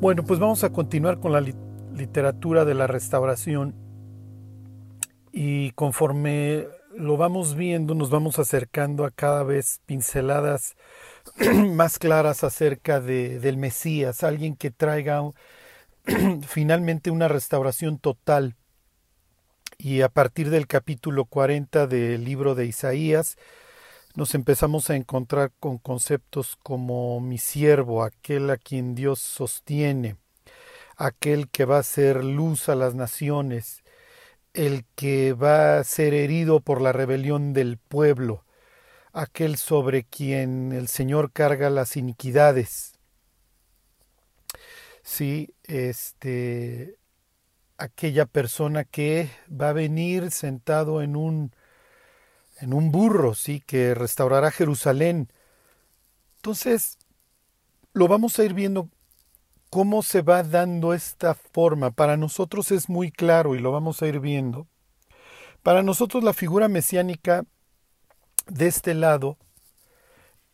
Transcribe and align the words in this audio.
Bueno, 0.00 0.22
pues 0.22 0.38
vamos 0.38 0.62
a 0.62 0.70
continuar 0.70 1.18
con 1.18 1.32
la 1.32 1.40
literatura 1.40 2.64
de 2.64 2.74
la 2.74 2.86
restauración 2.86 3.74
y 5.32 5.72
conforme 5.72 6.68
lo 6.96 7.16
vamos 7.16 7.56
viendo 7.56 7.96
nos 7.96 8.08
vamos 8.08 8.38
acercando 8.38 9.04
a 9.04 9.10
cada 9.10 9.42
vez 9.42 9.80
pinceladas 9.86 10.76
más 11.74 11.98
claras 11.98 12.44
acerca 12.44 13.00
de, 13.00 13.40
del 13.40 13.56
Mesías, 13.56 14.22
alguien 14.22 14.54
que 14.54 14.70
traiga 14.70 15.20
finalmente 16.46 17.10
una 17.10 17.26
restauración 17.26 17.98
total. 17.98 18.54
Y 19.78 20.02
a 20.02 20.08
partir 20.08 20.50
del 20.50 20.68
capítulo 20.68 21.24
40 21.24 21.88
del 21.88 22.24
libro 22.24 22.54
de 22.54 22.66
Isaías, 22.66 23.36
nos 24.18 24.34
empezamos 24.34 24.90
a 24.90 24.96
encontrar 24.96 25.52
con 25.60 25.78
conceptos 25.78 26.56
como 26.64 27.20
mi 27.20 27.38
siervo, 27.38 28.02
aquel 28.02 28.50
a 28.50 28.56
quien 28.56 28.96
Dios 28.96 29.20
sostiene, 29.20 30.16
aquel 30.96 31.48
que 31.48 31.64
va 31.64 31.78
a 31.78 31.84
ser 31.84 32.24
luz 32.24 32.68
a 32.68 32.74
las 32.74 32.96
naciones, 32.96 33.84
el 34.54 34.84
que 34.96 35.34
va 35.34 35.78
a 35.78 35.84
ser 35.84 36.14
herido 36.14 36.58
por 36.58 36.80
la 36.80 36.90
rebelión 36.90 37.52
del 37.52 37.78
pueblo, 37.78 38.44
aquel 39.12 39.56
sobre 39.56 40.02
quien 40.02 40.72
el 40.72 40.88
Señor 40.88 41.30
carga 41.30 41.70
las 41.70 41.96
iniquidades. 41.96 42.98
Sí, 45.04 45.54
este 45.62 46.98
aquella 47.76 48.26
persona 48.26 48.82
que 48.82 49.30
va 49.48 49.68
a 49.68 49.74
venir 49.74 50.32
sentado 50.32 51.02
en 51.02 51.14
un 51.14 51.52
en 52.60 52.74
un 52.74 52.90
burro, 52.90 53.34
sí, 53.34 53.60
que 53.60 53.94
restaurará 53.94 54.50
Jerusalén. 54.50 55.30
Entonces, 56.36 56.98
lo 57.92 58.08
vamos 58.08 58.38
a 58.38 58.44
ir 58.44 58.54
viendo 58.54 58.88
cómo 59.70 60.02
se 60.02 60.22
va 60.22 60.42
dando 60.42 60.94
esta 60.94 61.34
forma. 61.34 61.90
Para 61.90 62.16
nosotros 62.16 62.70
es 62.70 62.88
muy 62.88 63.10
claro 63.10 63.54
y 63.54 63.58
lo 63.58 63.72
vamos 63.72 64.02
a 64.02 64.06
ir 64.06 64.20
viendo. 64.20 64.66
Para 65.62 65.82
nosotros 65.82 66.24
la 66.24 66.32
figura 66.32 66.68
mesiánica 66.68 67.44
de 68.46 68.66
este 68.66 68.94
lado 68.94 69.36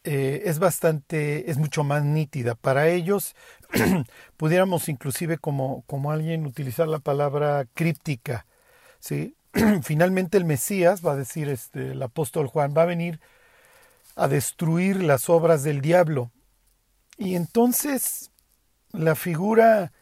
eh, 0.03 0.43
es 0.45 0.59
bastante, 0.59 1.51
es 1.51 1.57
mucho 1.59 1.85
más 1.85 2.05
nítida. 2.05 2.55
Para 2.55 2.89
ellos, 2.89 3.35
pudiéramos 4.37 4.89
inclusive 4.89 5.39
como, 5.39 5.83
como 5.87 6.13
alguien 6.13 6.47
utilizar 6.47 6.89
la 6.89 6.99
palabra 6.99 7.67
críptica, 7.75 8.47
¿sí? 8.99 9.37
finalmente 9.83 10.37
el 10.37 10.45
Mesías, 10.45 11.05
va 11.05 11.13
a 11.13 11.17
decir 11.17 11.49
este, 11.49 11.93
el 11.93 12.03
apóstol 12.03 12.47
Juan, 12.47 12.75
va 12.77 12.83
a 12.83 12.87
venir 12.87 13.21
a 14.17 14.29
destruir 14.29 15.03
las 15.03 15.29
obras 15.29 15.63
del 15.63 15.81
diablo. 15.81 16.31
Y 17.17 17.37
entonces 17.37 18.31
la 18.93 19.15
figura 19.15 19.93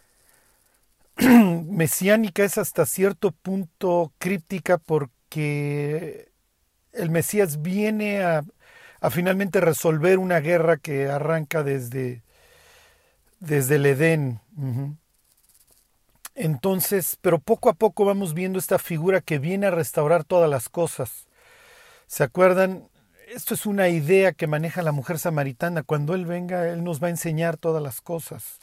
mesiánica 1.17 2.45
es 2.45 2.59
hasta 2.59 2.87
cierto 2.87 3.33
punto 3.33 4.13
críptica 4.19 4.79
porque 4.79 6.31
el 6.93 7.11
Mesías 7.11 7.63
viene 7.63 8.23
a, 8.23 8.45
finalmente 9.11 9.61
resolver 9.61 10.19
una 10.19 10.41
guerra 10.41 10.77
que 10.77 11.09
arranca 11.09 11.63
desde, 11.63 12.23
desde 13.41 13.77
el 13.77 13.87
Edén. 13.87 14.41
Entonces, 16.35 17.19
pero 17.21 17.39
poco 17.39 17.69
a 17.69 17.75
poco 17.75 18.05
vamos 18.05 18.35
viendo 18.35 18.59
esta 18.59 18.79
figura 18.79 19.21
que 19.21 19.39
viene 19.39 19.67
a 19.67 19.71
restaurar 19.71 20.25
todas 20.25 20.49
las 20.49 20.69
cosas. 20.69 21.27
¿Se 22.07 22.25
acuerdan? 22.25 22.89
Esto 23.29 23.55
es 23.55 23.67
una 23.67 23.89
idea 23.89 24.33
que 24.33 24.47
maneja 24.47 24.83
la 24.83 24.93
mujer 24.93 25.19
samaritana. 25.19 25.83
Cuando 25.83 26.15
Él 26.15 26.27
venga, 26.27 26.69
Él 26.69 26.85
nos 26.85 27.03
va 27.03 27.09
a 27.09 27.11
enseñar 27.11 27.57
todas 27.57 27.83
las 27.83 28.01
cosas. 28.01 28.59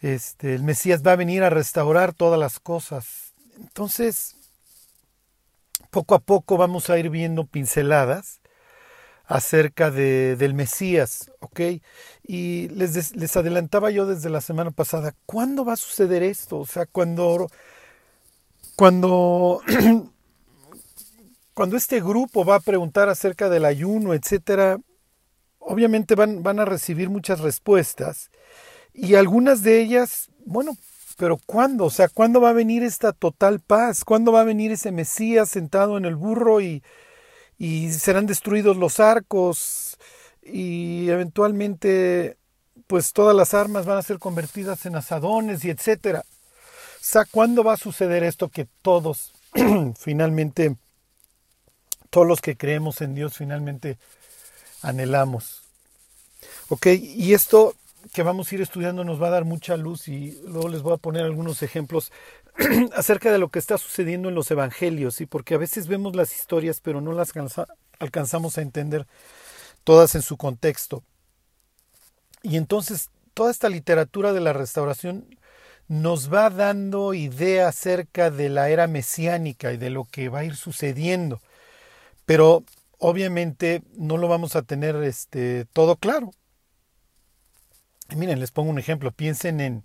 Este, 0.00 0.54
el 0.54 0.62
Mesías 0.62 1.02
va 1.06 1.12
a 1.12 1.16
venir 1.16 1.42
a 1.42 1.50
restaurar 1.50 2.12
todas 2.12 2.38
las 2.38 2.58
cosas. 2.58 3.34
Entonces, 3.56 4.36
poco 5.90 6.14
a 6.14 6.20
poco 6.20 6.56
vamos 6.56 6.90
a 6.90 6.98
ir 6.98 7.10
viendo 7.10 7.46
pinceladas 7.46 8.39
acerca 9.30 9.92
de, 9.92 10.34
del 10.34 10.54
Mesías, 10.54 11.30
¿ok? 11.38 11.60
Y 12.24 12.68
les, 12.70 13.14
les 13.14 13.36
adelantaba 13.36 13.92
yo 13.92 14.04
desde 14.04 14.28
la 14.28 14.40
semana 14.40 14.72
pasada, 14.72 15.14
¿cuándo 15.24 15.64
va 15.64 15.74
a 15.74 15.76
suceder 15.76 16.24
esto? 16.24 16.58
O 16.58 16.66
sea, 16.66 16.84
cuando, 16.86 17.48
cuando, 18.74 19.62
cuando 21.54 21.76
este 21.76 22.00
grupo 22.00 22.44
va 22.44 22.56
a 22.56 22.60
preguntar 22.60 23.08
acerca 23.08 23.48
del 23.48 23.66
ayuno, 23.66 24.14
etcétera, 24.14 24.80
obviamente 25.60 26.16
van, 26.16 26.42
van 26.42 26.58
a 26.58 26.64
recibir 26.64 27.08
muchas 27.08 27.38
respuestas 27.38 28.32
y 28.92 29.14
algunas 29.14 29.62
de 29.62 29.80
ellas, 29.80 30.28
bueno, 30.44 30.76
pero 31.16 31.38
¿cuándo? 31.46 31.84
O 31.84 31.90
sea, 31.90 32.08
¿cuándo 32.08 32.40
va 32.40 32.50
a 32.50 32.54
venir 32.54 32.82
esta 32.82 33.12
total 33.12 33.60
paz? 33.60 34.04
¿Cuándo 34.04 34.32
va 34.32 34.40
a 34.40 34.44
venir 34.44 34.72
ese 34.72 34.90
Mesías 34.90 35.50
sentado 35.50 35.98
en 35.98 36.04
el 36.04 36.16
burro 36.16 36.60
y 36.60 36.82
y 37.60 37.92
serán 37.92 38.24
destruidos 38.24 38.78
los 38.78 39.00
arcos 39.00 39.98
y 40.42 41.10
eventualmente 41.10 42.38
pues 42.86 43.12
todas 43.12 43.36
las 43.36 43.52
armas 43.52 43.84
van 43.84 43.98
a 43.98 44.02
ser 44.02 44.18
convertidas 44.18 44.86
en 44.86 44.96
asadones 44.96 45.62
y 45.62 45.68
etcétera. 45.68 46.24
O 46.26 47.02
sea, 47.02 47.26
¿cuándo 47.26 47.62
va 47.62 47.74
a 47.74 47.76
suceder 47.76 48.24
esto 48.24 48.48
que 48.48 48.66
todos 48.80 49.32
finalmente 49.98 50.74
todos 52.08 52.26
los 52.26 52.40
que 52.40 52.56
creemos 52.56 53.02
en 53.02 53.14
Dios 53.14 53.36
finalmente 53.36 53.98
anhelamos? 54.80 55.62
Ok, 56.70 56.86
y 56.86 57.34
esto 57.34 57.74
que 58.14 58.22
vamos 58.22 58.50
a 58.50 58.54
ir 58.54 58.62
estudiando 58.62 59.04
nos 59.04 59.20
va 59.20 59.26
a 59.26 59.32
dar 59.32 59.44
mucha 59.44 59.76
luz 59.76 60.08
y 60.08 60.40
luego 60.46 60.70
les 60.70 60.80
voy 60.80 60.94
a 60.94 60.96
poner 60.96 61.24
algunos 61.24 61.62
ejemplos 61.62 62.10
acerca 62.94 63.32
de 63.32 63.38
lo 63.38 63.48
que 63.48 63.58
está 63.58 63.78
sucediendo 63.78 64.28
en 64.28 64.34
los 64.34 64.50
evangelios, 64.50 65.14
¿sí? 65.14 65.26
porque 65.26 65.54
a 65.54 65.58
veces 65.58 65.86
vemos 65.86 66.16
las 66.16 66.34
historias 66.34 66.80
pero 66.80 67.00
no 67.00 67.12
las 67.12 67.32
alcanzamos 67.98 68.58
a 68.58 68.62
entender 68.62 69.06
todas 69.84 70.14
en 70.14 70.22
su 70.22 70.36
contexto. 70.36 71.02
Y 72.42 72.56
entonces 72.56 73.10
toda 73.34 73.50
esta 73.50 73.68
literatura 73.68 74.32
de 74.32 74.40
la 74.40 74.52
restauración 74.52 75.38
nos 75.88 76.32
va 76.32 76.50
dando 76.50 77.14
idea 77.14 77.68
acerca 77.68 78.30
de 78.30 78.48
la 78.48 78.70
era 78.70 78.86
mesiánica 78.86 79.72
y 79.72 79.76
de 79.76 79.90
lo 79.90 80.04
que 80.04 80.28
va 80.28 80.40
a 80.40 80.44
ir 80.44 80.56
sucediendo. 80.56 81.40
Pero 82.26 82.64
obviamente 82.98 83.82
no 83.96 84.16
lo 84.16 84.28
vamos 84.28 84.56
a 84.56 84.62
tener 84.62 84.96
este, 84.96 85.64
todo 85.72 85.96
claro. 85.96 86.30
miren, 88.14 88.40
les 88.40 88.52
pongo 88.52 88.70
un 88.70 88.78
ejemplo. 88.78 89.10
Piensen 89.10 89.60
en, 89.60 89.84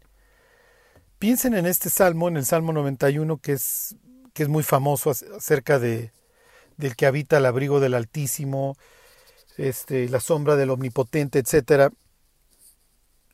Piensen 1.20 1.54
en 1.54 1.66
este 1.66 1.90
salmo, 1.90 2.28
en 2.28 2.38
el 2.38 2.46
Salmo 2.46 2.74
91, 2.74 3.38
que 3.38 3.54
es, 3.54 3.96
que 4.34 4.44
es 4.44 4.50
muy 4.50 4.64
famoso 4.64 5.12
acerca 5.12 5.80
de, 5.80 6.12
del 6.78 6.96
que 6.96 7.06
habita 7.06 7.38
el 7.38 7.46
abrigo 7.46 7.80
del 7.80 7.94
Altísimo, 7.94 8.76
este, 9.58 10.10
la 10.10 10.20
sombra 10.20 10.56
del 10.56 10.72
Omnipotente, 10.72 11.40
etc. 11.40 11.94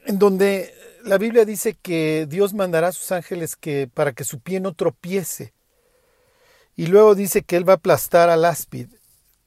En 0.05 0.19
donde 0.19 0.73
la 1.03 1.17
Biblia 1.17 1.45
dice 1.45 1.73
que 1.73 2.27
Dios 2.29 2.53
mandará 2.53 2.89
a 2.89 2.93
sus 2.93 3.11
ángeles 3.11 3.55
que, 3.55 3.89
para 3.91 4.13
que 4.13 4.23
su 4.23 4.39
pie 4.39 4.59
no 4.59 4.73
tropiece. 4.73 5.53
Y 6.75 6.87
luego 6.87 7.15
dice 7.15 7.41
que 7.41 7.57
Él 7.57 7.67
va 7.67 7.73
a 7.73 7.75
aplastar 7.77 8.29
al 8.29 8.45
áspid. 8.45 8.87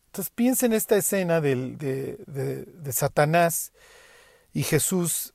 Entonces 0.06 0.32
piensen 0.34 0.72
en 0.72 0.76
esta 0.76 0.96
escena 0.96 1.40
de, 1.40 1.76
de 1.76 2.92
Satanás 2.92 3.72
y 4.52 4.62
Jesús 4.62 5.33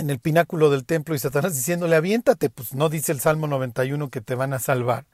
en 0.00 0.10
el 0.10 0.18
pináculo 0.18 0.70
del 0.70 0.84
templo 0.84 1.14
y 1.14 1.18
Satanás 1.18 1.54
diciéndole, 1.54 1.96
aviéntate, 1.96 2.50
pues 2.50 2.74
no 2.74 2.88
dice 2.88 3.12
el 3.12 3.20
Salmo 3.20 3.46
91 3.46 4.10
que 4.10 4.20
te 4.20 4.34
van 4.34 4.52
a 4.52 4.58
salvar. 4.58 5.04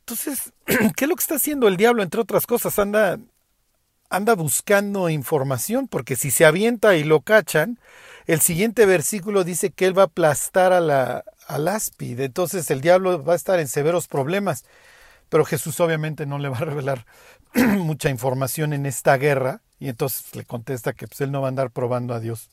Entonces, 0.00 0.52
¿qué 0.96 1.04
es 1.04 1.08
lo 1.08 1.16
que 1.16 1.22
está 1.22 1.36
haciendo 1.36 1.68
el 1.68 1.76
diablo? 1.76 2.02
Entre 2.02 2.20
otras 2.20 2.46
cosas, 2.46 2.78
anda, 2.78 3.18
anda 4.10 4.34
buscando 4.34 5.08
información, 5.08 5.88
porque 5.88 6.16
si 6.16 6.30
se 6.30 6.44
avienta 6.44 6.96
y 6.96 7.04
lo 7.04 7.20
cachan, 7.20 7.78
el 8.26 8.40
siguiente 8.40 8.86
versículo 8.86 9.44
dice 9.44 9.70
que 9.70 9.86
él 9.86 9.96
va 9.96 10.02
a 10.02 10.06
aplastar 10.06 10.72
a 10.72 10.80
la, 10.80 11.24
al 11.46 11.68
áspid. 11.68 12.20
Entonces 12.20 12.70
el 12.70 12.80
diablo 12.80 13.22
va 13.24 13.32
a 13.32 13.36
estar 13.36 13.58
en 13.58 13.68
severos 13.68 14.08
problemas. 14.08 14.64
Pero 15.28 15.44
Jesús 15.44 15.80
obviamente 15.80 16.26
no 16.26 16.38
le 16.38 16.48
va 16.48 16.58
a 16.58 16.64
revelar 16.64 17.06
mucha 17.54 18.10
información 18.10 18.72
en 18.72 18.86
esta 18.86 19.16
guerra. 19.16 19.62
Y 19.78 19.88
entonces 19.88 20.34
le 20.36 20.44
contesta 20.44 20.92
que 20.92 21.08
pues, 21.08 21.20
él 21.22 21.32
no 21.32 21.40
va 21.40 21.48
a 21.48 21.50
andar 21.50 21.70
probando 21.70 22.14
a 22.14 22.20
Dios. 22.20 22.50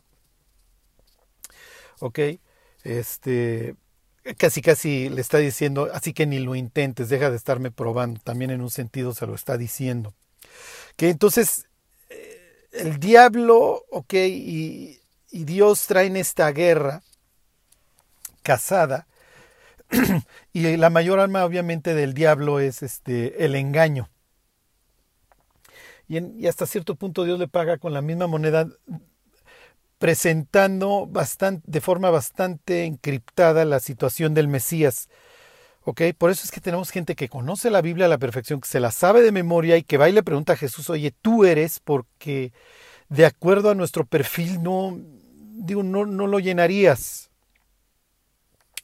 ¿Ok? 1.99 2.19
Este, 2.83 3.75
casi 4.37 4.61
casi 4.61 5.09
le 5.09 5.21
está 5.21 5.37
diciendo, 5.37 5.89
así 5.93 6.13
que 6.13 6.25
ni 6.25 6.39
lo 6.39 6.55
intentes, 6.55 7.09
deja 7.09 7.29
de 7.29 7.37
estarme 7.37 7.71
probando, 7.71 8.19
también 8.23 8.51
en 8.51 8.61
un 8.61 8.69
sentido 8.71 9.13
se 9.13 9.27
lo 9.27 9.35
está 9.35 9.57
diciendo. 9.57 10.13
Que 10.95 11.09
entonces 11.09 11.67
eh, 12.09 12.67
el 12.71 12.99
diablo, 12.99 13.83
ok, 13.91 14.13
y, 14.13 14.99
y 15.31 15.43
Dios 15.43 15.87
traen 15.87 16.15
esta 16.17 16.51
guerra 16.51 17.03
casada, 18.43 19.07
y 20.53 20.77
la 20.77 20.89
mayor 20.89 21.19
arma 21.19 21.45
obviamente 21.45 21.95
del 21.95 22.13
diablo 22.13 22.59
es 22.59 22.83
este 22.83 23.43
el 23.45 23.55
engaño. 23.55 24.09
Y, 26.07 26.17
y, 26.43 26.47
hasta 26.47 26.65
cierto 26.65 26.95
punto 26.95 27.23
Dios 27.23 27.37
le 27.37 27.47
paga 27.47 27.77
con 27.77 27.93
la 27.93 28.01
misma 28.01 28.27
moneda 28.27 28.67
presentando 29.99 31.05
bastante, 31.05 31.69
de 31.69 31.81
forma 31.81 32.09
bastante 32.09 32.85
encriptada 32.85 33.65
la 33.65 33.79
situación 33.79 34.33
del 34.33 34.47
Mesías. 34.47 35.09
¿Ok? 35.83 36.01
Por 36.17 36.31
eso 36.31 36.43
es 36.43 36.51
que 36.51 36.61
tenemos 36.61 36.89
gente 36.89 37.15
que 37.15 37.29
conoce 37.29 37.69
la 37.69 37.81
Biblia 37.81 38.05
a 38.05 38.09
la 38.09 38.17
perfección, 38.17 38.61
que 38.61 38.67
se 38.67 38.79
la 38.79 38.91
sabe 38.91 39.21
de 39.21 39.31
memoria 39.31 39.77
y 39.77 39.83
que 39.83 39.97
va 39.97 40.09
y 40.09 40.13
le 40.13 40.23
pregunta 40.23 40.53
a 40.53 40.57
Jesús, 40.57 40.89
oye, 40.89 41.11
tú 41.21 41.45
eres 41.45 41.79
porque 41.79 42.53
de 43.09 43.25
acuerdo 43.25 43.69
a 43.69 43.75
nuestro 43.75 44.05
perfil 44.05 44.63
no, 44.63 44.97
digo, 44.97 45.83
no, 45.83 46.05
no 46.05 46.27
lo 46.27 46.39
llenarías. 46.39 47.29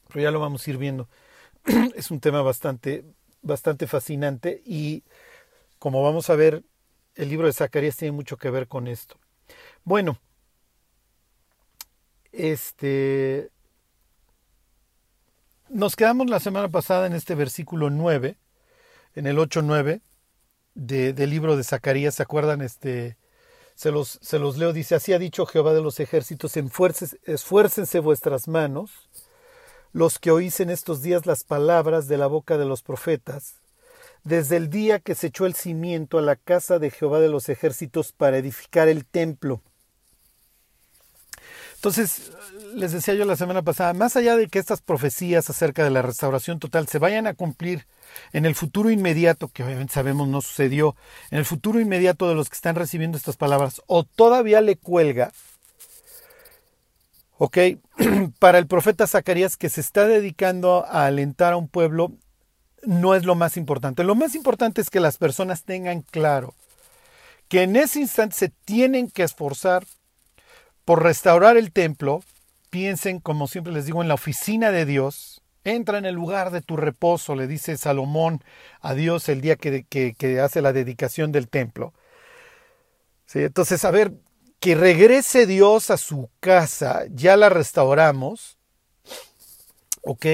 Pero 0.08 0.22
ya 0.22 0.30
lo 0.30 0.40
vamos 0.40 0.66
a 0.66 0.70
ir 0.70 0.78
viendo. 0.78 1.08
es 1.94 2.10
un 2.10 2.20
tema 2.20 2.42
bastante, 2.42 3.04
bastante 3.42 3.86
fascinante 3.86 4.62
y 4.64 5.02
como 5.78 6.02
vamos 6.02 6.28
a 6.28 6.36
ver, 6.36 6.62
el 7.14 7.30
libro 7.30 7.46
de 7.46 7.52
Zacarías 7.52 7.96
tiene 7.96 8.12
mucho 8.12 8.36
que 8.36 8.50
ver 8.50 8.68
con 8.68 8.86
esto. 8.86 9.18
Bueno, 9.84 10.18
este, 12.36 13.50
nos 15.68 15.96
quedamos 15.96 16.28
la 16.28 16.40
semana 16.40 16.68
pasada 16.68 17.06
en 17.06 17.14
este 17.14 17.34
versículo 17.34 17.90
9, 17.90 18.36
en 19.14 19.26
el 19.26 19.38
8-9 19.38 20.02
de, 20.74 21.12
del 21.12 21.30
libro 21.30 21.56
de 21.56 21.64
Zacarías, 21.64 22.14
¿se 22.14 22.22
acuerdan? 22.22 22.60
Este, 22.60 23.16
se 23.74 23.90
los, 23.90 24.18
se 24.20 24.38
los 24.38 24.58
leo, 24.58 24.72
dice, 24.72 24.94
así 24.94 25.12
ha 25.12 25.18
dicho 25.18 25.46
Jehová 25.46 25.72
de 25.74 25.82
los 25.82 25.98
ejércitos, 25.98 26.52
esfuércense 26.56 28.00
vuestras 28.00 28.48
manos, 28.48 29.08
los 29.92 30.18
que 30.18 30.30
oís 30.30 30.60
en 30.60 30.70
estos 30.70 31.02
días 31.02 31.24
las 31.24 31.44
palabras 31.44 32.06
de 32.06 32.18
la 32.18 32.26
boca 32.26 32.58
de 32.58 32.66
los 32.66 32.82
profetas, 32.82 33.62
desde 34.24 34.56
el 34.56 34.68
día 34.68 34.98
que 34.98 35.14
se 35.14 35.28
echó 35.28 35.46
el 35.46 35.54
cimiento 35.54 36.18
a 36.18 36.22
la 36.22 36.36
casa 36.36 36.78
de 36.78 36.90
Jehová 36.90 37.20
de 37.20 37.28
los 37.28 37.48
ejércitos 37.48 38.12
para 38.12 38.38
edificar 38.38 38.88
el 38.88 39.06
templo 39.06 39.62
entonces, 41.76 42.32
les 42.74 42.92
decía 42.92 43.14
yo 43.14 43.24
la 43.24 43.36
semana 43.36 43.62
pasada, 43.62 43.92
más 43.92 44.16
allá 44.16 44.36
de 44.36 44.48
que 44.48 44.58
estas 44.58 44.80
profecías 44.80 45.48
acerca 45.48 45.84
de 45.84 45.90
la 45.90 46.02
restauración 46.02 46.58
total 46.58 46.88
se 46.88 46.98
vayan 46.98 47.26
a 47.26 47.34
cumplir 47.34 47.86
en 48.32 48.46
el 48.46 48.54
futuro 48.54 48.90
inmediato, 48.90 49.48
que 49.48 49.62
obviamente 49.62 49.94
sabemos 49.94 50.26
no 50.26 50.40
sucedió, 50.40 50.96
en 51.30 51.38
el 51.38 51.44
futuro 51.44 51.78
inmediato 51.78 52.28
de 52.28 52.34
los 52.34 52.48
que 52.48 52.56
están 52.56 52.74
recibiendo 52.74 53.18
estas 53.18 53.36
palabras, 53.36 53.82
o 53.86 54.04
todavía 54.04 54.60
le 54.62 54.76
cuelga, 54.76 55.32
ok, 57.38 57.58
para 58.38 58.58
el 58.58 58.66
profeta 58.66 59.06
Zacarías 59.06 59.56
que 59.56 59.68
se 59.68 59.80
está 59.80 60.06
dedicando 60.06 60.86
a 60.86 61.06
alentar 61.06 61.52
a 61.52 61.56
un 61.56 61.68
pueblo, 61.68 62.12
no 62.82 63.14
es 63.14 63.24
lo 63.24 63.34
más 63.34 63.56
importante. 63.56 64.04
Lo 64.04 64.14
más 64.14 64.34
importante 64.34 64.80
es 64.80 64.90
que 64.90 65.00
las 65.00 65.18
personas 65.18 65.64
tengan 65.64 66.02
claro 66.02 66.54
que 67.48 67.62
en 67.62 67.76
ese 67.76 68.00
instante 68.00 68.36
se 68.36 68.48
tienen 68.48 69.10
que 69.10 69.22
esforzar 69.22 69.84
por 70.86 71.02
restaurar 71.02 71.56
el 71.56 71.72
templo, 71.72 72.22
piensen, 72.70 73.18
como 73.18 73.48
siempre 73.48 73.72
les 73.72 73.86
digo, 73.86 74.02
en 74.02 74.08
la 74.08 74.14
oficina 74.14 74.70
de 74.70 74.86
Dios. 74.86 75.42
Entra 75.64 75.98
en 75.98 76.06
el 76.06 76.14
lugar 76.14 76.52
de 76.52 76.62
tu 76.62 76.76
reposo, 76.76 77.34
le 77.34 77.48
dice 77.48 77.76
Salomón 77.76 78.40
a 78.80 78.94
Dios 78.94 79.28
el 79.28 79.40
día 79.40 79.56
que, 79.56 80.40
hace 80.40 80.62
la 80.62 80.72
dedicación 80.72 81.32
del 81.32 81.48
templo. 81.48 81.92
Entonces, 83.34 83.84
a 83.84 83.90
ver, 83.90 84.12
que 84.60 84.76
regrese 84.76 85.44
Dios 85.44 85.90
a 85.90 85.96
su 85.96 86.30
casa, 86.38 87.02
ya 87.10 87.36
la 87.36 87.48
restauramos, 87.48 88.56
¿ok? 90.02 90.24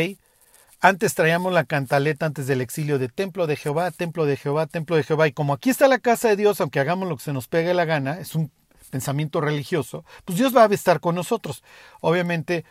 Antes 0.81 1.15
traíamos 1.15 1.55
la 1.55 1.65
cantaleta 1.65 2.27
antes 2.27 2.47
del 2.47 2.61
exilio 2.61 2.99
de 2.99 3.09
templo 3.09 3.47
de 3.47 3.57
Jehová, 3.57 3.91
templo 3.91 4.27
de 4.27 4.37
Jehová, 4.37 4.67
templo 4.67 4.97
de 4.97 5.05
Jehová. 5.05 5.29
Y 5.29 5.33
como 5.33 5.55
aquí 5.55 5.71
está 5.71 5.89
la 5.89 5.99
casa 5.99 6.29
de 6.29 6.37
Dios, 6.37 6.61
aunque 6.61 6.79
hagamos 6.79 7.09
lo 7.09 7.17
que 7.17 7.25
se 7.25 7.33
nos 7.33 7.49
pegue 7.49 7.73
la 7.73 7.87
gana, 7.87 8.21
es 8.21 8.35
un 8.35 8.53
pensamiento 8.93 9.41
religioso, 9.41 10.05
pues 10.27 10.39
Dios 10.39 10.55
va 10.55 10.65
a 10.65 10.75
estar 10.75 11.01
con 11.01 11.15
nosotros. 11.15 11.65
Obviamente 12.03 12.65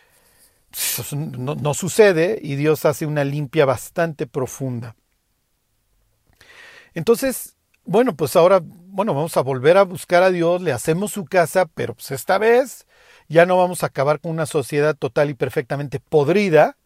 pues, 0.70 1.12
no, 1.12 1.74
sucede 1.74 2.38
y 2.40 2.54
Dios 2.54 2.86
hace 2.86 3.04
una 3.04 3.24
limpia 3.24 3.66
bastante 3.66 4.26
profunda. 4.26 4.94
Entonces, 6.94 7.56
bueno, 7.84 8.14
pues 8.14 8.36
ahora, 8.36 8.60
bueno, 8.62 9.14
vamos 9.14 9.36
a 9.36 9.42
volver 9.42 9.76
a 9.76 9.82
buscar 9.82 10.22
a 10.22 10.30
Dios, 10.30 10.62
le 10.62 10.72
hacemos 10.72 11.12
su 11.12 11.24
casa, 11.24 11.66
pero 11.66 11.94
pues 11.94 12.12
esta 12.12 12.38
vez 12.38 12.86
ya 13.28 13.44
no 13.44 13.56
vamos 13.56 13.82
a 13.82 13.86
acabar 13.86 14.20
con 14.20 14.30
una 14.30 14.46
sociedad 14.46 14.94
total 14.96 15.30
y 15.30 15.34
perfectamente 15.34 15.98
podrida, 15.98 16.76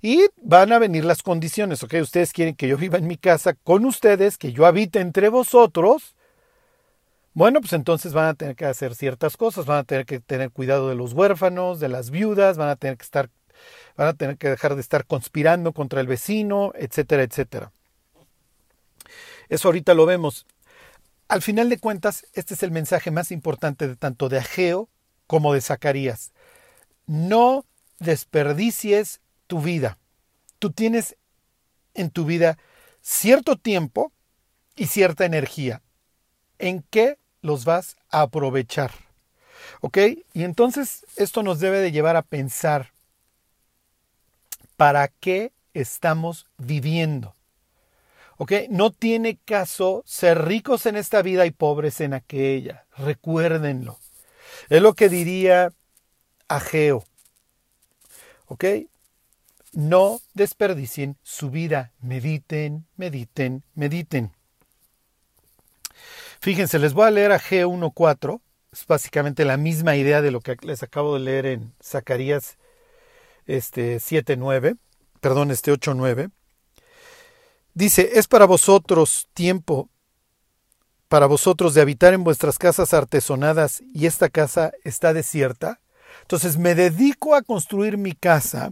y 0.00 0.26
van 0.36 0.72
a 0.72 0.78
venir 0.78 1.04
las 1.04 1.22
condiciones, 1.22 1.82
¿ok? 1.82 1.94
Ustedes 2.02 2.32
quieren 2.32 2.54
que 2.54 2.68
yo 2.68 2.76
viva 2.76 2.98
en 2.98 3.06
mi 3.06 3.16
casa 3.16 3.54
con 3.54 3.84
ustedes, 3.84 4.38
que 4.38 4.52
yo 4.52 4.66
habite 4.66 5.00
entre 5.00 5.28
vosotros, 5.28 6.13
bueno, 7.34 7.60
pues 7.60 7.72
entonces 7.72 8.12
van 8.12 8.26
a 8.26 8.34
tener 8.34 8.54
que 8.54 8.64
hacer 8.64 8.94
ciertas 8.94 9.36
cosas, 9.36 9.66
van 9.66 9.78
a 9.78 9.84
tener 9.84 10.06
que 10.06 10.20
tener 10.20 10.50
cuidado 10.50 10.88
de 10.88 10.94
los 10.94 11.12
huérfanos, 11.12 11.80
de 11.80 11.88
las 11.88 12.10
viudas, 12.10 12.56
van 12.56 12.68
a 12.68 12.76
tener 12.76 12.96
que 12.96 13.02
estar, 13.02 13.28
van 13.96 14.08
a 14.08 14.14
tener 14.14 14.38
que 14.38 14.48
dejar 14.48 14.76
de 14.76 14.80
estar 14.80 15.04
conspirando 15.04 15.72
contra 15.72 16.00
el 16.00 16.06
vecino, 16.06 16.72
etcétera, 16.76 17.24
etcétera. 17.24 17.72
Eso 19.48 19.68
ahorita 19.68 19.94
lo 19.94 20.06
vemos. 20.06 20.46
Al 21.26 21.42
final 21.42 21.68
de 21.68 21.78
cuentas, 21.78 22.24
este 22.34 22.54
es 22.54 22.62
el 22.62 22.70
mensaje 22.70 23.10
más 23.10 23.32
importante 23.32 23.88
de 23.88 23.96
tanto 23.96 24.28
de 24.28 24.38
Ageo 24.38 24.88
como 25.26 25.54
de 25.54 25.60
Zacarías. 25.60 26.32
No 27.06 27.64
desperdicies 27.98 29.20
tu 29.48 29.60
vida. 29.60 29.98
Tú 30.60 30.70
tienes 30.70 31.16
en 31.94 32.10
tu 32.10 32.24
vida 32.24 32.58
cierto 33.00 33.56
tiempo 33.56 34.12
y 34.76 34.86
cierta 34.86 35.24
energía. 35.24 35.82
¿En 36.58 36.82
qué 36.90 37.18
los 37.44 37.66
vas 37.66 37.96
a 38.10 38.22
aprovechar. 38.22 38.90
¿Ok? 39.82 39.98
Y 40.32 40.44
entonces 40.44 41.04
esto 41.16 41.42
nos 41.42 41.60
debe 41.60 41.78
de 41.78 41.92
llevar 41.92 42.16
a 42.16 42.22
pensar, 42.22 42.90
¿para 44.76 45.08
qué 45.08 45.52
estamos 45.74 46.46
viviendo? 46.56 47.34
¿Ok? 48.38 48.52
No 48.70 48.90
tiene 48.90 49.38
caso 49.44 50.02
ser 50.06 50.46
ricos 50.46 50.86
en 50.86 50.96
esta 50.96 51.20
vida 51.20 51.44
y 51.44 51.50
pobres 51.50 52.00
en 52.00 52.14
aquella. 52.14 52.86
Recuérdenlo. 52.96 53.98
Es 54.70 54.80
lo 54.80 54.94
que 54.94 55.10
diría 55.10 55.70
Ageo. 56.48 57.04
¿Ok? 58.46 58.64
No 59.72 60.20
desperdicien 60.32 61.18
su 61.22 61.50
vida. 61.50 61.92
Mediten, 62.00 62.86
mediten, 62.96 63.64
mediten. 63.74 64.32
Fíjense, 66.44 66.78
les 66.78 66.92
voy 66.92 67.06
a 67.06 67.10
leer 67.10 67.32
a 67.32 67.40
G1.4, 67.40 68.38
es 68.70 68.86
básicamente 68.86 69.46
la 69.46 69.56
misma 69.56 69.96
idea 69.96 70.20
de 70.20 70.30
lo 70.30 70.42
que 70.42 70.58
les 70.60 70.82
acabo 70.82 71.14
de 71.14 71.20
leer 71.20 71.46
en 71.46 71.72
Zacarías 71.82 72.58
este, 73.46 73.96
7.9, 73.96 74.76
perdón, 75.22 75.50
este 75.50 75.72
8.9. 75.72 76.30
Dice, 77.72 78.10
es 78.18 78.28
para 78.28 78.44
vosotros 78.44 79.30
tiempo, 79.32 79.88
para 81.08 81.24
vosotros 81.24 81.72
de 81.72 81.80
habitar 81.80 82.12
en 82.12 82.24
vuestras 82.24 82.58
casas 82.58 82.92
artesonadas 82.92 83.82
y 83.94 84.04
esta 84.04 84.28
casa 84.28 84.72
está 84.84 85.14
desierta. 85.14 85.80
Entonces 86.20 86.58
me 86.58 86.74
dedico 86.74 87.34
a 87.34 87.40
construir 87.40 87.96
mi 87.96 88.12
casa, 88.12 88.70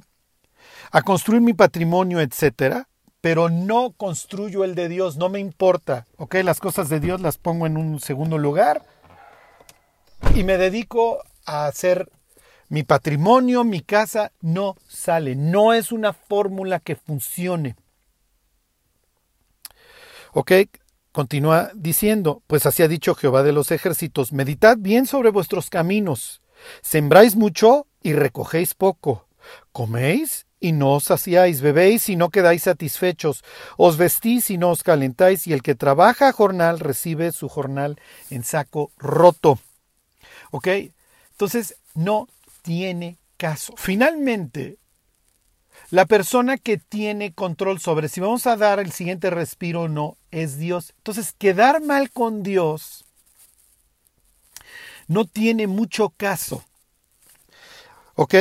a 0.91 1.01
construir 1.01 1.41
mi 1.41 1.55
patrimonio, 1.55 2.21
etcétera, 2.21 2.91
pero 3.23 3.49
no 3.49 3.93
construyo 3.93 4.65
el 4.65 4.75
de 4.75 4.89
Dios, 4.89 5.17
no 5.17 5.29
me 5.29 5.39
importa, 5.39 6.07
¿ok? 6.17 6.35
Las 6.43 6.59
cosas 6.59 6.89
de 6.89 6.99
Dios 6.99 7.21
las 7.21 7.39
pongo 7.39 7.67
en 7.67 7.77
un 7.77 8.01
segundo 8.01 8.37
lugar 8.37 8.85
y 10.35 10.43
me 10.43 10.59
dedico 10.59 11.23
a 11.47 11.67
hacer 11.67 12.11
mi 12.69 12.83
patrimonio, 12.83 13.63
mi 13.63 13.81
casa, 13.81 14.33
no 14.41 14.77
sale, 14.89 15.37
no 15.37 15.73
es 15.73 15.93
una 15.93 16.13
fórmula 16.13 16.81
que 16.81 16.97
funcione. 16.97 17.77
¿Ok? 20.33 20.53
Continúa 21.13 21.71
diciendo, 21.75 22.43
pues 22.49 22.67
así 22.67 22.83
ha 22.83 22.89
dicho 22.89 23.15
Jehová 23.15 23.45
de 23.45 23.53
los 23.53 23.71
ejércitos, 23.71 24.33
meditad 24.33 24.79
bien 24.81 25.07
sobre 25.07 25.31
vuestros 25.31 25.71
caminos, 25.71 26.43
sembráis 26.81 27.37
mucho 27.37 27.87
y 28.03 28.15
recogéis 28.15 28.75
poco, 28.75 29.29
coméis 29.71 30.47
y 30.63 30.73
no 30.73 30.95
os 30.95 31.05
saciáis, 31.05 31.61
bebéis 31.61 32.09
y 32.09 32.17
no 32.17 32.31
quedáis 32.31 32.63
satisfechos, 32.63 33.45
os 33.77 33.97
vestís 33.97 34.49
y 34.49 34.57
no 34.57 34.71
os 34.71 34.85
calentáis, 34.85 35.47
y 35.47 35.53
el 35.53 35.63
que 35.63 35.75
trabaja 35.75 36.33
jornal 36.33 36.79
recibe 36.79 37.33
su 37.33 37.49
jornal 37.49 38.01
en 38.31 38.45
saco 38.45 38.93
roto. 38.97 39.59
¿Ok? 40.53 40.69
Entonces, 41.33 41.77
no 41.95 42.29
tiene 42.63 43.19
caso. 43.37 43.75
Finalmente, 43.77 44.79
la 45.91 46.07
persona 46.07 46.59
que 46.59 46.79
tiene 46.79 47.35
control 47.35 47.81
sobre 47.81 48.09
si 48.09 48.21
vamos 48.21 48.47
a 48.47 48.57
dar 48.57 48.79
el 48.79 48.93
siguiente 48.93 49.31
respiro 49.31 49.83
o 49.83 49.89
no 49.89 50.17
es 50.31 50.59
Dios. 50.59 50.95
Entonces, 50.99 51.35
quedar 51.37 51.83
mal 51.83 52.11
con 52.13 52.45
Dios 52.45 53.05
no 55.09 55.25
tiene 55.25 55.67
mucho 55.67 56.11
caso. 56.11 56.65
¿Ok? 58.15 58.35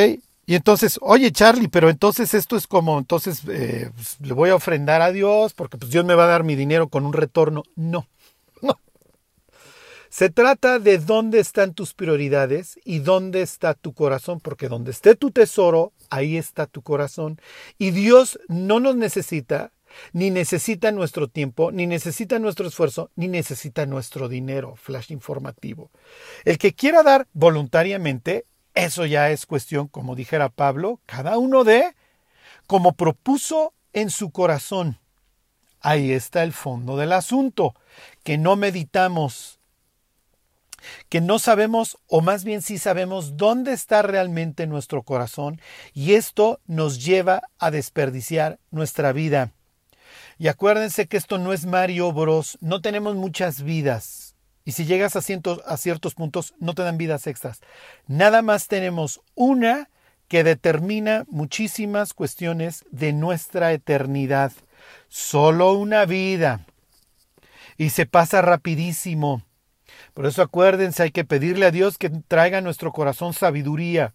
Y 0.51 0.55
entonces, 0.55 1.00
oye 1.01 1.31
Charlie, 1.31 1.70
pero 1.70 1.89
entonces 1.89 2.34
esto 2.34 2.58
es 2.58 2.67
como, 2.67 3.00
entonces 3.00 3.41
eh, 3.48 3.89
pues, 3.96 4.20
le 4.20 4.34
voy 4.34 4.50
a 4.50 4.55
ofrendar 4.55 5.01
a 5.01 5.13
Dios 5.13 5.53
porque 5.53 5.77
pues 5.77 5.91
Dios 5.91 6.03
me 6.03 6.13
va 6.13 6.25
a 6.25 6.27
dar 6.27 6.43
mi 6.43 6.58
dinero 6.58 6.89
con 6.89 7.05
un 7.05 7.13
retorno. 7.13 7.63
No, 7.77 8.05
no. 8.62 8.77
Se 10.10 10.29
trata 10.29 10.79
de 10.79 10.98
dónde 10.98 11.39
están 11.39 11.74
tus 11.74 11.93
prioridades 11.93 12.77
y 12.84 13.00
dónde 13.00 13.43
está 13.43 13.75
tu 13.75 13.93
corazón, 13.93 14.41
porque 14.41 14.67
donde 14.67 14.91
esté 14.91 15.15
tu 15.15 15.31
tesoro, 15.31 15.93
ahí 16.10 16.36
está 16.36 16.65
tu 16.65 16.81
corazón. 16.81 17.39
Y 17.77 17.91
Dios 17.91 18.38
no 18.50 18.81
nos 18.81 18.98
necesita, 18.98 19.72
ni 20.12 20.31
necesita 20.31 20.91
nuestro 20.91 21.29
tiempo, 21.29 21.72
ni 21.72 21.88
necesita 21.88 22.39
nuestro 22.39 22.67
esfuerzo, 22.67 23.10
ni 23.15 23.29
necesita 23.29 23.86
nuestro 23.86 24.27
dinero. 24.27 24.75
Flash 24.75 25.13
informativo. 25.13 25.91
El 26.43 26.58
que 26.58 26.74
quiera 26.74 27.03
dar 27.03 27.29
voluntariamente, 27.31 28.48
eso 28.74 29.06
ya 29.06 29.30
es 29.32 29.46
cuestión, 29.46 29.88
como 29.88 30.16
dijera 30.16 30.50
Pablo, 30.50 31.00
cada 31.06 31.38
uno 31.38 31.63
de 31.63 31.96
como 32.68 32.94
propuso 32.94 33.74
en 33.94 34.10
su 34.10 34.32
corazón. 34.32 34.98
Ahí 35.82 36.12
está 36.12 36.44
el 36.44 36.54
fondo 36.54 36.96
del 36.96 37.12
asunto, 37.12 37.74
que 38.24 38.38
no 38.38 38.56
meditamos, 38.56 39.60
que 41.10 41.22
no 41.22 41.40
sabemos, 41.40 41.98
o 42.08 42.22
más 42.22 42.44
bien 42.44 42.62
sí 42.62 42.78
sabemos, 42.78 43.36
dónde 43.36 43.74
está 43.74 44.04
realmente 44.04 44.68
nuestro 44.68 45.04
corazón, 45.04 45.60
y 45.94 46.13
esto 46.13 46.60
nos 46.66 47.04
lleva 47.04 47.42
a 47.58 47.72
desperdiciar 47.72 48.60
nuestra 48.70 49.12
vida. 49.12 49.51
Y 50.38 50.48
acuérdense 50.48 51.08
que 51.08 51.18
esto 51.18 51.38
no 51.38 51.51
es 51.51 51.66
Mario 51.66 52.12
Bros, 52.13 52.58
no 52.62 52.82
tenemos 52.82 53.16
muchas 53.16 53.63
vidas. 53.63 54.21
Y 54.63 54.74
si 54.74 54.86
llegas 54.86 55.15
a, 55.15 55.20
a 55.20 55.77
ciertos 55.77 56.15
puntos, 56.15 56.53
no 56.60 56.74
te 56.74 56.84
dan 56.84 56.98
vidas 56.98 57.27
extras. 57.27 57.62
Nada 58.08 58.41
más 58.41 58.68
tenemos 58.68 59.22
una 59.36 59.89
que 60.27 60.44
determina 60.44 61.25
muchísimas 61.27 62.13
cuestiones 62.13 62.86
de 62.91 63.12
nuestra 63.12 63.74
eternidad. 63.74 64.53
Solo 65.10 65.74
una 65.74 66.06
vida. 66.06 66.65
Y 67.77 67.89
se 67.89 68.06
pasa 68.06 68.41
rapidísimo. 68.41 69.44
Por 70.13 70.25
eso 70.25 70.41
acuérdense, 70.41 71.03
hay 71.03 71.12
que 71.12 71.25
pedirle 71.25 71.65
a 71.65 71.72
Dios 71.72 71.98
que 71.98 72.10
traiga 72.10 72.60
a 72.60 72.62
nuestro 72.62 72.91
corazón 72.91 73.34
sabiduría. 73.34 74.13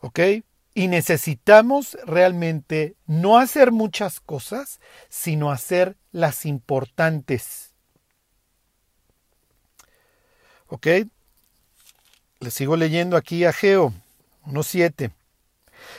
¿Ok? 0.00 0.20
Y 0.74 0.88
necesitamos 0.88 1.96
realmente 2.04 2.96
no 3.06 3.38
hacer 3.38 3.72
muchas 3.72 4.20
cosas, 4.20 4.78
sino 5.08 5.50
hacer 5.50 5.96
las 6.12 6.44
importantes. 6.44 7.65
¿Ok? 10.76 10.88
Le 12.40 12.50
sigo 12.50 12.76
leyendo 12.76 13.16
aquí 13.16 13.46
a 13.46 13.52
Geo 13.54 13.94
1.7. 14.44 15.10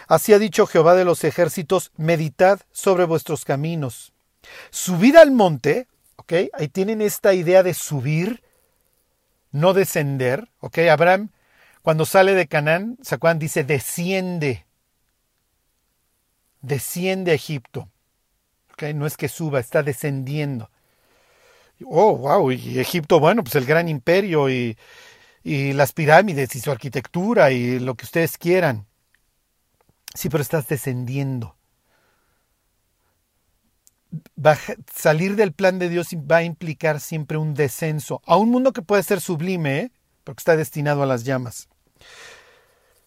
Así 0.08 0.34
ha 0.34 0.40
dicho 0.40 0.68
Jehová 0.68 0.94
de 0.94 1.04
los 1.04 1.24
ejércitos, 1.24 1.92
meditad 1.98 2.60
sobre 2.72 3.06
vuestros 3.06 3.44
caminos. 3.44 4.14
Subid 4.70 5.16
al 5.16 5.32
monte, 5.32 5.88
¿ok? 6.18 6.34
Ahí 6.54 6.68
tienen 6.68 7.02
esta 7.02 7.34
idea 7.34 7.64
de 7.64 7.74
subir, 7.74 8.44
no 9.52 9.74
descender, 9.74 10.48
¿ok? 10.60 10.78
Abraham, 10.92 11.32
cuando 11.82 12.06
sale 12.06 12.36
de 12.36 12.48
Canaán, 12.48 13.00
Sacuán 13.02 13.40
dice, 13.40 13.64
desciende, 13.64 14.68
desciende 16.62 17.32
a 17.32 17.34
Egipto. 17.34 17.90
¿ok? 18.74 18.84
No 18.94 19.08
es 19.08 19.18
que 19.18 19.28
suba, 19.28 19.60
está 19.60 19.82
descendiendo. 19.82 20.70
Oh, 21.86 22.18
wow, 22.18 22.52
y 22.52 22.80
Egipto, 22.80 23.20
bueno, 23.20 23.44
pues 23.44 23.56
el 23.56 23.66
gran 23.66 23.88
imperio 23.88 24.50
y, 24.50 24.78
y 25.44 25.74
las 25.74 25.94
pirámides 25.94 26.56
y 26.56 26.60
su 26.60 26.72
arquitectura 26.72 27.52
y 27.52 27.80
lo 27.80 27.96
que 27.96 28.06
ustedes 28.06 28.38
quieran. 28.38 28.88
Sí, 30.14 30.30
pero 30.30 30.42
estás 30.42 30.68
descendiendo. 30.68 31.56
salir 34.94 35.36
del 35.36 35.54
plan 35.54 35.78
de 35.78 35.90
Dios 35.90 36.08
va 36.10 36.38
a 36.38 36.44
implicar 36.44 37.00
siempre 37.00 37.38
un 37.38 37.54
descenso 37.54 38.22
a 38.26 38.38
un 38.38 38.50
mundo 38.50 38.74
que 38.74 38.82
puede 38.82 39.04
ser 39.04 39.22
sublime, 39.22 39.80
¿eh? 39.80 39.92
porque 40.24 40.42
está 40.42 40.58
destinado 40.58 41.04
a 41.04 41.06
las 41.06 41.24
llamas. 41.24 41.70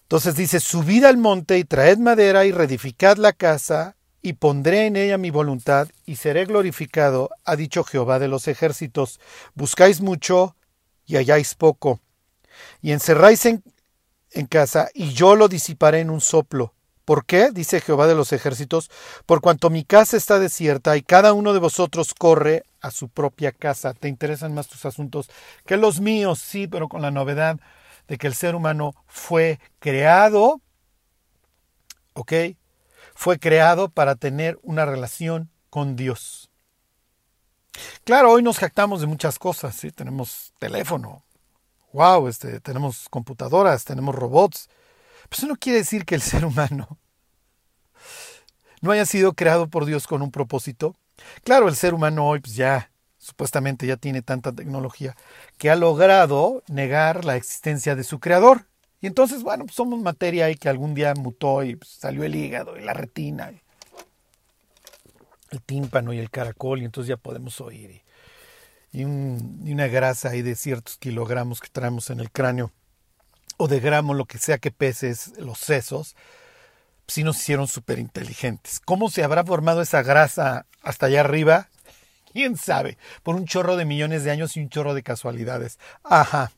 Entonces 0.02 0.36
dice, 0.36 0.60
subid 0.60 1.04
al 1.04 1.18
monte 1.18 1.58
y 1.58 1.64
traed 1.64 1.98
madera 1.98 2.44
y 2.44 2.52
reedificad 2.52 3.16
la 3.16 3.32
casa 3.32 3.96
y 4.22 4.34
pondré 4.34 4.86
en 4.86 4.96
ella 4.96 5.18
mi 5.18 5.30
voluntad 5.30 5.88
y 6.04 6.16
seré 6.16 6.44
glorificado, 6.44 7.30
ha 7.44 7.56
dicho 7.56 7.84
Jehová 7.84 8.18
de 8.18 8.28
los 8.28 8.48
ejércitos. 8.48 9.20
Buscáis 9.54 10.00
mucho 10.00 10.56
y 11.06 11.16
halláis 11.16 11.54
poco 11.54 12.00
y 12.82 12.92
encerráis 12.92 13.46
en, 13.46 13.62
casa, 14.48 14.88
y 14.94 15.12
yo 15.12 15.36
lo 15.36 15.48
disiparé 15.48 16.00
en 16.00 16.10
un 16.10 16.20
soplo. 16.20 16.74
¿Por 17.04 17.24
qué? 17.26 17.50
dice 17.50 17.80
Jehová 17.80 18.06
de 18.06 18.14
los 18.14 18.32
ejércitos, 18.32 18.90
por 19.26 19.40
cuanto 19.40 19.70
mi 19.70 19.84
casa 19.84 20.16
está 20.16 20.38
desierta 20.38 20.96
y 20.96 21.02
cada 21.02 21.32
uno 21.32 21.52
de 21.52 21.58
vosotros 21.58 22.14
corre 22.14 22.64
a 22.80 22.90
su 22.90 23.08
propia 23.08 23.50
casa. 23.50 23.94
¿Te 23.94 24.08
interesan 24.08 24.54
más 24.54 24.68
tus 24.68 24.84
asuntos 24.84 25.28
que 25.66 25.76
los 25.76 26.00
míos? 26.00 26.38
Sí, 26.38 26.68
pero 26.68 26.88
con 26.88 27.02
la 27.02 27.10
novedad 27.10 27.58
de 28.06 28.18
que 28.18 28.28
el 28.28 28.34
ser 28.34 28.54
humano 28.54 28.94
fue 29.06 29.58
creado, 29.80 30.60
¿ok? 32.12 32.32
Fue 33.20 33.38
creado 33.38 33.90
para 33.90 34.14
tener 34.14 34.58
una 34.62 34.86
relación 34.86 35.50
con 35.68 35.94
Dios. 35.94 36.50
Claro, 38.02 38.30
hoy 38.30 38.42
nos 38.42 38.56
jactamos 38.56 39.02
de 39.02 39.06
muchas 39.06 39.38
cosas, 39.38 39.74
¿sí? 39.74 39.90
Tenemos 39.90 40.54
teléfono, 40.58 41.22
wow, 41.92 42.28
este, 42.28 42.60
tenemos 42.60 43.10
computadoras, 43.10 43.84
tenemos 43.84 44.14
robots. 44.14 44.70
Pero 45.28 45.36
eso 45.36 45.46
no 45.48 45.56
quiere 45.56 45.80
decir 45.80 46.06
que 46.06 46.14
el 46.14 46.22
ser 46.22 46.46
humano 46.46 46.96
no 48.80 48.90
haya 48.90 49.04
sido 49.04 49.34
creado 49.34 49.68
por 49.68 49.84
Dios 49.84 50.06
con 50.06 50.22
un 50.22 50.30
propósito. 50.30 50.96
Claro, 51.44 51.68
el 51.68 51.76
ser 51.76 51.92
humano 51.92 52.26
hoy 52.26 52.40
pues 52.40 52.54
ya 52.54 52.90
supuestamente 53.18 53.86
ya 53.86 53.98
tiene 53.98 54.22
tanta 54.22 54.50
tecnología 54.50 55.14
que 55.58 55.68
ha 55.68 55.76
logrado 55.76 56.62
negar 56.68 57.26
la 57.26 57.36
existencia 57.36 57.94
de 57.96 58.04
su 58.04 58.18
creador. 58.18 58.64
Y 59.00 59.06
entonces, 59.06 59.42
bueno, 59.42 59.64
pues 59.64 59.76
somos 59.76 60.00
materia 60.00 60.46
ahí 60.46 60.56
que 60.56 60.68
algún 60.68 60.94
día 60.94 61.14
mutó 61.14 61.62
y 61.62 61.76
pues, 61.76 61.90
salió 61.90 62.24
el 62.24 62.34
hígado 62.34 62.78
y 62.78 62.82
la 62.82 62.92
retina, 62.92 63.52
el 65.50 65.62
tímpano 65.62 66.12
y 66.12 66.18
el 66.18 66.30
caracol, 66.30 66.82
y 66.82 66.84
entonces 66.84 67.08
ya 67.08 67.16
podemos 67.16 67.60
oír 67.60 68.02
y, 68.92 69.04
una 69.04 69.86
grasa 69.86 70.30
ahí 70.30 70.42
de 70.42 70.56
ciertos 70.56 70.96
kilogramos 70.98 71.60
que 71.60 71.68
traemos 71.68 72.10
en 72.10 72.20
el 72.20 72.30
cráneo, 72.30 72.72
o 73.56 73.68
de 73.68 73.80
gramo, 73.80 74.14
lo 74.14 74.24
que 74.24 74.38
sea 74.38 74.58
que 74.58 74.70
pese, 74.70 75.14
los 75.38 75.58
sesos, 75.58 76.16
sí 77.06 77.24
nos 77.24 77.38
hicieron 77.38 77.68
súper 77.68 77.98
inteligentes. 77.98 78.80
¿Cómo 78.80 79.10
se 79.10 79.22
habrá 79.22 79.44
formado 79.44 79.82
esa 79.82 80.02
grasa 80.02 80.66
hasta 80.82 81.06
allá 81.06 81.20
arriba? 81.20 81.68
¿Quién 82.32 82.56
sabe? 82.56 82.96
Por 83.22 83.34
un 83.34 83.46
chorro 83.46 83.76
de 83.76 83.84
millones 83.84 84.24
de 84.24 84.30
años 84.30 84.56
y 84.56 84.60
un 84.60 84.70
chorro 84.70 84.94
de 84.94 85.02
casualidades. 85.02 85.78
Ajá. 86.04 86.52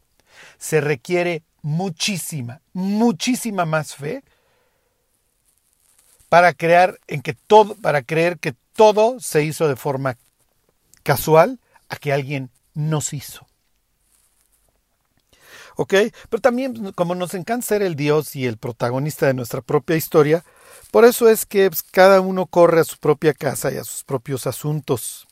Se 0.59 0.81
requiere 0.81 1.43
muchísima, 1.63 2.61
muchísima 2.73 3.65
más 3.65 3.95
fe 3.95 4.23
para 6.29 6.53
crear 6.53 6.99
en 7.07 7.23
que 7.23 7.35
todo, 7.35 7.75
para 7.77 8.03
creer 8.03 8.39
que 8.39 8.55
todo 8.75 9.21
se 9.21 9.45
hizo 9.45 9.69
de 9.69 9.77
forma 9.77 10.17
casual 11.03 11.61
a 11.89 11.97
que 11.97 12.13
alguien 12.13 12.51
nos 12.75 13.13
hizo. 13.13 13.47
¿Ok? 15.77 15.95
Pero 16.29 16.41
también, 16.41 16.93
como 16.93 17.15
nos 17.15 17.35
encanta 17.35 17.67
ser 17.67 17.83
el 17.83 17.97
Dios 17.97 18.37
y 18.37 18.47
el 18.47 18.59
protagonista 18.59 19.27
de 19.27 19.35
nuestra 19.35 19.63
propia 19.63 19.97
historia, 19.97 20.45
por 20.91 21.05
eso 21.05 21.29
es 21.29 21.47
que 21.47 21.69
pues, 21.69 21.83
cada 21.83 22.21
uno 22.21 22.47
corre 22.47 22.81
a 22.81 22.85
su 22.85 22.99
propia 22.99 23.33
casa 23.33 23.73
y 23.73 23.77
a 23.77 23.85
sus 23.85 24.05
propios 24.05 24.47
asuntos. 24.47 25.27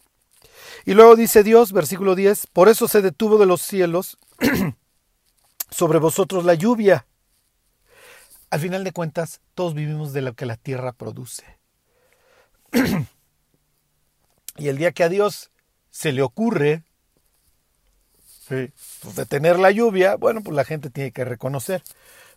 Y 0.84 0.94
luego 0.94 1.16
dice 1.16 1.42
Dios, 1.42 1.72
versículo 1.72 2.14
10, 2.14 2.46
por 2.52 2.68
eso 2.68 2.88
se 2.88 3.02
detuvo 3.02 3.38
de 3.38 3.46
los 3.46 3.60
cielos 3.62 4.16
sobre 5.70 5.98
vosotros 5.98 6.44
la 6.44 6.54
lluvia. 6.54 7.06
Al 8.50 8.60
final 8.60 8.84
de 8.84 8.92
cuentas, 8.92 9.40
todos 9.54 9.74
vivimos 9.74 10.12
de 10.12 10.22
lo 10.22 10.34
que 10.34 10.46
la 10.46 10.56
tierra 10.56 10.92
produce. 10.92 11.58
y 14.56 14.68
el 14.68 14.76
día 14.76 14.92
que 14.92 15.04
a 15.04 15.08
Dios 15.08 15.50
se 15.90 16.12
le 16.12 16.22
ocurre 16.22 16.82
pues, 18.48 18.72
detener 19.14 19.58
la 19.58 19.70
lluvia, 19.70 20.16
bueno, 20.16 20.42
pues 20.42 20.56
la 20.56 20.64
gente 20.64 20.90
tiene 20.90 21.12
que 21.12 21.24
reconocer. 21.24 21.82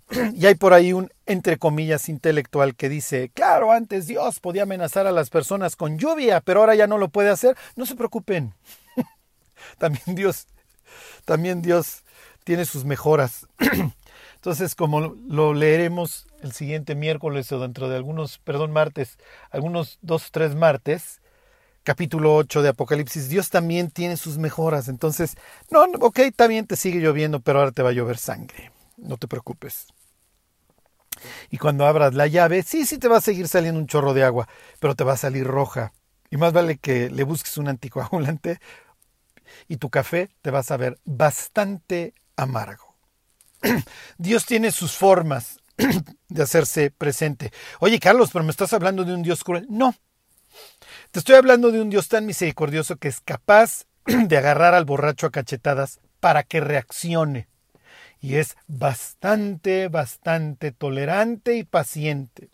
Y 0.35 0.45
hay 0.45 0.55
por 0.55 0.73
ahí 0.73 0.93
un, 0.93 1.11
entre 1.25 1.57
comillas, 1.57 2.09
intelectual 2.09 2.75
que 2.75 2.89
dice, 2.89 3.31
claro, 3.33 3.71
antes 3.71 4.05
Dios 4.05 4.39
podía 4.39 4.63
amenazar 4.63 5.07
a 5.07 5.11
las 5.11 5.29
personas 5.29 5.75
con 5.75 5.97
lluvia, 5.97 6.41
pero 6.41 6.59
ahora 6.59 6.75
ya 6.75 6.87
no 6.87 6.97
lo 6.97 7.09
puede 7.09 7.29
hacer. 7.29 7.57
No 7.75 7.85
se 7.85 7.95
preocupen. 7.95 8.53
también 9.79 10.15
Dios, 10.15 10.47
también 11.25 11.61
Dios 11.61 12.02
tiene 12.43 12.65
sus 12.65 12.85
mejoras. 12.85 13.47
Entonces, 14.35 14.75
como 14.75 15.15
lo 15.27 15.53
leeremos 15.53 16.27
el 16.41 16.51
siguiente 16.51 16.95
miércoles 16.95 17.51
o 17.51 17.59
dentro 17.59 17.89
de 17.89 17.95
algunos, 17.95 18.39
perdón, 18.39 18.71
martes, 18.71 19.17
algunos 19.51 19.99
dos 20.01 20.31
tres 20.31 20.55
martes, 20.55 21.21
capítulo 21.83 22.35
8 22.35 22.61
de 22.61 22.69
Apocalipsis, 22.69 23.29
Dios 23.29 23.49
también 23.49 23.89
tiene 23.89 24.17
sus 24.17 24.37
mejoras. 24.37 24.89
Entonces, 24.89 25.37
no, 25.71 25.83
ok, 26.01 26.19
también 26.35 26.67
te 26.67 26.75
sigue 26.75 26.99
lloviendo, 26.99 27.39
pero 27.39 27.59
ahora 27.59 27.71
te 27.71 27.83
va 27.83 27.89
a 27.89 27.93
llover 27.93 28.17
sangre. 28.17 28.71
No 28.97 29.17
te 29.17 29.27
preocupes. 29.27 29.87
Y 31.49 31.57
cuando 31.57 31.85
abras 31.85 32.13
la 32.13 32.27
llave, 32.27 32.63
sí, 32.63 32.85
sí 32.85 32.97
te 32.97 33.07
va 33.07 33.17
a 33.17 33.21
seguir 33.21 33.47
saliendo 33.47 33.79
un 33.79 33.87
chorro 33.87 34.13
de 34.13 34.23
agua, 34.23 34.47
pero 34.79 34.95
te 34.95 35.03
va 35.03 35.13
a 35.13 35.17
salir 35.17 35.45
roja. 35.45 35.93
Y 36.29 36.37
más 36.37 36.51
vale 36.51 36.77
que 36.77 37.09
le 37.09 37.23
busques 37.23 37.57
un 37.57 37.67
anticoagulante 37.67 38.59
y 39.67 39.77
tu 39.77 39.89
café 39.89 40.29
te 40.41 40.51
vas 40.51 40.71
a 40.71 40.77
ver 40.77 40.99
bastante 41.05 42.13
amargo. 42.35 42.95
Dios 44.17 44.45
tiene 44.45 44.71
sus 44.71 44.93
formas 44.93 45.59
de 46.27 46.43
hacerse 46.43 46.91
presente. 46.91 47.51
Oye, 47.79 47.99
Carlos, 47.99 48.29
pero 48.31 48.43
me 48.43 48.51
estás 48.51 48.73
hablando 48.73 49.03
de 49.03 49.13
un 49.13 49.23
Dios 49.23 49.43
cruel. 49.43 49.65
No. 49.69 49.95
Te 51.11 51.19
estoy 51.19 51.35
hablando 51.35 51.71
de 51.71 51.81
un 51.81 51.89
Dios 51.89 52.07
tan 52.07 52.25
misericordioso 52.25 52.97
que 52.97 53.07
es 53.07 53.21
capaz 53.21 53.85
de 54.05 54.37
agarrar 54.37 54.73
al 54.73 54.85
borracho 54.85 55.27
a 55.27 55.31
cachetadas 55.31 55.99
para 56.19 56.43
que 56.43 56.59
reaccione. 56.59 57.47
Y 58.21 58.35
es 58.35 58.55
bastante, 58.67 59.89
bastante 59.89 60.71
tolerante 60.71 61.57
y 61.57 61.63
paciente. 61.63 62.49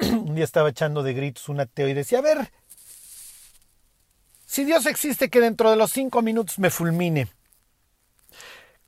Un 0.00 0.34
día 0.34 0.44
estaba 0.44 0.70
echando 0.70 1.02
de 1.02 1.12
gritos 1.12 1.48
un 1.50 1.60
ateo 1.60 1.86
y 1.88 1.94
decía, 1.94 2.18
a 2.18 2.22
ver, 2.22 2.50
si 4.52 4.66
Dios 4.66 4.84
existe, 4.84 5.30
que 5.30 5.40
dentro 5.40 5.70
de 5.70 5.76
los 5.76 5.90
cinco 5.92 6.20
minutos 6.20 6.58
me 6.58 6.68
fulmine. 6.68 7.26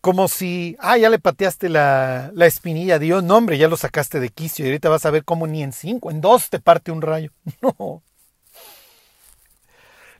Como 0.03 0.29
si, 0.29 0.77
ah, 0.79 0.99
ya 0.99 1.09
le 1.09 1.19
pateaste 1.19 1.71
la, 1.71 2.31
la 2.35 2.45
espinilla 2.45 2.97
a 2.97 2.99
Dios. 2.99 3.25
No, 3.25 3.39
hombre, 3.39 3.57
ya 3.57 3.67
lo 3.67 3.79
sacaste 3.79 4.21
de 4.21 4.29
quicio 4.29 4.67
y 4.67 4.69
ahorita 4.69 4.91
vas 4.91 5.07
a 5.07 5.11
ver 5.11 5.25
cómo 5.25 5.47
ni 5.47 5.63
en 5.63 5.73
cinco, 5.73 6.11
en 6.11 6.21
dos 6.21 6.51
te 6.51 6.61
parte 6.61 6.93
un 6.93 7.01
rayo. 7.01 7.33
No. 7.63 8.03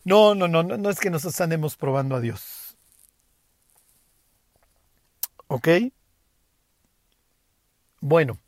No, 0.05 0.35
no, 0.35 0.49
no, 0.49 0.63
no, 0.63 0.89
es 0.91 0.99
que 0.99 1.11
nosotros 1.11 1.39
andemos 1.43 1.77
probando 1.77 2.17
a 2.17 2.21
Dios. 2.21 2.79
¿Ok? 5.49 5.69
Bueno, 8.01 8.39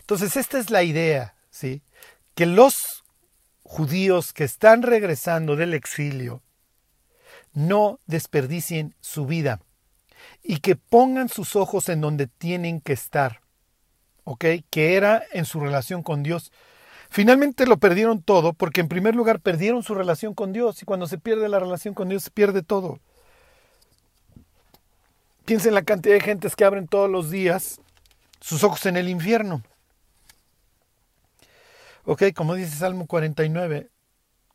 entonces 0.00 0.36
esta 0.36 0.58
es 0.58 0.70
la 0.70 0.84
idea, 0.84 1.34
¿sí? 1.50 1.82
Que 2.34 2.46
los 2.46 2.99
judíos 3.70 4.32
que 4.32 4.42
están 4.42 4.82
regresando 4.82 5.54
del 5.54 5.74
exilio 5.74 6.42
no 7.52 8.00
desperdicien 8.06 8.96
su 9.00 9.26
vida 9.26 9.60
y 10.42 10.58
que 10.58 10.74
pongan 10.74 11.28
sus 11.28 11.54
ojos 11.54 11.88
en 11.88 12.00
donde 12.00 12.26
tienen 12.26 12.80
que 12.80 12.92
estar, 12.92 13.42
¿ok? 14.24 14.44
Que 14.70 14.96
era 14.96 15.22
en 15.30 15.44
su 15.44 15.60
relación 15.60 16.02
con 16.02 16.24
Dios. 16.24 16.50
Finalmente 17.10 17.64
lo 17.64 17.76
perdieron 17.76 18.22
todo 18.22 18.54
porque 18.54 18.80
en 18.80 18.88
primer 18.88 19.14
lugar 19.14 19.38
perdieron 19.38 19.84
su 19.84 19.94
relación 19.94 20.34
con 20.34 20.52
Dios 20.52 20.82
y 20.82 20.84
cuando 20.84 21.06
se 21.06 21.18
pierde 21.18 21.48
la 21.48 21.60
relación 21.60 21.94
con 21.94 22.08
Dios 22.08 22.24
se 22.24 22.32
pierde 22.32 22.62
todo. 22.62 22.98
Piensen 25.44 25.68
en 25.68 25.74
la 25.76 25.82
cantidad 25.82 26.14
de 26.14 26.20
gentes 26.20 26.56
que 26.56 26.64
abren 26.64 26.88
todos 26.88 27.08
los 27.08 27.30
días 27.30 27.80
sus 28.40 28.64
ojos 28.64 28.84
en 28.86 28.96
el 28.96 29.08
infierno. 29.08 29.62
Ok, 32.04 32.24
como 32.34 32.54
dice 32.54 32.76
Salmo 32.76 33.06
49, 33.06 33.90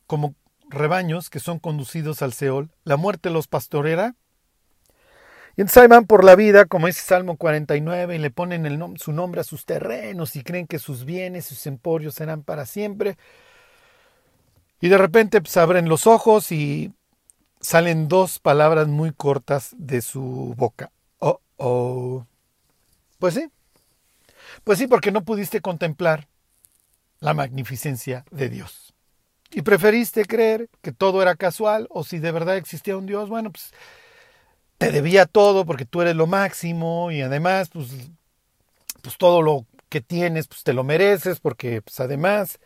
como 0.08 0.36
rebaños 0.70 1.30
que 1.30 1.40
son 1.40 1.60
conducidos 1.60 2.22
al 2.22 2.34
Seol, 2.34 2.72
la 2.84 2.98
muerte 2.98 3.30
los 3.30 3.48
pastorera 3.48 4.16
y 5.58 5.62
entonces 5.62 5.84
ahí 5.84 5.88
van 5.88 6.06
por 6.06 6.26
la 6.26 6.36
vida, 6.36 6.66
como 6.66 6.88
dice 6.88 7.02
Salmo 7.02 7.38
49, 7.38 8.16
y 8.16 8.20
le 8.20 8.30
ponen 8.30 8.66
el 8.66 8.78
su 8.98 9.14
nombre 9.14 9.40
a 9.40 9.46
sus 9.46 9.66
terrenos 9.66 10.36
y 10.36 10.44
creen 10.44 10.68
que 10.68 10.80
sus 10.80 11.06
bienes, 11.06 11.46
sus 11.46 11.66
emporios 11.66 12.16
serán 12.16 12.44
para 12.44 12.66
siempre. 12.66 13.18
Y 14.82 14.90
de 14.90 14.98
repente 14.98 15.40
pues, 15.40 15.56
abren 15.56 15.88
los 15.88 16.08
ojos 16.08 16.52
y 16.52 16.94
salen 17.62 18.10
dos 18.10 18.40
palabras 18.40 18.90
muy 18.90 19.14
cortas 19.14 19.74
de 19.78 20.02
su 20.02 20.54
boca. 20.58 20.92
Oh, 21.20 21.40
oh. 21.56 22.26
Pues 23.18 23.36
sí. 23.36 23.48
Pues 24.66 24.78
sí, 24.78 24.88
porque 24.88 25.12
no 25.12 25.24
pudiste 25.24 25.62
contemplar 25.62 26.28
la 27.20 27.34
magnificencia 27.34 28.26
de 28.32 28.50
Dios. 28.50 28.94
Y 29.52 29.62
preferiste 29.62 30.26
creer 30.26 30.70
que 30.82 30.92
todo 30.92 31.22
era 31.22 31.36
casual 31.36 31.88
o 31.90 32.04
si 32.04 32.20
de 32.20 32.32
verdad 32.32 32.58
existía 32.58 32.98
un 32.98 33.06
Dios, 33.06 33.30
bueno, 33.30 33.52
pues 33.52 33.72
te 34.78 34.92
debía 34.92 35.26
todo 35.26 35.66
porque 35.66 35.86
tú 35.86 36.02
eres 36.02 36.16
lo 36.16 36.28
máximo 36.28 37.12
y 37.12 37.22
además, 37.22 37.70
pues, 37.70 37.88
pues 39.02 39.18
todo 39.18 39.42
lo 39.42 39.66
que 39.90 40.02
tienes, 40.02 40.48
pues 40.48 40.64
te 40.64 40.74
lo 40.74 40.84
mereces 40.84 41.40
porque, 41.40 41.82
pues 41.82 42.00
además, 42.00 42.60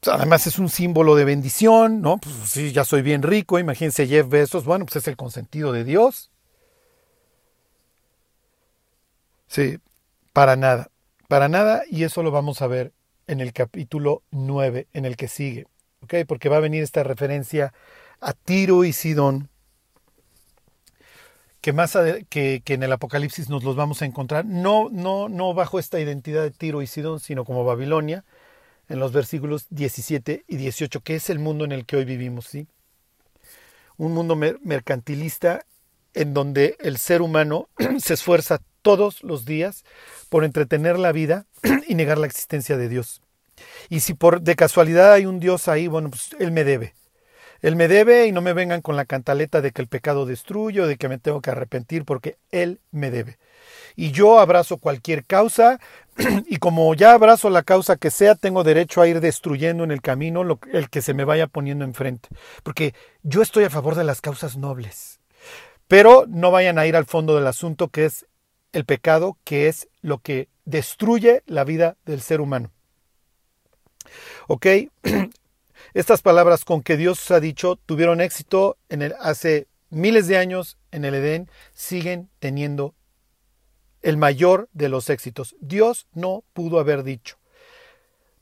pues, 0.00 0.14
además 0.14 0.46
es 0.46 0.58
un 0.58 0.68
símbolo 0.68 1.14
de 1.14 1.24
bendición, 1.24 2.02
¿no? 2.02 2.18
Pues 2.18 2.34
sí, 2.44 2.72
ya 2.72 2.84
soy 2.84 3.02
bien 3.02 3.22
rico, 3.22 3.58
imagínense 3.58 4.06
Jeff 4.06 4.28
Bezos, 4.28 4.64
bueno, 4.64 4.84
pues 4.84 4.96
es 4.96 5.08
el 5.08 5.16
consentido 5.16 5.72
de 5.72 5.84
Dios. 5.84 6.30
Sí, 9.46 9.78
para 10.34 10.56
nada, 10.56 10.90
para 11.28 11.48
nada, 11.48 11.82
y 11.88 12.04
eso 12.04 12.22
lo 12.22 12.30
vamos 12.30 12.60
a 12.60 12.66
ver 12.66 12.92
en 13.28 13.40
el 13.40 13.52
capítulo 13.52 14.22
9, 14.32 14.88
en 14.92 15.04
el 15.04 15.16
que 15.16 15.28
sigue, 15.28 15.66
¿ok? 16.02 16.14
Porque 16.26 16.48
va 16.48 16.56
a 16.56 16.60
venir 16.60 16.82
esta 16.82 17.04
referencia 17.04 17.72
a 18.20 18.32
Tiro 18.32 18.84
y 18.84 18.92
Sidón, 18.92 19.48
que 21.60 21.72
más 21.72 21.96
que, 22.28 22.62
que, 22.64 22.74
en 22.74 22.82
el 22.82 22.92
Apocalipsis 22.92 23.48
nos 23.48 23.62
los 23.62 23.76
vamos 23.76 24.02
a 24.02 24.06
encontrar, 24.06 24.44
no, 24.44 24.88
no, 24.90 25.28
no 25.28 25.54
bajo 25.54 25.78
esta 25.78 26.00
identidad 26.00 26.42
de 26.42 26.50
Tiro 26.50 26.82
y 26.82 26.86
Sidón, 26.86 27.20
sino 27.20 27.44
como 27.44 27.64
Babilonia, 27.64 28.24
en 28.88 28.98
los 28.98 29.12
versículos 29.12 29.66
17 29.70 30.44
y 30.48 30.56
18, 30.56 31.00
que 31.00 31.16
es 31.16 31.30
el 31.30 31.38
mundo 31.38 31.64
en 31.64 31.72
el 31.72 31.84
que 31.84 31.96
hoy 31.96 32.04
vivimos, 32.04 32.46
¿sí? 32.46 32.66
Un 33.98 34.14
mundo 34.14 34.36
mercantilista 34.36 35.66
en 36.14 36.32
donde 36.32 36.76
el 36.80 36.96
ser 36.98 37.20
humano 37.20 37.68
se 37.98 38.14
esfuerza 38.14 38.60
todos 38.88 39.22
los 39.22 39.44
días 39.44 39.84
por 40.30 40.44
entretener 40.44 40.98
la 40.98 41.12
vida 41.12 41.44
y 41.88 41.94
negar 41.94 42.16
la 42.16 42.26
existencia 42.26 42.78
de 42.78 42.88
Dios. 42.88 43.20
Y 43.90 44.00
si 44.00 44.14
por 44.14 44.40
de 44.40 44.56
casualidad 44.56 45.12
hay 45.12 45.26
un 45.26 45.40
Dios 45.40 45.68
ahí, 45.68 45.88
bueno, 45.88 46.08
pues 46.08 46.30
Él 46.38 46.52
me 46.52 46.64
debe. 46.64 46.94
Él 47.60 47.76
me 47.76 47.86
debe 47.86 48.26
y 48.26 48.32
no 48.32 48.40
me 48.40 48.54
vengan 48.54 48.80
con 48.80 48.96
la 48.96 49.04
cantaleta 49.04 49.60
de 49.60 49.72
que 49.72 49.82
el 49.82 49.88
pecado 49.88 50.24
destruye 50.24 50.80
o 50.80 50.86
de 50.86 50.96
que 50.96 51.10
me 51.10 51.18
tengo 51.18 51.42
que 51.42 51.50
arrepentir 51.50 52.06
porque 52.06 52.38
Él 52.50 52.80
me 52.90 53.10
debe. 53.10 53.36
Y 53.94 54.10
yo 54.10 54.38
abrazo 54.38 54.78
cualquier 54.78 55.26
causa 55.26 55.80
y 56.46 56.56
como 56.56 56.94
ya 56.94 57.12
abrazo 57.12 57.50
la 57.50 57.64
causa 57.64 57.96
que 57.96 58.10
sea, 58.10 58.36
tengo 58.36 58.64
derecho 58.64 59.02
a 59.02 59.06
ir 59.06 59.20
destruyendo 59.20 59.84
en 59.84 59.90
el 59.90 60.00
camino 60.00 60.58
el 60.72 60.88
que 60.88 61.02
se 61.02 61.12
me 61.12 61.24
vaya 61.24 61.46
poniendo 61.46 61.84
enfrente. 61.84 62.30
Porque 62.62 62.94
yo 63.22 63.42
estoy 63.42 63.64
a 63.64 63.70
favor 63.70 63.96
de 63.96 64.04
las 64.04 64.22
causas 64.22 64.56
nobles. 64.56 65.20
Pero 65.88 66.24
no 66.26 66.50
vayan 66.50 66.78
a 66.78 66.86
ir 66.86 66.96
al 66.96 67.06
fondo 67.06 67.34
del 67.34 67.46
asunto 67.46 67.88
que 67.88 68.06
es 68.06 68.26
el 68.72 68.84
pecado, 68.84 69.38
que 69.44 69.68
es 69.68 69.88
lo 70.02 70.18
que 70.18 70.48
destruye 70.64 71.42
la 71.46 71.64
vida 71.64 71.96
del 72.04 72.20
ser 72.20 72.40
humano. 72.40 72.70
¿Ok? 74.46 74.66
Estas 75.94 76.22
palabras 76.22 76.64
con 76.64 76.82
que 76.82 76.96
Dios 76.96 77.30
ha 77.30 77.40
dicho 77.40 77.76
tuvieron 77.86 78.20
éxito 78.20 78.76
en 78.88 79.02
el, 79.02 79.14
hace 79.20 79.68
miles 79.90 80.26
de 80.26 80.38
años 80.38 80.76
en 80.90 81.04
el 81.04 81.14
Edén, 81.14 81.50
siguen 81.72 82.28
teniendo 82.38 82.94
el 84.02 84.16
mayor 84.16 84.68
de 84.72 84.88
los 84.88 85.10
éxitos. 85.10 85.56
Dios 85.60 86.06
no 86.12 86.44
pudo 86.52 86.78
haber 86.78 87.02
dicho. 87.02 87.36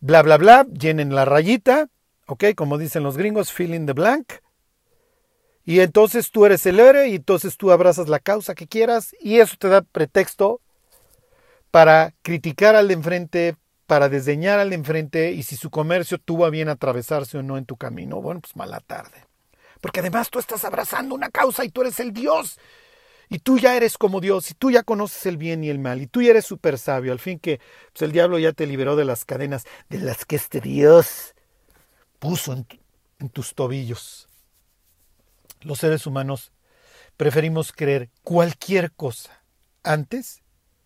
Bla, 0.00 0.22
bla, 0.22 0.36
bla, 0.36 0.66
llenen 0.66 1.14
la 1.14 1.24
rayita, 1.24 1.88
¿ok? 2.26 2.44
Como 2.54 2.78
dicen 2.78 3.02
los 3.02 3.16
gringos, 3.16 3.52
fill 3.52 3.74
in 3.74 3.86
the 3.86 3.92
blank. 3.92 4.34
Y 5.68 5.80
entonces 5.80 6.30
tú 6.30 6.46
eres 6.46 6.64
el 6.64 6.78
héroe 6.78 7.08
y 7.08 7.16
entonces 7.16 7.56
tú 7.56 7.72
abrazas 7.72 8.08
la 8.08 8.20
causa 8.20 8.54
que 8.54 8.68
quieras 8.68 9.16
y 9.18 9.40
eso 9.40 9.56
te 9.58 9.68
da 9.68 9.82
pretexto 9.82 10.60
para 11.72 12.14
criticar 12.22 12.76
al 12.76 12.86
de 12.86 12.94
enfrente, 12.94 13.56
para 13.88 14.08
desdeñar 14.08 14.60
al 14.60 14.72
enfrente 14.72 15.32
y 15.32 15.42
si 15.42 15.56
su 15.56 15.70
comercio 15.70 16.18
tuvo 16.18 16.46
a 16.46 16.50
bien 16.50 16.68
atravesarse 16.68 17.36
o 17.36 17.42
no 17.42 17.58
en 17.58 17.66
tu 17.66 17.76
camino. 17.76 18.22
Bueno, 18.22 18.40
pues 18.40 18.54
mala 18.54 18.78
tarde. 18.78 19.26
Porque 19.80 19.98
además 19.98 20.30
tú 20.30 20.38
estás 20.38 20.64
abrazando 20.64 21.16
una 21.16 21.30
causa 21.30 21.64
y 21.64 21.68
tú 21.70 21.80
eres 21.80 21.98
el 21.98 22.12
Dios. 22.12 22.60
Y 23.28 23.40
tú 23.40 23.58
ya 23.58 23.76
eres 23.76 23.98
como 23.98 24.20
Dios, 24.20 24.48
y 24.52 24.54
tú 24.54 24.70
ya 24.70 24.84
conoces 24.84 25.26
el 25.26 25.36
bien 25.36 25.64
y 25.64 25.68
el 25.68 25.80
mal, 25.80 26.00
y 26.00 26.06
tú 26.06 26.22
ya 26.22 26.30
eres 26.30 26.44
súper 26.44 26.78
sabio. 26.78 27.10
Al 27.10 27.18
fin 27.18 27.40
que 27.40 27.60
pues 27.92 28.02
el 28.02 28.12
diablo 28.12 28.38
ya 28.38 28.52
te 28.52 28.68
liberó 28.68 28.94
de 28.94 29.04
las 29.04 29.24
cadenas 29.24 29.64
de 29.88 29.98
las 29.98 30.24
que 30.24 30.36
este 30.36 30.60
Dios 30.60 31.34
puso 32.20 32.52
en 32.52 33.28
tus 33.30 33.56
tobillos. 33.56 34.25
Los 35.66 35.80
seres 35.80 36.06
humanos 36.06 36.52
preferimos 37.16 37.72
creer 37.72 38.08
cualquier 38.22 38.92
cosa 38.92 39.42
antes 39.82 40.42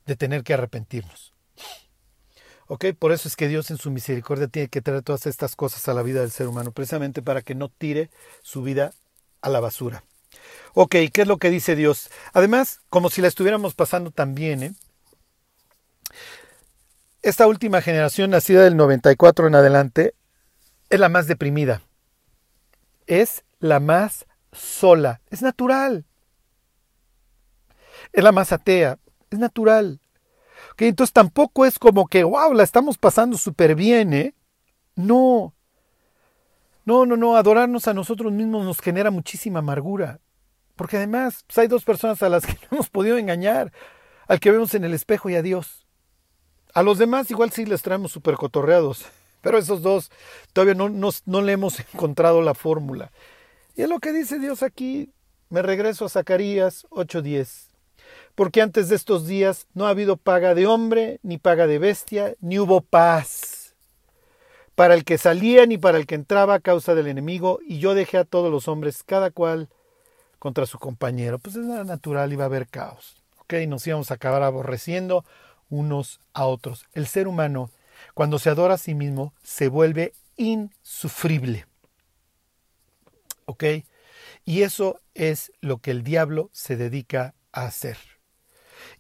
de 0.07 0.17
tener 0.17 0.43
que 0.43 0.55
arrepentirnos. 0.55 1.35
¿Ok? 2.67 2.87
Por 2.99 3.13
eso 3.13 3.29
es 3.29 3.37
que 3.37 3.47
Dios 3.47 3.71
en 3.71 3.77
su 3.77 3.91
misericordia 3.91 4.49
tiene 4.49 4.69
que 4.69 4.81
traer 4.81 5.03
todas 5.03 5.27
estas 5.27 5.55
cosas 5.55 5.87
a 5.89 5.93
la 5.93 6.03
vida 6.03 6.23
del 6.23 6.31
ser 6.31 6.49
humano, 6.49 6.73
precisamente 6.73 7.21
para 7.21 7.43
que 7.43 7.55
no 7.55 7.69
tire 7.69 8.09
su 8.43 8.63
vida 8.63 8.95
a 9.43 9.51
la 9.51 9.61
basura. 9.61 10.03
Ok, 10.73 10.97
¿qué 11.13 11.23
es 11.23 11.29
lo 11.29 11.37
que 11.37 11.51
dice 11.51 11.77
Dios? 11.77 12.11
Además, 12.33 12.81
como 12.89 13.11
si 13.11 13.21
la 13.21 13.29
estuviéramos 13.29 13.75
pasando 13.75 14.11
también, 14.13 14.63
¿eh? 14.63 14.73
Esta 17.21 17.47
última 17.47 17.83
generación, 17.83 18.31
nacida 18.31 18.63
del 18.63 18.79
94 18.79 19.47
en 19.47 19.57
adelante, 19.57 20.15
es 20.89 20.99
la 20.99 21.11
más 21.11 21.27
deprimida. 21.27 21.83
Es 23.07 23.45
la 23.59 23.79
más 23.79 24.25
sola. 24.53 25.21
Es 25.31 25.43
natural. 25.43 26.05
Es 28.13 28.25
la 28.25 28.33
más 28.33 28.53
atea. 28.53 28.99
Es 29.31 29.39
natural 29.39 30.01
entonces 30.89 31.13
tampoco 31.13 31.67
es 31.67 31.79
como 31.79 32.07
que, 32.07 32.25
wow, 32.25 32.53
la 32.55 32.63
estamos 32.63 32.99
pasando 32.99 33.37
súper 33.37 33.75
bien, 33.75 34.13
¿eh? 34.13 34.35
No. 34.97 35.55
No, 36.85 37.07
no, 37.07 37.17
no, 37.17 37.37
adorarnos 37.37 37.87
a 37.87 37.95
nosotros 37.95 38.33
mismos 38.33 38.65
nos 38.65 38.81
genera 38.81 39.11
muchísima 39.11 39.59
amargura. 39.59 40.21
Porque 40.77 40.97
además 40.97 41.45
pues 41.47 41.59
hay 41.59 41.69
dos 41.69 41.85
personas 41.85 42.23
a 42.23 42.29
las 42.29 42.47
que 42.47 42.53
no 42.63 42.69
hemos 42.73 42.89
podido 42.89 43.19
engañar, 43.19 43.73
al 44.27 44.41
que 44.41 44.51
vemos 44.51 44.75
en 44.75 44.85
el 44.85 44.95
espejo 44.95 45.29
y 45.29 45.35
a 45.35 45.43
Dios. 45.43 45.87
A 46.73 46.83
los 46.83 46.99
demás 46.99 47.31
igual 47.31 47.51
sí 47.51 47.67
les 47.67 47.83
traemos 47.83 48.13
súper 48.13 48.37
cotorreados, 48.37 49.05
pero 49.43 49.59
esos 49.59 49.83
dos 49.83 50.11
todavía 50.53 50.75
no, 50.75 50.89
no 50.89 51.43
le 51.43 51.53
hemos 51.53 51.81
encontrado 51.95 52.41
la 52.43 52.55
fórmula. 52.55 53.11
Y 53.81 53.83
es 53.83 53.89
lo 53.89 53.99
que 53.99 54.13
dice 54.13 54.39
Dios 54.39 54.63
aquí. 54.63 55.11
Me 55.49 55.63
regreso 55.63 56.05
a 56.05 56.11
Zacarías 56.11 56.87
8:10 56.91 57.71
porque 58.35 58.61
antes 58.61 58.91
de 58.91 58.97
estos 58.97 59.27
días 59.27 59.69
no 59.73 59.87
ha 59.87 59.89
habido 59.89 60.19
paga 60.19 60.55
de 60.55 60.67
hombre, 60.67 61.19
ni 61.23 61.39
paga 61.39 61.67
de 61.67 61.79
bestia, 61.79 62.35
ni 62.43 62.59
hubo 62.59 62.83
paz. 62.83 63.75
Para 64.75 64.93
el 64.93 65.05
que 65.05 65.17
salía 65.17 65.65
ni 65.65 65.79
para 65.79 65.97
el 65.97 66.07
que 66.07 66.15
entraba 66.15 66.57
a 66.57 66.61
causa 66.61 66.95
del 66.95 67.07
enemigo, 67.07 67.59
y 67.67 67.79
yo 67.79 67.95
dejé 67.95 68.19
a 68.19 68.27
todos 68.27 68.51
los 68.51 68.69
hombres, 68.69 69.03
cada 69.03 69.31
cual 69.31 69.71
contra 70.39 70.67
su 70.67 70.79
compañero. 70.79 71.39
Pues 71.39 71.57
es 71.57 71.65
natural, 71.65 72.35
iba 72.35 72.45
a 72.45 72.49
haber 72.49 72.69
caos. 72.69 73.23
¿Ok? 73.39 73.55
Nos 73.67 73.87
íbamos 73.87 74.11
a 74.11 74.15
acabar 74.15 74.43
aborreciendo 74.43 75.25
unos 75.71 76.21
a 76.35 76.45
otros. 76.45 76.85
El 76.93 77.07
ser 77.07 77.29
humano, 77.29 77.71
cuando 78.13 78.39
se 78.39 78.51
adora 78.51 78.75
a 78.75 78.79
sí 78.79 78.95
mismo, 78.95 79.33
se 79.43 79.69
vuelve 79.69 80.13
insufrible. 80.37 81.65
¿Ok? 83.51 83.65
Y 84.45 84.63
eso 84.63 85.01
es 85.13 85.51
lo 85.61 85.79
que 85.79 85.91
el 85.91 86.05
diablo 86.05 86.51
se 86.53 86.77
dedica 86.77 87.35
a 87.51 87.65
hacer. 87.65 87.99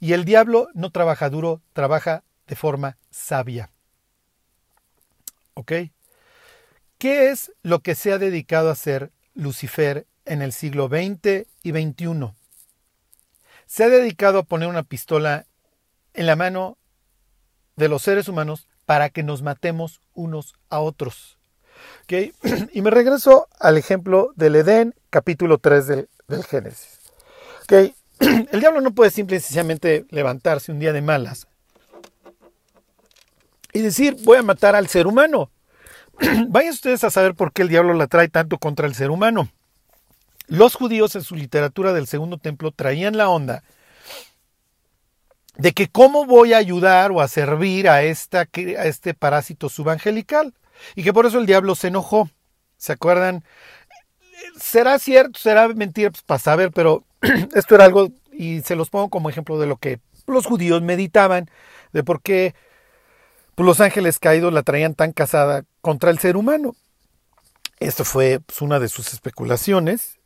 Y 0.01 0.13
el 0.13 0.25
diablo 0.25 0.67
no 0.75 0.91
trabaja 0.91 1.31
duro, 1.31 1.63
trabaja 1.73 2.25
de 2.49 2.57
forma 2.57 2.99
sabia. 3.11 3.71
¿Ok? 5.55 5.73
¿Qué 6.99 7.31
es 7.31 7.53
lo 7.63 7.79
que 7.79 7.95
se 7.95 8.13
ha 8.13 8.19
dedicado 8.19 8.71
a 8.71 8.73
hacer 8.73 9.13
Lucifer 9.35 10.09
en 10.25 10.43
el 10.43 10.53
siglo 10.53 10.89
XX 10.89 11.47
y 11.63 11.71
XXI? 11.71 12.35
Se 13.67 13.85
ha 13.85 13.89
dedicado 13.89 14.41
a 14.41 14.43
poner 14.43 14.69
una 14.69 14.83
pistola 14.83 15.47
en 16.13 16.27
la 16.27 16.35
mano 16.35 16.77
de 17.77 17.89
los 17.89 18.03
seres 18.03 18.27
humanos 18.27 18.67
para 18.85 19.11
que 19.11 19.23
nos 19.23 19.43
matemos 19.43 20.01
unos 20.13 20.55
a 20.71 20.81
otros. 20.81 21.39
Y 22.73 22.83
me 22.83 22.90
regreso 22.90 23.49
al 23.59 23.79
ejemplo 23.79 24.33
del 24.37 24.57
Edén, 24.57 24.95
capítulo 25.11 25.59
3 25.59 25.87
del, 25.87 26.09
del 26.29 26.45
Génesis. 26.45 26.99
El 28.21 28.61
diablo 28.61 28.81
no 28.81 28.93
puede 28.93 29.11
simple 29.11 29.37
y 29.37 29.40
sencillamente 29.40 30.07
levantarse 30.11 30.73
un 30.73 30.79
día 30.79 30.93
de 30.93 31.03
malas 31.03 31.47
y 33.73 33.81
decir, 33.81 34.16
voy 34.25 34.38
a 34.38 34.43
matar 34.43 34.75
al 34.75 34.88
ser 34.88 35.07
humano. 35.07 35.51
Vayan 36.49 36.73
ustedes 36.73 37.05
a 37.05 37.11
saber 37.11 37.35
por 37.35 37.53
qué 37.53 37.62
el 37.62 37.69
diablo 37.69 37.95
la 37.95 38.07
trae 38.07 38.29
tanto 38.29 38.59
contra 38.59 38.87
el 38.87 38.95
ser 38.95 39.11
humano. 39.11 39.49
Los 40.49 40.75
judíos 40.75 41.14
en 41.14 41.23
su 41.23 41.37
literatura 41.37 41.93
del 41.93 42.07
segundo 42.07 42.38
templo 42.38 42.73
traían 42.73 43.16
la 43.16 43.29
onda 43.29 43.62
de 45.57 45.73
que 45.73 45.88
cómo 45.88 46.25
voy 46.25 46.55
a 46.55 46.59
ayudar 46.59 47.12
o 47.12 47.21
a 47.21 47.29
servir 47.29 47.88
a, 47.88 47.97
a 47.97 48.03
este 48.03 49.14
parásito 49.14 49.69
subangelical. 49.69 50.55
Y 50.95 51.03
que 51.03 51.12
por 51.12 51.27
eso 51.27 51.38
el 51.38 51.47
diablo 51.47 51.75
se 51.75 51.88
enojó. 51.88 52.31
¿Se 52.77 52.93
acuerdan? 52.93 53.45
Será 54.59 54.99
cierto, 54.99 55.38
será 55.38 55.69
mentira, 55.69 56.11
pues 56.11 56.23
para 56.23 56.38
saber, 56.38 56.71
pero 56.73 57.05
esto 57.55 57.75
era 57.75 57.85
algo, 57.85 58.09
y 58.33 58.61
se 58.62 58.77
los 58.77 58.90
pongo 58.90 59.11
como 59.11 59.29
ejemplo 59.29 59.59
de 59.59 59.66
lo 59.66 59.77
que 59.77 60.01
los 60.27 60.47
judíos 60.47 60.81
meditaban, 60.83 61.51
de 61.93 62.03
por 62.03 62.23
qué 62.23 62.55
pues, 63.55 63.66
los 63.66 63.81
ángeles 63.81 64.19
caídos 64.19 64.53
la 64.53 64.62
traían 64.62 64.95
tan 64.95 65.12
casada 65.12 65.64
contra 65.83 66.11
el 66.11 66.19
ser 66.19 66.37
humano. 66.37 66.75
Esto 67.79 68.05
fue 68.05 68.40
pues, 68.40 68.62
una 68.62 68.79
de 68.79 68.88
sus 68.88 69.12
especulaciones. 69.12 70.19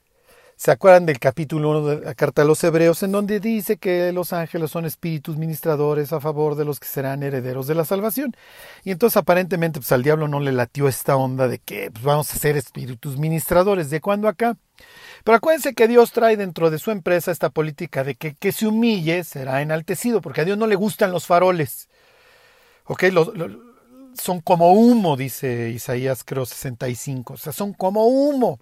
¿Se 0.56 0.70
acuerdan 0.70 1.04
del 1.04 1.18
capítulo 1.18 1.70
1 1.70 1.86
de 1.86 2.00
la 2.06 2.14
Carta 2.14 2.42
a 2.42 2.44
los 2.44 2.62
Hebreos, 2.62 3.02
en 3.02 3.10
donde 3.10 3.40
dice 3.40 3.76
que 3.76 4.12
los 4.12 4.32
ángeles 4.32 4.70
son 4.70 4.84
espíritus 4.84 5.36
ministradores 5.36 6.12
a 6.12 6.20
favor 6.20 6.54
de 6.54 6.64
los 6.64 6.78
que 6.78 6.86
serán 6.86 7.24
herederos 7.24 7.66
de 7.66 7.74
la 7.74 7.84
salvación? 7.84 8.36
Y 8.84 8.92
entonces 8.92 9.16
aparentemente 9.16 9.80
pues, 9.80 9.90
al 9.90 10.04
diablo 10.04 10.28
no 10.28 10.38
le 10.38 10.52
latió 10.52 10.86
esta 10.86 11.16
onda 11.16 11.48
de 11.48 11.58
que 11.58 11.90
pues, 11.90 12.04
vamos 12.04 12.32
a 12.32 12.38
ser 12.38 12.56
espíritus 12.56 13.18
ministradores. 13.18 13.90
¿De 13.90 14.00
cuándo 14.00 14.28
acá? 14.28 14.56
Pero 15.24 15.36
acuérdense 15.36 15.74
que 15.74 15.88
Dios 15.88 16.12
trae 16.12 16.36
dentro 16.36 16.70
de 16.70 16.78
su 16.78 16.92
empresa 16.92 17.32
esta 17.32 17.50
política 17.50 18.04
de 18.04 18.14
que 18.14 18.34
que 18.34 18.52
se 18.52 18.66
humille 18.68 19.24
será 19.24 19.60
enaltecido, 19.60 20.20
porque 20.20 20.42
a 20.42 20.44
Dios 20.44 20.56
no 20.56 20.68
le 20.68 20.76
gustan 20.76 21.10
los 21.10 21.26
faroles. 21.26 21.88
¿Ok? 22.84 23.04
Son 24.14 24.40
como 24.40 24.72
humo, 24.72 25.16
dice 25.16 25.70
Isaías 25.70 26.24
creo 26.24 26.46
65. 26.46 27.34
O 27.34 27.36
sea, 27.36 27.52
son 27.52 27.72
como 27.72 28.06
humo. 28.06 28.60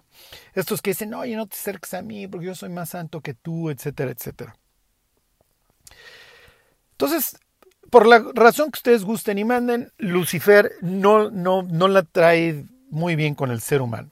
Estos 0.53 0.81
que 0.81 0.91
dicen, 0.91 1.13
oye, 1.13 1.35
no 1.35 1.47
te 1.47 1.55
acerques 1.55 1.93
a 1.93 2.01
mí 2.01 2.27
porque 2.27 2.47
yo 2.47 2.55
soy 2.55 2.69
más 2.69 2.89
santo 2.89 3.21
que 3.21 3.33
tú, 3.33 3.69
etcétera, 3.69 4.11
etcétera. 4.11 4.55
Entonces, 6.91 7.37
por 7.89 8.07
la 8.07 8.23
razón 8.33 8.71
que 8.71 8.77
ustedes 8.77 9.03
gusten 9.03 9.37
y 9.37 9.43
manden, 9.43 9.91
Lucifer 9.97 10.71
no, 10.81 11.29
no, 11.29 11.63
no 11.63 11.87
la 11.87 12.03
trae 12.03 12.65
muy 12.89 13.15
bien 13.15 13.35
con 13.35 13.51
el 13.51 13.61
ser 13.61 13.81
humano. 13.81 14.11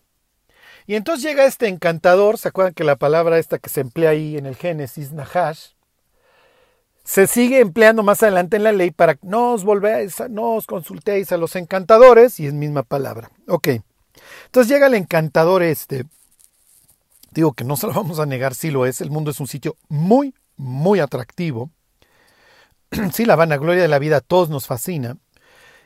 Y 0.88 0.95
entonces 0.95 1.23
llega 1.23 1.45
este 1.45 1.67
encantador, 1.67 2.38
¿se 2.38 2.47
acuerdan 2.49 2.73
que 2.73 2.84
la 2.84 2.95
palabra 2.95 3.38
esta 3.38 3.60
que 3.60 3.69
se 3.69 3.82
emplea 3.82 4.12
ahí 4.12 4.38
en 4.38 4.45
el 4.45 4.56
Génesis, 4.56 5.12
Nahash, 5.12 5.69
se 7.12 7.28
sigue 7.28 7.60
empleando 7.60 8.04
más 8.04 8.24
adelante 8.24 8.56
en 8.56 8.63
la 8.63 8.71
ley 8.71 8.91
para 8.91 9.15
que 9.15 9.28
no 9.28 9.52
os 9.52 9.65
volvéis, 9.65 10.15
no 10.30 10.56
os 10.56 10.65
consultéis 10.65 11.34
a 11.34 11.38
los 11.38 11.58
encantadores, 11.58 12.39
y 12.39 12.47
es 12.47 12.54
misma 12.54 12.84
palabra. 12.84 13.30
Ok. 13.50 13.67
Entonces 14.45 14.71
llega 14.71 14.88
el 14.88 14.93
encantador 14.93 15.62
este. 15.62 16.06
Digo 17.32 17.52
que 17.52 17.65
no 17.65 17.76
se 17.76 17.88
lo 17.88 17.93
vamos 17.93 18.19
a 18.19 18.26
negar, 18.26 18.56
sí 18.56 18.71
lo 18.71 18.86
es. 18.86 19.02
El 19.02 19.12
mundo 19.12 19.32
es 19.32 19.41
un 19.41 19.47
sitio 19.47 19.76
muy, 19.89 20.34
muy 20.56 21.02
atractivo. 21.02 21.69
Sí, 23.12 23.26
la 23.26 23.36
vanagloria 23.36 23.82
de 23.82 23.89
la 23.89 24.00
vida 24.00 24.17
a 24.17 24.21
todos 24.21 24.50
nos 24.50 24.67
fascina. 24.67 25.17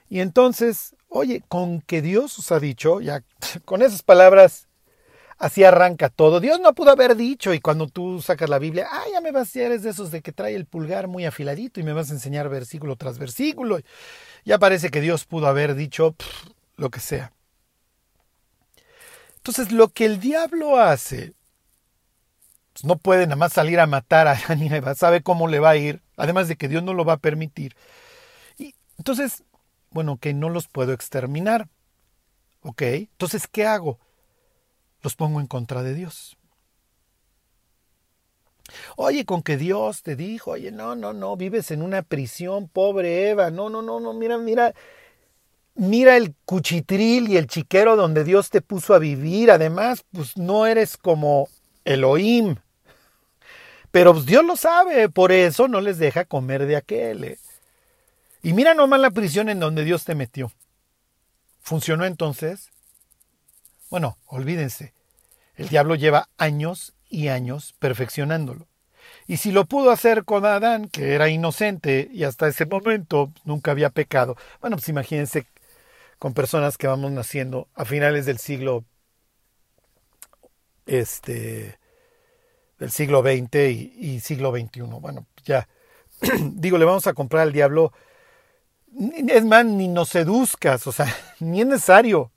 Y 0.07 0.19
entonces, 0.19 0.95
oye, 1.07 1.43
con 1.47 1.81
que 1.81 2.03
Dios 2.03 2.37
os 2.37 2.51
ha 2.51 2.59
dicho, 2.59 3.01
ya 3.01 3.23
con 3.65 3.81
esas 3.81 4.03
palabras 4.03 4.64
Así 5.37 5.63
arranca 5.63 6.09
todo. 6.09 6.39
Dios 6.39 6.59
no 6.61 6.73
pudo 6.73 6.91
haber 6.91 7.15
dicho, 7.15 7.53
y 7.53 7.59
cuando 7.59 7.87
tú 7.87 8.21
sacas 8.21 8.49
la 8.49 8.57
Biblia, 8.57 8.87
ah, 8.89 9.03
ya 9.11 9.19
me 9.19 9.31
vas 9.31 9.53
a 9.55 9.61
eres 9.61 9.83
de 9.83 9.89
esos 9.89 10.09
de 10.11 10.21
que 10.21 10.31
trae 10.31 10.55
el 10.55 10.65
pulgar 10.65 11.07
muy 11.07 11.25
afiladito 11.25 11.79
y 11.79 11.83
me 11.83 11.93
vas 11.93 12.09
a 12.09 12.13
enseñar 12.13 12.47
versículo 12.47 12.95
tras 12.95 13.19
versículo. 13.19 13.79
Ya 14.45 14.59
parece 14.59 14.89
que 14.89 15.01
Dios 15.01 15.25
pudo 15.25 15.47
haber 15.47 15.75
dicho 15.75 16.15
lo 16.77 16.89
que 16.89 17.01
sea. 17.01 17.33
Entonces, 19.37 19.71
lo 19.71 19.89
que 19.89 20.05
el 20.05 20.19
diablo 20.19 20.79
hace, 20.79 21.33
pues 22.73 22.85
no 22.85 22.97
puede 22.97 23.25
nada 23.25 23.35
más 23.35 23.53
salir 23.53 23.79
a 23.79 23.87
matar 23.87 24.27
a 24.27 24.31
Adán 24.31 24.95
sabe 24.95 25.21
cómo 25.21 25.47
le 25.47 25.59
va 25.59 25.71
a 25.71 25.75
ir, 25.75 26.01
además 26.17 26.47
de 26.47 26.55
que 26.55 26.67
Dios 26.67 26.81
no 26.81 26.93
lo 26.93 27.05
va 27.05 27.13
a 27.13 27.17
permitir. 27.17 27.75
Y 28.57 28.73
entonces, 28.97 29.43
bueno, 29.91 30.17
que 30.17 30.33
no 30.33 30.49
los 30.49 30.67
puedo 30.67 30.93
exterminar. 30.93 31.67
¿Ok? 32.61 32.81
Entonces, 32.81 33.47
¿qué 33.47 33.65
hago? 33.65 33.99
Los 35.05 35.15
pongo 35.15 35.39
en 35.39 35.45
contra 35.45 35.83
de 35.83 35.93
Dios. 35.93 36.35
Oye, 38.97 39.23
con 39.23 39.43
que 39.43 39.55
Dios 39.55 40.01
te 40.01 40.15
dijo, 40.15 40.51
oye, 40.51 40.71
no, 40.71 40.95
no, 40.95 41.13
no, 41.13 41.37
vives 41.37 41.69
en 41.69 41.83
una 41.83 42.01
prisión, 42.01 42.67
pobre 42.67 43.29
Eva, 43.29 43.51
no, 43.51 43.69
no, 43.69 43.83
no, 43.83 43.99
no, 43.99 44.13
mira, 44.13 44.39
mira, 44.39 44.73
mira 45.75 46.17
el 46.17 46.33
cuchitril 46.45 47.29
y 47.29 47.37
el 47.37 47.45
chiquero 47.45 47.95
donde 47.95 48.23
Dios 48.23 48.49
te 48.49 48.61
puso 48.61 48.95
a 48.95 48.99
vivir, 48.99 49.51
además, 49.51 50.03
pues 50.11 50.35
no 50.37 50.65
eres 50.65 50.97
como 50.97 51.49
Elohim. 51.83 52.55
Pero 53.91 54.13
pues, 54.13 54.25
Dios 54.25 54.43
lo 54.43 54.55
sabe, 54.55 55.07
por 55.07 55.31
eso 55.31 55.67
no 55.67 55.81
les 55.81 55.99
deja 55.99 56.25
comer 56.25 56.65
de 56.65 56.77
aquel. 56.77 57.23
Eh. 57.25 57.39
Y 58.41 58.53
mira 58.53 58.73
nomás 58.73 58.99
la 58.99 59.11
prisión 59.11 59.49
en 59.49 59.59
donde 59.59 59.83
Dios 59.83 60.03
te 60.03 60.15
metió. 60.15 60.51
¿Funcionó 61.61 62.05
entonces? 62.05 62.71
Bueno, 63.89 64.17
olvídense, 64.25 64.93
el 65.55 65.69
diablo 65.69 65.95
lleva 65.95 66.29
años 66.37 66.93
y 67.09 67.27
años 67.27 67.75
perfeccionándolo. 67.79 68.67
Y 69.27 69.37
si 69.37 69.51
lo 69.51 69.65
pudo 69.65 69.91
hacer 69.91 70.25
con 70.25 70.45
Adán, 70.45 70.87
que 70.89 71.13
era 71.13 71.29
inocente 71.29 72.09
y 72.11 72.23
hasta 72.23 72.47
ese 72.47 72.65
momento 72.65 73.31
nunca 73.43 73.71
había 73.71 73.89
pecado, 73.89 74.35
bueno, 74.61 74.77
pues 74.77 74.89
imagínense 74.89 75.45
con 76.19 76.33
personas 76.33 76.77
que 76.77 76.87
vamos 76.87 77.11
naciendo 77.11 77.67
a 77.75 77.85
finales 77.85 78.25
del 78.25 78.39
siglo 78.39 78.85
este 80.85 81.79
del 82.79 82.91
siglo 82.91 83.21
XX 83.21 83.55
y, 83.71 84.19
siglo 84.19 84.51
XXI. 84.51 84.81
Bueno, 84.81 85.25
ya 85.43 85.67
digo, 86.39 86.77
le 86.77 86.85
vamos 86.85 87.07
a 87.07 87.13
comprar 87.13 87.43
al 87.43 87.53
diablo. 87.53 87.93
Es 89.27 89.43
más, 89.43 89.65
ni 89.65 89.87
nos 89.87 90.09
seduzcas, 90.09 90.85
o 90.87 90.91
sea, 90.91 91.13
ni 91.39 91.61
es 91.61 91.67
necesario. 91.67 92.31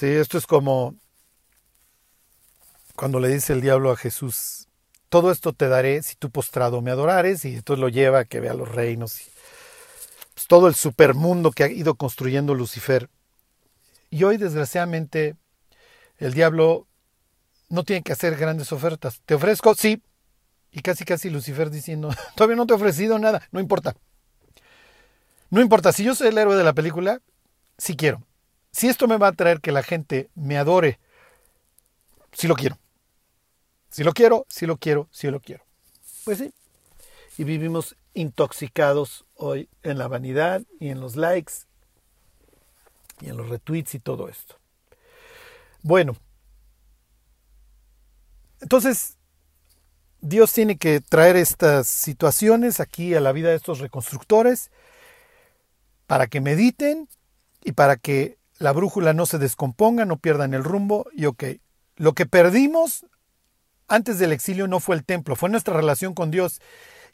Sí, 0.00 0.06
esto 0.06 0.38
es 0.38 0.46
como 0.46 0.94
cuando 2.96 3.20
le 3.20 3.28
dice 3.28 3.52
el 3.52 3.60
diablo 3.60 3.90
a 3.90 3.98
Jesús, 3.98 4.66
todo 5.10 5.30
esto 5.30 5.52
te 5.52 5.68
daré 5.68 6.02
si 6.02 6.16
tú 6.16 6.30
postrado 6.30 6.80
me 6.80 6.90
adorares, 6.90 7.44
y 7.44 7.56
entonces 7.56 7.82
lo 7.82 7.90
lleva 7.90 8.20
a 8.20 8.24
que 8.24 8.40
vea 8.40 8.54
los 8.54 8.70
reinos, 8.70 9.20
y, 9.20 9.24
pues, 10.32 10.46
todo 10.46 10.68
el 10.68 10.74
supermundo 10.74 11.50
que 11.50 11.64
ha 11.64 11.68
ido 11.68 11.96
construyendo 11.96 12.54
Lucifer. 12.54 13.10
Y 14.08 14.24
hoy, 14.24 14.38
desgraciadamente, 14.38 15.36
el 16.16 16.32
diablo 16.32 16.86
no 17.68 17.84
tiene 17.84 18.02
que 18.02 18.14
hacer 18.14 18.36
grandes 18.36 18.72
ofertas. 18.72 19.20
Te 19.26 19.34
ofrezco, 19.34 19.74
sí. 19.74 20.02
Y 20.72 20.80
casi, 20.80 21.04
casi 21.04 21.28
Lucifer 21.28 21.68
diciendo, 21.68 22.08
todavía 22.36 22.56
no 22.56 22.66
te 22.66 22.72
he 22.72 22.76
ofrecido 22.76 23.18
nada, 23.18 23.46
no 23.52 23.60
importa. 23.60 23.94
No 25.50 25.60
importa, 25.60 25.92
si 25.92 26.04
yo 26.04 26.14
soy 26.14 26.28
el 26.28 26.38
héroe 26.38 26.56
de 26.56 26.64
la 26.64 26.72
película, 26.72 27.20
sí 27.76 27.96
quiero. 27.96 28.24
Si 28.72 28.88
esto 28.88 29.08
me 29.08 29.18
va 29.18 29.28
a 29.28 29.32
traer 29.32 29.60
que 29.60 29.72
la 29.72 29.82
gente 29.82 30.30
me 30.34 30.56
adore, 30.56 30.98
sí 32.32 32.46
lo 32.46 32.54
quiero. 32.54 32.78
Si 33.90 34.04
lo 34.04 34.12
quiero, 34.12 34.46
si 34.48 34.66
lo 34.66 34.76
quiero, 34.76 35.08
si 35.10 35.30
lo 35.30 35.40
quiero. 35.40 35.64
Pues 36.24 36.38
sí. 36.38 36.52
Y 37.38 37.44
vivimos 37.44 37.96
intoxicados 38.14 39.24
hoy 39.34 39.68
en 39.82 39.98
la 39.98 40.08
vanidad 40.08 40.62
y 40.78 40.90
en 40.90 41.00
los 41.00 41.16
likes 41.16 41.52
y 43.20 43.28
en 43.28 43.36
los 43.36 43.48
retweets 43.48 43.94
y 43.94 43.98
todo 43.98 44.28
esto. 44.28 44.56
Bueno, 45.82 46.16
entonces 48.60 49.16
Dios 50.20 50.52
tiene 50.52 50.76
que 50.76 51.00
traer 51.00 51.36
estas 51.36 51.88
situaciones 51.88 52.80
aquí 52.80 53.14
a 53.14 53.20
la 53.20 53.32
vida 53.32 53.50
de 53.50 53.56
estos 53.56 53.78
reconstructores 53.78 54.70
para 56.06 56.26
que 56.26 56.40
mediten 56.40 57.08
y 57.64 57.72
para 57.72 57.96
que 57.96 58.39
la 58.60 58.72
brújula 58.72 59.14
no 59.14 59.26
se 59.26 59.38
descomponga, 59.38 60.04
no 60.04 60.18
pierdan 60.18 60.54
el 60.54 60.62
rumbo 60.62 61.06
y 61.12 61.24
ok, 61.24 61.44
lo 61.96 62.12
que 62.12 62.26
perdimos 62.26 63.06
antes 63.88 64.18
del 64.18 64.32
exilio 64.32 64.68
no 64.68 64.80
fue 64.80 64.96
el 64.96 65.04
templo, 65.04 65.34
fue 65.34 65.48
nuestra 65.48 65.74
relación 65.74 66.14
con 66.14 66.30
Dios 66.30 66.60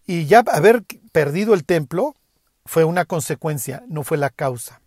y 0.07 0.27
ya 0.27 0.41
haber 0.53 0.83
perdido 1.13 1.55
el 1.55 1.65
templo 1.65 2.17
fue 2.65 2.85
una 2.85 3.05
consecuencia, 3.05 3.85
no 3.87 4.03
fue 4.03 4.19
la 4.19 4.29
causa. 4.29 4.81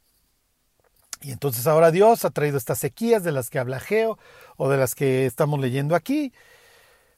Y 1.21 1.31
entonces 1.31 1.65
ahora 1.65 1.91
Dios 1.91 2.25
ha 2.25 2.29
traído 2.29 2.57
estas 2.57 2.79
sequías 2.79 3.23
de 3.23 3.31
las 3.31 3.49
que 3.49 3.59
habla 3.59 3.79
Geo 3.79 4.19
o 4.57 4.69
de 4.69 4.77
las 4.77 4.95
que 4.95 5.25
estamos 5.25 5.61
leyendo 5.61 5.95
aquí, 5.95 6.33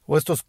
o 0.06 0.19
estos 0.19 0.45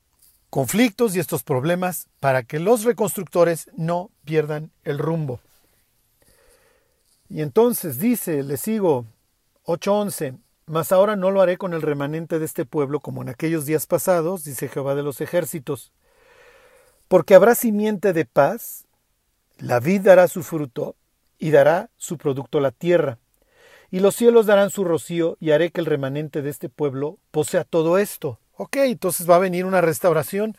conflictos 0.51 1.17
y 1.17 1.19
estos 1.19 1.43
problemas 1.43 2.09
para 2.21 2.43
que 2.43 2.59
los 2.59 2.85
reconstructores 2.85 3.71
no 3.75 4.11
pierdan 4.25 4.71
el 4.85 4.99
rumbo. 4.99 5.41
Y 7.33 7.41
entonces 7.41 7.99
dice, 7.99 8.43
le 8.43 8.59
sigo, 8.59 9.07
8.11, 9.65 10.37
mas 10.67 10.93
ahora 10.93 11.17
no 11.17 11.31
lo 11.31 11.41
haré 11.41 11.57
con 11.57 11.73
el 11.73 11.81
remanente 11.81 12.39
de 12.39 12.45
este 12.45 12.67
pueblo 12.67 13.01
como 13.01 13.23
en 13.23 13.31
aquellos 13.31 13.65
días 13.65 13.87
pasados, 13.87 14.45
dice 14.45 14.69
Jehová 14.69 14.95
de 14.95 15.03
los 15.03 15.23
ejércitos, 15.23 15.93
porque 17.09 17.35
habrá 17.35 17.55
simiente 17.55 18.13
de 18.13 18.27
paz, 18.27 18.85
la 19.57 19.81
vid 19.81 20.03
dará 20.03 20.29
su 20.29 20.43
fruto 20.43 20.95
y 21.39 21.53
dará 21.53 21.89
su 21.97 22.19
producto 22.19 22.61
la 22.61 22.71
tierra, 22.71 23.17
y 23.91 24.01
los 24.01 24.15
cielos 24.15 24.45
darán 24.45 24.69
su 24.69 24.85
rocío 24.85 25.39
y 25.41 25.53
haré 25.53 25.71
que 25.71 25.81
el 25.81 25.87
remanente 25.87 26.43
de 26.43 26.51
este 26.51 26.69
pueblo 26.69 27.17
posea 27.31 27.65
todo 27.65 27.97
esto. 27.97 28.41
Ok, 28.57 28.77
entonces 28.77 29.29
va 29.29 29.37
a 29.37 29.39
venir 29.39 29.65
una 29.65 29.81
restauración 29.81 30.55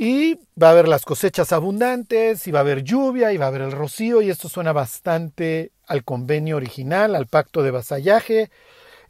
y 0.00 0.38
va 0.56 0.68
a 0.68 0.70
haber 0.70 0.86
las 0.86 1.04
cosechas 1.04 1.50
abundantes, 1.50 2.46
y 2.46 2.52
va 2.52 2.60
a 2.60 2.62
haber 2.62 2.84
lluvia, 2.84 3.32
y 3.32 3.36
va 3.36 3.46
a 3.46 3.48
haber 3.48 3.62
el 3.62 3.72
rocío, 3.72 4.22
y 4.22 4.30
esto 4.30 4.48
suena 4.48 4.72
bastante 4.72 5.72
al 5.88 6.04
convenio 6.04 6.56
original, 6.56 7.16
al 7.16 7.26
pacto 7.26 7.64
de 7.64 7.72
vasallaje. 7.72 8.48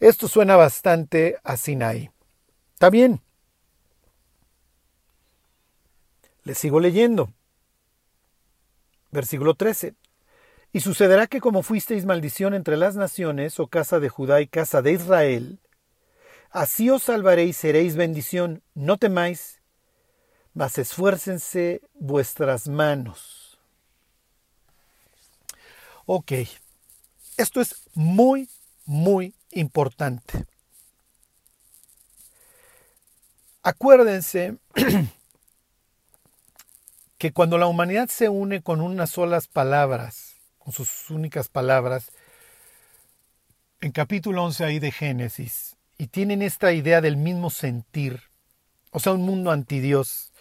Esto 0.01 0.29
suena 0.29 0.57
bastante 0.57 1.37
a 1.44 1.59
Sinaí. 1.59 2.09
Está 2.72 2.88
bien. 2.88 3.20
Le 6.44 6.55
sigo 6.55 6.81
leyendo. 6.81 7.35
Versículo 9.11 9.57
13. 9.57 9.94
Y 10.72 10.81
sucederá 10.81 11.27
que 11.27 11.42
como 11.42 11.62
fuisteis 11.62 12.07
maldición 12.07 12.55
entre 12.55 12.79
las 12.79 12.96
naciones, 12.96 13.61
o 13.61 13.64
oh 13.64 13.66
casa 13.66 14.01
de 14.01 14.09
Judá 14.09 14.40
y 14.40 14.46
casa 14.46 14.81
de 14.81 14.92
Israel, 14.92 15.61
así 16.51 16.88
os 16.88 17.03
salvaréis, 17.03 17.59
seréis 17.59 17.94
bendición, 17.94 18.62
no 18.72 18.96
temáis, 18.96 19.58
mas 20.59 20.77
esfuércense 20.77 21.83
vuestras 21.94 22.66
manos. 22.66 23.61
Ok, 26.05 26.33
esto 27.37 27.61
es 27.61 27.77
muy, 27.94 28.49
muy 28.85 29.37
importante. 29.53 30.47
Acuérdense 33.62 34.57
que 37.18 37.33
cuando 37.33 37.57
la 37.57 37.68
humanidad 37.68 38.09
se 38.09 38.29
une 38.29 38.61
con 38.61 38.81
unas 38.81 39.11
solas 39.11 39.47
palabras, 39.47 40.38
con 40.59 40.73
sus 40.73 41.09
únicas 41.09 41.49
palabras, 41.49 42.11
en 43.81 43.92
capítulo 43.92 44.42
11 44.42 44.64
ahí 44.64 44.79
de 44.81 44.90
Génesis, 44.90 45.77
y 45.99 46.09
tienen 46.09 46.42
esta 46.42 46.73
idea 46.73 47.01
del 47.01 47.16
mismo 47.16 47.49
sentir, 47.49 48.25
o 48.90 48.99
sea, 48.99 49.12
un 49.12 49.23
mundo 49.23 49.53
anti 49.53 49.79
Dios, 49.79 50.33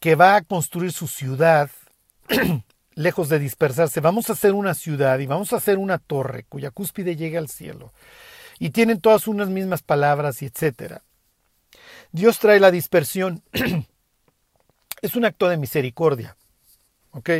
que 0.00 0.14
va 0.14 0.36
a 0.36 0.42
construir 0.42 0.92
su 0.92 1.08
ciudad, 1.08 1.70
lejos 2.94 3.28
de 3.28 3.38
dispersarse, 3.38 4.00
vamos 4.00 4.30
a 4.30 4.34
hacer 4.34 4.52
una 4.52 4.74
ciudad 4.74 5.18
y 5.18 5.26
vamos 5.26 5.52
a 5.52 5.56
hacer 5.56 5.78
una 5.78 5.98
torre 5.98 6.44
cuya 6.48 6.70
cúspide 6.70 7.16
llega 7.16 7.38
al 7.38 7.48
cielo. 7.48 7.92
Y 8.58 8.70
tienen 8.70 9.00
todas 9.00 9.28
unas 9.28 9.48
mismas 9.48 9.82
palabras 9.82 10.42
y 10.42 10.46
etcétera. 10.46 11.02
Dios 12.10 12.38
trae 12.38 12.58
la 12.58 12.70
dispersión. 12.70 13.42
es 15.02 15.14
un 15.14 15.24
acto 15.24 15.48
de 15.48 15.56
misericordia. 15.56 16.36
¿Ok? 17.12 17.30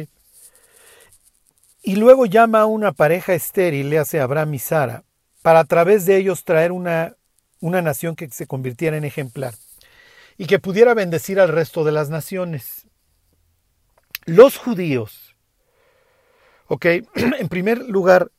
Y 1.83 1.97
luego 1.97 2.27
llama 2.27 2.61
a 2.61 2.67
una 2.67 2.93
pareja 2.93 3.35
estéril, 3.35 3.91
le 3.91 3.99
hace 3.99 4.21
Abraham 4.21 4.55
y 4.55 4.59
Sara, 4.59 5.05
para 5.43 5.61
a 5.61 5.65
través 5.65 6.07
de 6.07 6.17
ellos 6.17 6.45
traer 6.45 6.71
una, 6.73 7.15
una 7.61 7.83
nación 7.83 8.15
que 8.15 8.29
se 8.31 8.47
convirtiera 8.47 8.97
en 8.97 9.05
ejemplar 9.05 9.55
y 10.39 10.47
que 10.47 10.61
pudiera 10.61 10.95
bendecir 10.95 11.41
al 11.41 11.49
resto 11.49 11.85
de 11.85 11.93
las 11.93 12.09
naciones. 12.09 12.87
Los 14.25 14.57
judíos, 14.57 15.37
ok, 16.69 16.85
en 17.15 17.49
primer 17.49 17.85
lugar, 17.89 18.31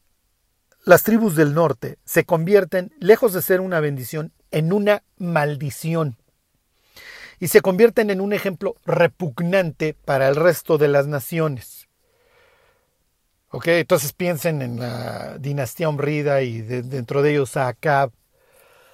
las 0.85 1.03
tribus 1.03 1.35
del 1.35 1.53
norte 1.53 1.99
se 2.05 2.23
convierten, 2.23 2.91
lejos 2.99 3.33
de 3.33 3.41
ser 3.41 3.59
una 3.59 3.81
bendición, 3.81 4.31
en 4.49 4.71
una 4.71 5.03
maldición. 5.17 6.17
Y 7.39 7.49
se 7.49 7.61
convierten 7.61 8.09
en 8.09 8.21
un 8.21 8.33
ejemplo 8.33 8.75
repugnante 8.85 9.93
para 9.93 10.29
el 10.29 10.35
resto 10.35 10.77
de 10.77 10.87
las 10.87 11.05
naciones. 11.05 11.87
Ok, 13.51 13.67
entonces 13.67 14.13
piensen 14.13 14.61
en 14.61 14.79
la 14.79 15.37
dinastía 15.37 15.89
hombrida 15.89 16.41
y 16.43 16.61
dentro 16.61 17.21
de 17.21 17.31
ellos 17.31 17.57
a 17.57 17.67
Acab. 17.67 18.11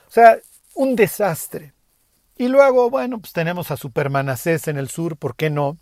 O 0.07 0.11
sea, 0.11 0.39
un 0.73 0.95
desastre. 0.95 1.74
Y 2.37 2.49
luego, 2.49 2.89
bueno, 2.89 3.19
pues 3.19 3.31
tenemos 3.31 3.71
a 3.71 3.77
Supermanasés 3.77 4.67
en 4.67 4.77
el 4.77 4.89
sur, 4.89 5.15
¿por 5.15 5.35
qué 5.35 5.49
no? 5.49 5.77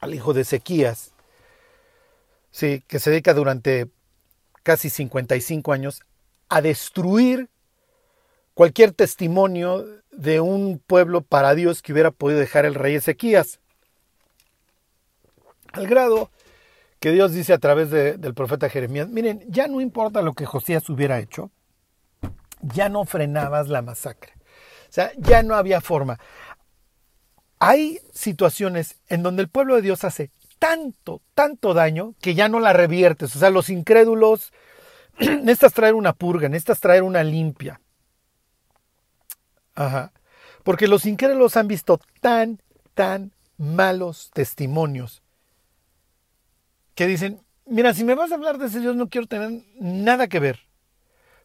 Al 0.00 0.14
hijo 0.14 0.32
de 0.32 0.42
Ezequías, 0.42 1.12
sí, 2.50 2.82
que 2.88 2.98
se 2.98 3.10
dedica 3.10 3.34
durante 3.34 3.90
casi 4.62 4.88
55 4.88 5.72
años 5.72 6.02
a 6.48 6.62
destruir 6.62 7.50
cualquier 8.54 8.92
testimonio 8.92 9.84
de 10.10 10.40
un 10.40 10.78
pueblo 10.78 11.20
para 11.20 11.54
Dios 11.54 11.82
que 11.82 11.92
hubiera 11.92 12.10
podido 12.10 12.40
dejar 12.40 12.64
el 12.64 12.74
rey 12.74 12.94
Ezequías. 12.94 13.60
Al 15.72 15.86
grado 15.86 16.30
que 16.98 17.10
Dios 17.10 17.32
dice 17.32 17.52
a 17.52 17.58
través 17.58 17.90
del 17.90 18.34
profeta 18.34 18.68
Jeremías, 18.68 19.08
miren, 19.08 19.44
ya 19.48 19.66
no 19.68 19.80
importa 19.80 20.22
lo 20.22 20.32
que 20.32 20.46
Josías 20.46 20.88
hubiera 20.88 21.18
hecho, 21.18 21.50
ya 22.60 22.88
no 22.88 23.04
frenabas 23.04 23.68
la 23.68 23.82
masacre. 23.82 24.39
O 24.90 24.92
sea, 24.92 25.12
ya 25.16 25.44
no 25.44 25.54
había 25.54 25.80
forma. 25.80 26.18
Hay 27.60 28.00
situaciones 28.12 28.96
en 29.06 29.22
donde 29.22 29.42
el 29.42 29.48
pueblo 29.48 29.76
de 29.76 29.82
Dios 29.82 30.02
hace 30.02 30.32
tanto, 30.58 31.22
tanto 31.34 31.74
daño 31.74 32.14
que 32.20 32.34
ya 32.34 32.48
no 32.48 32.58
la 32.58 32.72
reviertes. 32.72 33.36
O 33.36 33.38
sea, 33.38 33.50
los 33.50 33.70
incrédulos 33.70 34.52
necesitas 35.20 35.74
traer 35.74 35.94
una 35.94 36.12
purga, 36.12 36.48
necesitas 36.48 36.80
traer 36.80 37.04
una 37.04 37.22
limpia. 37.22 37.80
Ajá. 39.76 40.12
Porque 40.64 40.88
los 40.88 41.06
incrédulos 41.06 41.56
han 41.56 41.68
visto 41.68 42.00
tan, 42.20 42.60
tan 42.94 43.32
malos 43.58 44.30
testimonios 44.34 45.22
que 46.96 47.06
dicen, 47.06 47.40
mira, 47.64 47.94
si 47.94 48.02
me 48.02 48.16
vas 48.16 48.32
a 48.32 48.34
hablar 48.34 48.58
de 48.58 48.66
ese 48.66 48.80
Dios 48.80 48.96
no 48.96 49.08
quiero 49.08 49.28
tener 49.28 49.62
nada 49.78 50.26
que 50.26 50.40
ver. 50.40 50.66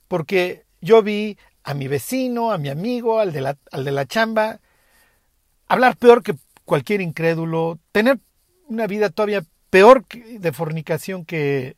Porque 0.08 0.66
yo 0.82 1.04
vi 1.04 1.38
a 1.66 1.74
mi 1.74 1.88
vecino, 1.88 2.52
a 2.52 2.60
mi 2.60 2.70
amigo, 2.70 3.20
al 3.20 3.34
de 3.34 3.42
la, 3.42 3.58
al 3.72 3.84
de 3.84 3.92
la 3.92 4.06
chamba, 4.06 4.60
hablar 5.68 5.98
peor 5.98 6.22
que 6.22 6.36
cualquier 6.64 7.02
incrédulo, 7.02 7.80
tener 7.92 8.20
una 8.68 8.86
vida 8.86 9.10
todavía 9.10 9.44
peor 9.72 10.06
de 10.08 10.52
fornicación 10.52 11.26
que, 11.26 11.76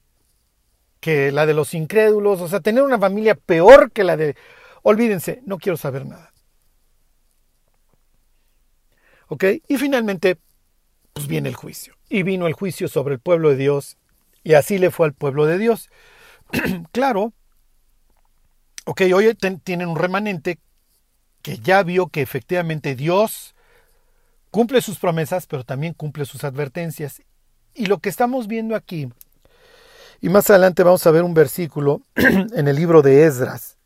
que 1.00 1.32
la 1.32 1.46
de 1.46 1.54
los 1.54 1.74
incrédulos, 1.74 2.42
o 2.42 2.50
sea, 2.50 2.60
tener 2.60 2.84
una 2.84 3.00
familia 3.00 3.36
peor 3.36 3.92
que 3.92 4.04
la 4.04 4.18
de... 4.18 4.36
Olvídense, 4.84 5.42
no 5.46 5.58
quiero 5.58 5.78
saber 5.78 6.06
nada. 6.06 6.34
¿Ok? 9.30 9.46
Y 9.70 9.78
finalmente, 9.78 10.38
pues 11.14 11.28
viene 11.28 11.48
el 11.48 11.56
juicio. 11.56 11.96
Y 12.10 12.24
vino 12.24 12.46
el 12.48 12.54
juicio 12.54 12.90
sobre 12.90 13.14
el 13.14 13.20
pueblo 13.22 13.52
de 13.52 13.56
Dios, 13.56 13.98
y 14.44 14.54
así 14.54 14.80
le 14.80 14.92
fue 14.92 15.06
al 15.06 15.14
pueblo 15.14 15.46
de 15.46 15.58
Dios. 15.58 15.90
claro, 16.92 17.34
ok, 18.88 19.02
hoy 19.14 19.36
tienen 19.66 19.90
un 19.90 19.98
remanente 19.98 20.60
que 21.42 21.58
ya 21.60 21.84
vio 21.84 22.08
que 22.08 22.22
efectivamente 22.22 22.96
Dios 22.96 23.54
cumple 24.50 24.82
sus 24.82 24.98
promesas, 24.98 25.46
pero 25.46 25.66
también 25.66 25.94
cumple 25.94 26.24
sus 26.24 26.46
advertencias. 26.46 27.22
Y 27.76 27.88
lo 27.88 28.00
que 28.00 28.08
estamos 28.08 28.48
viendo 28.48 28.76
aquí, 28.76 29.10
y 30.22 30.30
más 30.30 30.50
adelante 30.50 30.84
vamos 30.84 31.06
a 31.06 31.12
ver 31.12 31.24
un 31.24 31.34
versículo 31.34 32.02
en 32.16 32.68
el 32.68 32.76
libro 32.78 33.02
de 33.02 33.26
Esdras, 33.26 33.78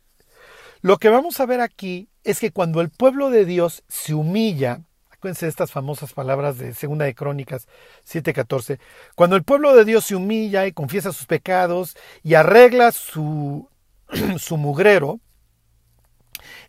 lo 0.82 0.98
que 0.98 1.08
vamos 1.08 1.40
a 1.40 1.46
ver 1.46 1.60
aquí 1.60 2.08
es 2.22 2.38
que 2.38 2.52
cuando 2.52 2.80
el 2.80 2.88
pueblo 2.88 3.30
de 3.30 3.44
Dios 3.44 3.82
se 3.88 4.14
humilla, 4.14 4.82
acuérdense 5.10 5.46
de 5.46 5.50
estas 5.50 5.72
famosas 5.72 6.12
palabras 6.12 6.58
de 6.58 6.74
Segunda 6.74 7.06
de 7.06 7.14
Crónicas 7.16 7.66
7:14, 8.04 8.78
cuando 9.16 9.34
el 9.34 9.42
pueblo 9.42 9.74
de 9.74 9.84
Dios 9.84 10.04
se 10.04 10.14
humilla 10.14 10.64
y 10.66 10.72
confiesa 10.72 11.12
sus 11.12 11.26
pecados 11.26 11.96
y 12.22 12.34
arregla 12.34 12.92
su, 12.92 13.68
su 14.38 14.56
mugrero, 14.56 15.20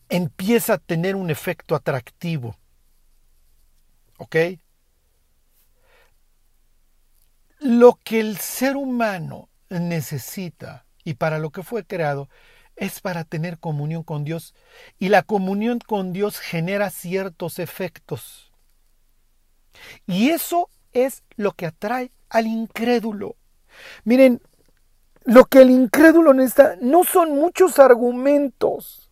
empieza 0.09 0.73
a 0.73 0.77
tener 0.77 1.15
un 1.15 1.29
efecto 1.29 1.75
atractivo. 1.75 2.57
¿Ok? 4.17 4.35
Lo 7.59 7.95
que 8.03 8.19
el 8.19 8.37
ser 8.37 8.75
humano 8.75 9.49
necesita 9.69 10.85
y 11.03 11.15
para 11.15 11.39
lo 11.39 11.51
que 11.51 11.63
fue 11.63 11.85
creado 11.85 12.29
es 12.75 13.01
para 13.01 13.23
tener 13.23 13.59
comunión 13.59 14.03
con 14.03 14.23
Dios. 14.23 14.53
Y 14.99 15.09
la 15.09 15.23
comunión 15.23 15.79
con 15.79 16.13
Dios 16.13 16.39
genera 16.39 16.89
ciertos 16.89 17.59
efectos. 17.59 18.51
Y 20.05 20.29
eso 20.29 20.69
es 20.91 21.23
lo 21.35 21.53
que 21.53 21.65
atrae 21.65 22.11
al 22.29 22.47
incrédulo. 22.47 23.35
Miren, 24.03 24.41
lo 25.25 25.45
que 25.45 25.61
el 25.61 25.69
incrédulo 25.69 26.33
necesita 26.33 26.75
no 26.81 27.03
son 27.03 27.31
muchos 27.31 27.79
argumentos. 27.79 29.09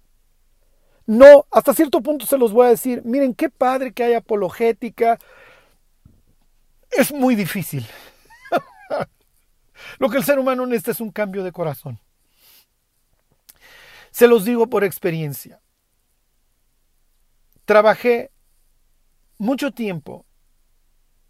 No, 1.06 1.46
hasta 1.52 1.74
cierto 1.74 2.02
punto 2.02 2.26
se 2.26 2.38
los 2.38 2.54
voy 2.54 2.68
a 2.68 2.70
decir. 2.70 3.02
Miren, 3.06 3.34
qué 3.34 3.50
padre 3.50 3.94
que 3.94 4.04
hay 4.04 4.14
apologética. 4.14 5.20
Es 6.90 7.14
muy 7.14 7.36
difícil. 7.36 7.86
lo 10.00 10.10
que 10.10 10.18
el 10.18 10.24
ser 10.24 10.40
humano 10.40 10.66
necesita 10.66 10.92
es 10.92 11.02
un 11.02 11.12
cambio 11.12 11.44
de 11.44 11.52
corazón. 11.52 12.00
Se 14.12 14.28
los 14.28 14.44
digo 14.44 14.68
por 14.68 14.84
experiencia. 14.84 15.62
Trabajé 17.66 18.32
mucho 19.38 19.72
tiempo 19.72 20.26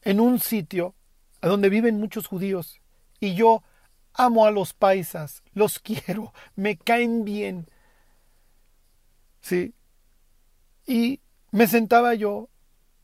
en 0.01 0.19
un 0.19 0.39
sitio 0.39 0.95
donde 1.41 1.69
viven 1.69 1.99
muchos 1.99 2.27
judíos 2.27 2.81
y 3.19 3.35
yo 3.35 3.63
amo 4.13 4.45
a 4.45 4.51
los 4.51 4.73
paisas, 4.73 5.43
los 5.53 5.79
quiero, 5.83 6.33
me 6.55 6.77
caen 6.77 7.23
bien. 7.25 7.67
Sí. 9.41 9.73
Y 10.85 11.21
me 11.51 11.67
sentaba 11.67 12.13
yo 12.13 12.49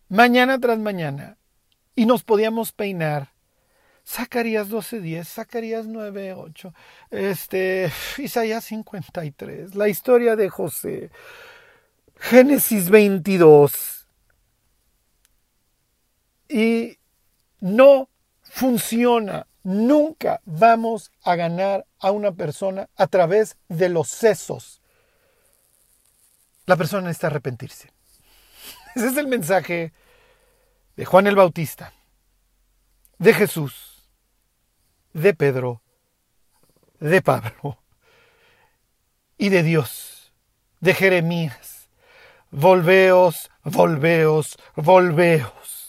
mañana 0.10 0.60
tras 0.60 0.80
mañana 0.80 1.38
y 1.96 2.06
nos 2.06 2.24
podíamos 2.24 2.72
peinar 2.72 3.34
Zacarías 4.08 4.70
12:10, 4.70 5.26
Zacarías 5.26 5.86
9:8, 5.86 6.74
este, 7.12 7.92
Isaías 8.18 8.64
53, 8.64 9.76
la 9.76 9.90
historia 9.90 10.38
de 10.38 10.50
José, 10.50 11.12
Génesis 12.16 12.90
22. 12.90 14.08
Y 16.50 16.98
no 17.60 18.10
funciona. 18.44 19.46
Nunca 19.68 20.40
vamos 20.46 21.12
a 21.24 21.36
ganar 21.36 21.86
a 22.00 22.12
una 22.12 22.32
persona 22.32 22.88
a 22.96 23.08
través 23.08 23.58
de 23.68 23.90
los 23.90 24.08
sesos. 24.08 24.82
La 26.66 26.78
persona 26.78 27.02
necesita 27.02 27.28
arrepentirse. 27.28 27.92
Ese 28.96 29.08
es 29.08 29.18
el 29.18 29.28
mensaje 29.28 29.92
de 30.96 31.04
Juan 31.04 31.28
el 31.28 31.36
Bautista, 31.36 31.92
de 33.18 33.34
Jesús 33.34 33.98
de 35.12 35.34
Pedro, 35.34 35.82
de 37.02 37.22
Pablo 37.22 37.80
y 39.38 39.50
de 39.50 39.64
Dios, 39.64 40.32
de 40.80 40.94
Jeremías. 40.94 41.90
Volveos, 42.52 43.52
volveos, 43.64 44.58
volveos. 44.76 45.87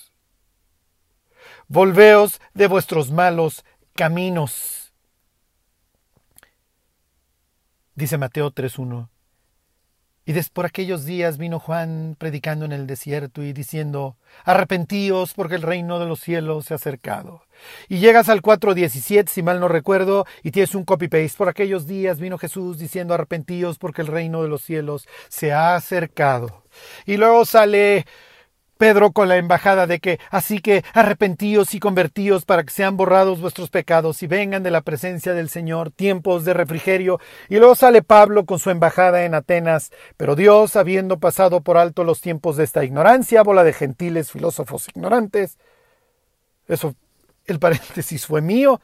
Volveos 1.68 2.40
de 2.54 2.66
vuestros 2.66 3.10
malos 3.10 3.62
caminos. 3.94 4.94
Dice 7.94 8.16
Mateo 8.16 8.50
3.1. 8.50 9.10
Y 10.24 10.32
después 10.32 10.50
por 10.50 10.66
aquellos 10.66 11.04
días 11.04 11.38
vino 11.38 11.58
Juan 11.58 12.16
predicando 12.18 12.64
en 12.64 12.72
el 12.72 12.86
desierto 12.86 13.42
y 13.42 13.52
diciendo, 13.52 14.16
arrepentíos 14.44 15.34
porque 15.34 15.54
el 15.54 15.62
reino 15.62 15.98
de 15.98 16.06
los 16.06 16.20
cielos 16.20 16.66
se 16.66 16.74
ha 16.74 16.76
acercado. 16.76 17.44
Y 17.88 17.98
llegas 17.98 18.28
al 18.28 18.42
4.17, 18.42 19.28
si 19.28 19.42
mal 19.42 19.60
no 19.60 19.68
recuerdo, 19.68 20.26
y 20.42 20.50
tienes 20.50 20.74
un 20.74 20.84
copy-paste. 20.84 21.36
Por 21.36 21.48
aquellos 21.48 21.86
días 21.86 22.18
vino 22.18 22.36
Jesús 22.38 22.78
diciendo, 22.78 23.14
arrepentíos 23.14 23.78
porque 23.78 24.02
el 24.02 24.08
reino 24.08 24.42
de 24.42 24.48
los 24.48 24.62
cielos 24.62 25.06
se 25.28 25.52
ha 25.52 25.74
acercado. 25.74 26.62
Y 27.06 27.16
luego 27.16 27.44
sale 27.44 28.06
Pedro 28.78 29.12
con 29.12 29.28
la 29.28 29.36
embajada 29.36 29.86
de 29.86 29.98
que 29.98 30.18
así 30.30 30.60
que 30.60 30.84
arrepentíos 30.94 31.74
y 31.74 31.80
convertíos 31.80 32.44
para 32.44 32.62
que 32.62 32.72
sean 32.72 32.96
borrados 32.96 33.40
vuestros 33.40 33.68
pecados 33.68 34.22
y 34.22 34.26
vengan 34.26 34.62
de 34.62 34.70
la 34.70 34.80
presencia 34.80 35.34
del 35.34 35.50
Señor 35.50 35.90
tiempos 35.90 36.44
de 36.44 36.54
refrigerio. 36.54 37.20
Y 37.48 37.56
luego 37.56 37.74
sale 37.74 38.02
Pablo 38.02 38.46
con 38.46 38.58
su 38.58 38.70
embajada 38.70 39.24
en 39.24 39.34
Atenas. 39.34 39.90
Pero 40.16 40.36
Dios, 40.36 40.76
habiendo 40.76 41.18
pasado 41.18 41.60
por 41.60 41.76
alto 41.76 42.04
los 42.04 42.20
tiempos 42.20 42.56
de 42.56 42.64
esta 42.64 42.84
ignorancia, 42.84 43.42
bola 43.42 43.64
de 43.64 43.72
gentiles, 43.72 44.30
filósofos 44.30 44.88
ignorantes. 44.88 45.58
Eso, 46.68 46.94
el 47.46 47.58
paréntesis 47.58 48.26
fue 48.26 48.40
mío. 48.40 48.80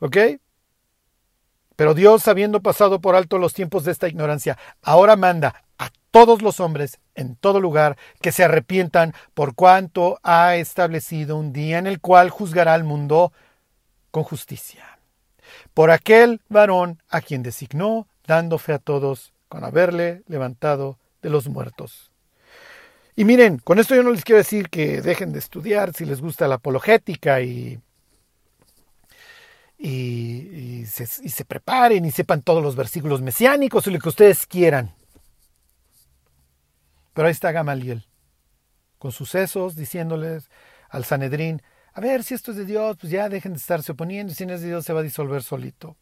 ¿Ok? 0.00 0.16
Pero 1.76 1.94
Dios, 1.94 2.28
habiendo 2.28 2.60
pasado 2.60 3.00
por 3.00 3.16
alto 3.16 3.38
los 3.38 3.54
tiempos 3.54 3.84
de 3.84 3.92
esta 3.92 4.08
ignorancia, 4.08 4.58
ahora 4.82 5.16
manda 5.16 5.64
a 5.78 5.90
todos 6.10 6.42
los 6.42 6.60
hombres 6.60 7.00
en 7.14 7.34
todo 7.36 7.60
lugar 7.60 7.96
que 8.20 8.32
se 8.32 8.44
arrepientan 8.44 9.14
por 9.34 9.54
cuanto 9.54 10.20
ha 10.22 10.56
establecido 10.56 11.36
un 11.36 11.52
día 11.52 11.78
en 11.78 11.86
el 11.86 12.00
cual 12.00 12.30
juzgará 12.30 12.74
al 12.74 12.84
mundo 12.84 13.32
con 14.10 14.22
justicia. 14.22 14.98
Por 15.74 15.90
aquel 15.90 16.40
varón 16.48 17.02
a 17.08 17.20
quien 17.20 17.42
designó, 17.42 18.06
dando 18.26 18.58
fe 18.58 18.72
a 18.72 18.78
todos 18.78 19.32
con 19.48 19.64
haberle 19.64 20.22
levantado 20.28 20.98
de 21.22 21.30
los 21.30 21.48
muertos. 21.48 22.10
Y 23.16 23.24
miren, 23.24 23.58
con 23.58 23.78
esto 23.78 23.94
yo 23.94 24.02
no 24.02 24.10
les 24.10 24.24
quiero 24.24 24.38
decir 24.38 24.68
que 24.68 25.00
dejen 25.00 25.32
de 25.32 25.38
estudiar 25.38 25.92
si 25.94 26.04
les 26.04 26.20
gusta 26.20 26.48
la 26.48 26.56
apologética 26.56 27.40
y, 27.40 27.78
y, 29.86 30.86
se, 30.86 31.06
y 31.22 31.44
preparen 31.44 32.06
y 32.06 32.10
sepan 32.10 32.40
todos 32.40 32.62
los 32.62 32.74
versículos 32.74 33.20
mesiánicos 33.20 33.86
o 33.86 33.90
lo 33.90 33.98
que 33.98 34.08
ustedes 34.08 34.46
quieran. 34.46 34.94
Pero 37.12 37.28
ahí 37.28 37.32
está 37.32 37.52
Gamaliel, 37.52 38.06
con 38.98 39.12
sucesos, 39.12 39.76
diciéndoles 39.76 40.48
al 40.88 41.04
Sanedrín, 41.04 41.62
a 41.92 42.00
ver, 42.00 42.24
si 42.24 42.34
esto 42.34 42.50
es 42.50 42.56
de 42.56 42.64
Dios, 42.64 42.96
pues 42.98 43.12
ya 43.12 43.28
dejen 43.28 43.52
de 43.52 43.58
estarse 43.58 43.92
oponiendo, 43.92 44.32
si 44.32 44.46
no 44.46 44.54
es 44.54 44.62
de 44.62 44.68
Dios 44.68 44.86
se 44.86 44.94
va 44.94 45.00
a 45.00 45.04
disolver 45.04 45.42
solito. 45.42 45.96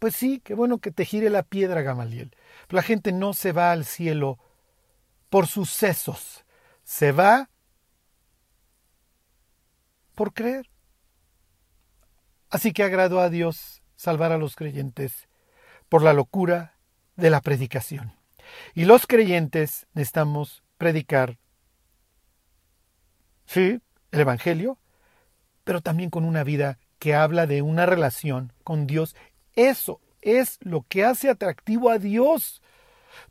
Pues 0.00 0.14
sí, 0.14 0.40
qué 0.44 0.54
bueno 0.54 0.78
que 0.78 0.90
te 0.90 1.04
gire 1.04 1.30
la 1.30 1.42
piedra, 1.42 1.82
Gamaliel. 1.82 2.30
Pero 2.66 2.76
la 2.76 2.82
gente 2.82 3.12
no 3.12 3.32
se 3.34 3.52
va 3.52 3.72
al 3.72 3.84
cielo 3.84 4.38
por 5.30 5.46
sucesos, 5.46 6.44
se 6.82 7.12
va 7.12 7.50
por 10.14 10.34
creer. 10.34 10.68
Así 12.50 12.72
que 12.72 12.82
agradó 12.82 13.20
a 13.20 13.30
Dios 13.30 13.82
salvar 13.96 14.32
a 14.32 14.38
los 14.38 14.56
creyentes 14.56 15.28
por 15.88 16.02
la 16.02 16.12
locura 16.12 16.74
de 17.16 17.30
la 17.30 17.40
predicación. 17.40 18.12
Y 18.74 18.84
los 18.84 19.06
creyentes 19.06 19.86
necesitamos 19.92 20.62
predicar, 20.78 21.38
sí, 23.46 23.80
el 24.10 24.20
Evangelio, 24.20 24.78
pero 25.64 25.80
también 25.82 26.10
con 26.10 26.24
una 26.24 26.44
vida 26.44 26.78
que 26.98 27.14
habla 27.14 27.46
de 27.46 27.60
una 27.62 27.84
relación 27.84 28.52
con 28.64 28.86
Dios. 28.86 29.14
Eso 29.54 30.00
es 30.22 30.58
lo 30.62 30.84
que 30.88 31.04
hace 31.04 31.28
atractivo 31.28 31.90
a 31.90 31.98
Dios. 31.98 32.62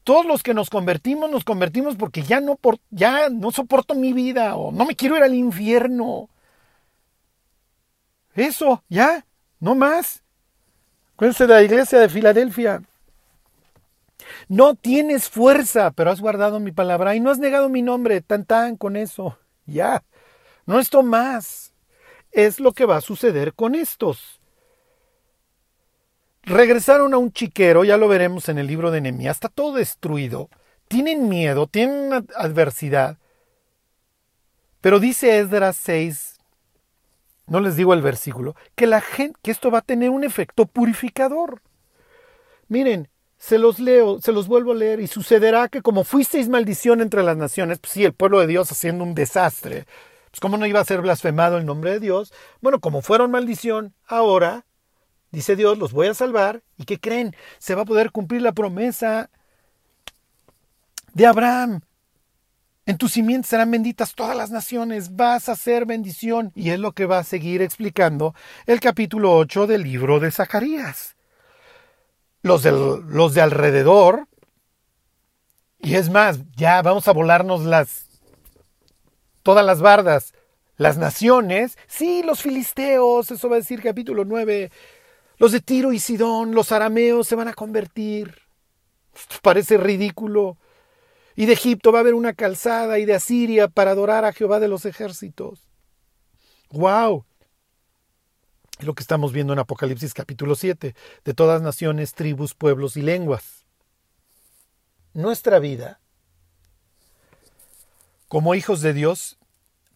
Todos 0.04 0.26
los 0.26 0.44
que 0.44 0.54
nos 0.54 0.70
convertimos, 0.70 1.32
nos 1.32 1.44
convertimos 1.44 1.96
porque 1.96 2.22
ya 2.24 2.40
no, 2.40 2.56
por, 2.56 2.80
ya 2.92 3.30
no 3.30 3.52
soporto 3.52 3.96
mi 3.96 4.14
vida 4.14 4.56
o 4.56 4.72
no 4.72 4.86
me 4.86 4.96
quiero 4.96 5.18
ir 5.18 5.24
al 5.24 5.34
infierno. 5.34 6.30
Eso, 8.38 8.84
ya, 8.88 9.26
no 9.60 9.76
más. 9.76 10.24
Acuérdense 11.16 11.48
de 11.48 11.54
la 11.56 11.64
iglesia 11.64 12.00
de 12.00 12.08
Filadelfia. 12.08 12.84
No 14.48 14.76
tienes 14.76 15.28
fuerza, 15.28 15.92
pero 15.92 16.12
has 16.12 16.22
guardado 16.22 16.60
mi 16.60 16.72
palabra 16.72 17.16
y 17.16 17.20
no 17.20 17.32
has 17.32 17.40
negado 17.40 17.68
mi 17.68 17.82
nombre. 17.82 18.22
Tan 18.22 18.46
tan 18.46 18.78
con 18.78 18.96
eso. 18.96 19.40
Ya. 19.66 20.04
No 20.68 20.80
esto 20.80 21.02
más. 21.02 21.74
Es 22.32 22.60
lo 22.60 22.74
que 22.74 22.86
va 22.86 22.98
a 22.98 23.02
suceder 23.02 23.54
con 23.54 23.74
estos. 23.74 24.40
regresaron 26.44 27.14
a 27.14 27.18
un 27.18 27.32
chiquero, 27.34 27.84
ya 27.84 27.98
lo 27.98 28.08
veremos 28.08 28.48
en 28.50 28.58
el 28.58 28.68
libro 28.68 28.90
de 28.92 29.02
Nehemías, 29.02 29.36
está 29.36 29.50
todo 29.50 29.74
destruido, 29.76 30.50
tienen 30.88 31.28
miedo, 31.28 31.68
tienen 31.68 32.26
adversidad. 32.36 33.18
Pero 34.80 35.00
dice 35.00 35.40
Esdras 35.40 35.76
6, 35.78 36.37
no 37.48 37.60
les 37.60 37.76
digo 37.76 37.94
el 37.94 38.02
versículo, 38.02 38.56
que 38.76 38.88
la 38.88 39.02
gente, 39.02 39.40
que 39.42 39.52
esto 39.52 39.72
va 39.72 39.80
a 39.80 39.82
tener 39.82 40.10
un 40.10 40.24
efecto 40.24 40.66
purificador. 40.66 41.62
Miren, 42.68 43.10
se 43.38 43.58
los 43.58 43.80
leo, 43.80 44.20
se 44.20 44.32
los 44.32 44.48
vuelvo 44.48 44.72
a 44.72 44.76
leer, 44.76 45.00
y 45.00 45.08
sucederá 45.08 45.70
que 45.70 45.82
como 45.82 46.04
fuisteis 46.04 46.50
maldición 46.50 47.02
entre 47.02 47.24
las 47.24 47.38
naciones, 47.38 47.80
pues 47.80 47.94
sí, 47.94 48.04
el 48.04 48.14
pueblo 48.14 48.40
de 48.40 48.48
Dios 48.48 48.72
haciendo 48.72 49.04
un 49.04 49.16
desastre, 49.16 49.86
pues 50.32 50.40
cómo 50.42 50.58
no 50.58 50.66
iba 50.66 50.80
a 50.80 50.86
ser 50.86 51.02
blasfemado 51.02 51.58
el 51.58 51.66
nombre 51.66 51.92
de 51.92 52.00
Dios. 52.00 52.34
Bueno, 52.62 52.80
como 52.80 53.02
fueron 53.02 53.32
maldición, 53.32 53.94
ahora, 54.06 54.66
dice 55.32 55.56
Dios, 55.56 55.78
los 55.78 55.94
voy 55.94 56.08
a 56.08 56.14
salvar, 56.14 56.64
¿y 56.78 56.86
qué 56.86 57.00
creen? 57.00 57.36
Se 57.60 57.76
va 57.76 57.84
a 57.84 57.86
poder 57.86 58.12
cumplir 58.12 58.42
la 58.42 58.52
promesa 58.52 59.30
de 61.14 61.26
Abraham. 61.26 61.82
En 62.88 62.98
tu 62.98 63.08
simiente 63.08 63.48
serán 63.48 63.70
benditas 63.70 64.16
todas 64.16 64.36
las 64.36 64.50
naciones, 64.50 65.16
vas 65.16 65.50
a 65.50 65.56
ser 65.56 65.86
bendición. 65.86 66.52
Y 66.56 66.72
es 66.72 66.80
lo 66.80 66.94
que 66.94 67.06
va 67.06 67.20
a 67.20 67.24
seguir 67.24 67.62
explicando 67.62 68.34
el 68.66 68.80
capítulo 68.80 69.36
8 69.38 69.68
del 69.68 69.84
libro 69.84 70.20
de 70.20 70.32
Zacarías 70.32 71.18
los, 72.48 72.64
los 72.66 73.34
de 73.34 73.42
alrededor. 73.42 74.28
Y 75.80 75.96
es 75.96 76.10
más, 76.10 76.40
ya 76.56 76.82
vamos 76.82 77.08
a 77.08 77.14
volarnos 77.14 77.64
las 77.64 78.08
todas 79.44 79.66
las 79.66 79.82
bardas. 79.82 80.34
Las 80.78 80.98
naciones, 80.98 81.76
sí, 81.88 82.22
los 82.24 82.44
filisteos, 82.44 83.32
eso 83.32 83.50
va 83.50 83.56
a 83.56 83.60
decir 83.60 83.82
capítulo 83.82 84.26
9. 84.26 84.72
Los 85.38 85.52
de 85.52 85.60
Tiro 85.60 85.92
y 85.92 86.00
Sidón, 86.00 86.54
los 86.54 86.72
arameos 86.72 87.28
se 87.28 87.36
van 87.36 87.48
a 87.48 87.54
convertir. 87.54 88.36
parece 89.42 89.78
ridículo. 89.78 90.58
Y 91.38 91.46
de 91.46 91.54
Egipto 91.54 91.92
va 91.92 92.00
a 92.00 92.02
haber 92.02 92.16
una 92.16 92.34
calzada 92.34 92.98
y 92.98 93.06
de 93.06 93.14
Asiria 93.14 93.68
para 93.68 93.92
adorar 93.92 94.26
a 94.26 94.34
Jehová 94.34 94.60
de 94.60 94.68
los 94.68 94.86
ejércitos. 94.86 95.70
¡Wow! 96.72 97.24
lo 98.80 98.94
que 98.94 99.02
estamos 99.02 99.34
viendo 99.34 99.54
en 99.54 99.60
Apocalipsis 99.60 100.14
capítulo 100.14 100.56
7, 100.56 100.96
de 101.24 101.34
todas 101.34 101.62
naciones, 101.62 102.14
tribus, 102.14 102.54
pueblos 102.54 102.98
y 102.98 103.02
lenguas. 103.02 103.66
Nuestra 105.14 105.60
vida, 105.60 106.00
como 108.28 108.54
hijos 108.54 108.82
de 108.82 108.94
Dios, 108.94 109.38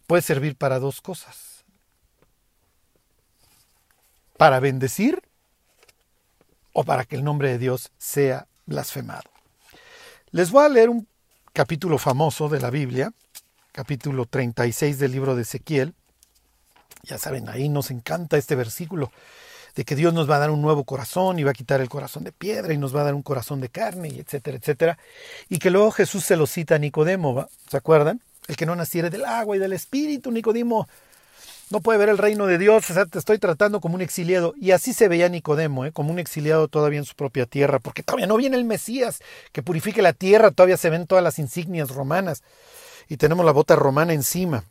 puede 0.06 0.22
servir 0.22 0.56
para 0.56 0.80
dos 0.80 1.00
cosas. 1.00 1.64
Para 4.36 4.58
bendecir 4.58 5.22
o 6.72 6.84
para 6.84 7.04
que 7.04 7.16
el 7.16 7.24
nombre 7.24 7.50
de 7.50 7.58
Dios 7.58 7.92
sea 7.98 8.48
blasfemado. 8.66 9.30
Les 10.30 10.50
voy 10.50 10.64
a 10.64 10.68
leer 10.68 10.88
un 10.88 11.06
capítulo 11.52 11.98
famoso 11.98 12.48
de 12.48 12.60
la 12.60 12.70
Biblia, 12.70 13.12
capítulo 13.72 14.24
36 14.24 14.98
del 14.98 15.12
libro 15.12 15.36
de 15.36 15.42
Ezequiel, 15.42 15.94
ya 17.02 17.18
saben, 17.18 17.48
ahí 17.48 17.68
nos 17.68 17.90
encanta 17.90 18.38
este 18.38 18.54
versículo 18.54 19.12
de 19.74 19.84
que 19.84 19.94
Dios 19.94 20.14
nos 20.14 20.30
va 20.30 20.36
a 20.36 20.38
dar 20.38 20.50
un 20.50 20.62
nuevo 20.62 20.84
corazón 20.84 21.38
y 21.38 21.44
va 21.44 21.50
a 21.50 21.54
quitar 21.54 21.80
el 21.80 21.88
corazón 21.88 22.24
de 22.24 22.32
piedra 22.32 22.72
y 22.72 22.78
nos 22.78 22.94
va 22.94 23.02
a 23.02 23.04
dar 23.04 23.14
un 23.14 23.22
corazón 23.22 23.60
de 23.60 23.68
carne, 23.68 24.08
y 24.08 24.20
etcétera, 24.20 24.56
etcétera. 24.56 24.98
Y 25.48 25.58
que 25.58 25.70
luego 25.70 25.90
Jesús 25.90 26.24
se 26.24 26.36
lo 26.36 26.46
cita 26.46 26.76
a 26.76 26.78
Nicodemo, 26.78 27.48
¿se 27.68 27.76
acuerdan? 27.76 28.22
El 28.48 28.56
que 28.56 28.66
no 28.66 28.74
naciere 28.74 29.10
del 29.10 29.24
agua 29.24 29.56
y 29.56 29.58
del 29.58 29.72
espíritu, 29.72 30.30
Nicodemo, 30.30 30.88
no 31.72 31.80
puede 31.80 31.98
ver 31.98 32.10
el 32.10 32.18
reino 32.18 32.46
de 32.46 32.58
Dios, 32.58 32.88
o 32.90 32.94
sea, 32.94 33.06
te 33.06 33.18
estoy 33.18 33.38
tratando 33.38 33.80
como 33.80 33.94
un 33.94 34.02
exiliado. 34.02 34.52
Y 34.60 34.72
así 34.72 34.92
se 34.92 35.08
veía 35.08 35.30
Nicodemo, 35.30 35.86
¿eh? 35.86 35.92
como 35.92 36.12
un 36.12 36.18
exiliado 36.18 36.68
todavía 36.68 36.98
en 36.98 37.06
su 37.06 37.14
propia 37.14 37.46
tierra, 37.46 37.78
porque 37.78 38.02
todavía 38.02 38.26
no 38.26 38.36
viene 38.36 38.58
el 38.58 38.64
Mesías 38.66 39.20
que 39.52 39.62
purifique 39.62 40.02
la 40.02 40.12
tierra, 40.12 40.50
todavía 40.50 40.76
se 40.76 40.90
ven 40.90 41.06
todas 41.06 41.24
las 41.24 41.38
insignias 41.38 41.90
romanas 41.90 42.42
y 43.08 43.16
tenemos 43.16 43.46
la 43.46 43.52
bota 43.52 43.74
romana 43.74 44.12
encima. 44.12 44.64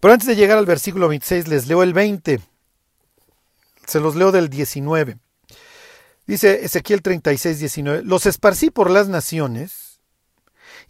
Pero 0.00 0.12
antes 0.12 0.28
de 0.28 0.36
llegar 0.36 0.58
al 0.58 0.66
versículo 0.66 1.08
26, 1.08 1.48
les 1.48 1.66
leo 1.66 1.82
el 1.82 1.94
20. 1.94 2.40
Se 3.86 4.00
los 4.00 4.16
leo 4.16 4.30
del 4.30 4.50
19. 4.50 5.16
Dice 6.26 6.62
Ezequiel 6.62 7.00
36, 7.00 7.58
19. 7.58 8.02
Los 8.04 8.26
esparcí 8.26 8.70
por 8.70 8.90
las 8.90 9.08
naciones 9.08 10.00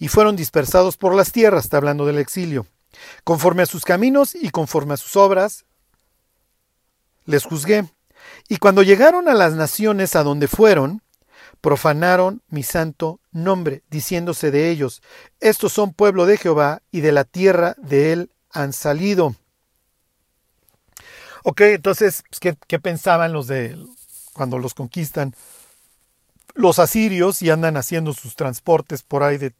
y 0.01 0.09
fueron 0.09 0.35
dispersados 0.35 0.97
por 0.97 1.15
las 1.15 1.31
tierras, 1.31 1.65
está 1.65 1.77
hablando 1.77 2.07
del 2.07 2.19
exilio. 2.19 2.67
Conforme 3.25 3.63
a 3.63 3.67
sus 3.67 3.85
caminos 3.85 4.35
y 4.35 4.51
conforme 4.51 4.95
a 4.95 4.97
sus 4.97 5.17
obras, 5.17 5.65
les 7.25 7.45
juzgué. 7.45 7.85
Y 8.49 8.57
cuando 8.57 8.83
llegaron 8.83 9.29
a 9.29 9.35
las 9.35 9.55
naciones 9.55 10.17
a 10.17 10.23
donde 10.23 10.49
fueron, 10.49 11.03
profanaron 11.61 12.43
mi 12.49 12.63
santo 12.63 13.21
nombre, 13.33 13.83
diciéndose 13.91 14.51
de 14.51 14.71
ellos, 14.71 15.03
estos 15.41 15.73
son 15.73 15.93
pueblo 15.93 16.27
de 16.27 16.37
Jehová 16.37 16.83
y 16.91 17.01
de 17.01 17.13
la 17.13 17.25
tierra 17.25 17.75
de 17.79 18.13
él 18.13 18.31
han 18.51 18.73
salido. 18.73 19.35
Ok, 21.45 21.61
entonces, 21.63 22.25
pues, 22.29 22.57
¿qué, 22.67 22.79
pensaban 22.79 23.33
los 23.33 23.47
de 23.47 23.77
cuando 24.33 24.59
los 24.59 24.75
conquistan? 24.75 25.35
Los 26.55 26.79
asirios 26.79 27.43
y 27.43 27.51
andan 27.51 27.77
haciendo 27.77 28.13
sus 28.13 28.35
transportes 28.35 29.03
por 29.03 29.23
ahí 29.23 29.39
de, 29.39 29.55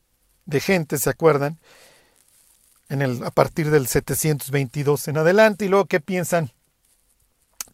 de 0.47 0.61
gente, 0.61 0.99
¿se 0.99 1.11
acuerdan? 1.11 1.59
A 2.91 3.31
partir 3.31 3.71
del 3.71 3.87
722 3.87 5.09
en 5.09 5.19
adelante. 5.19 5.67
Y 5.67 5.69
luego, 5.69 5.87
¿qué 5.87 6.01
piensan? 6.01 6.51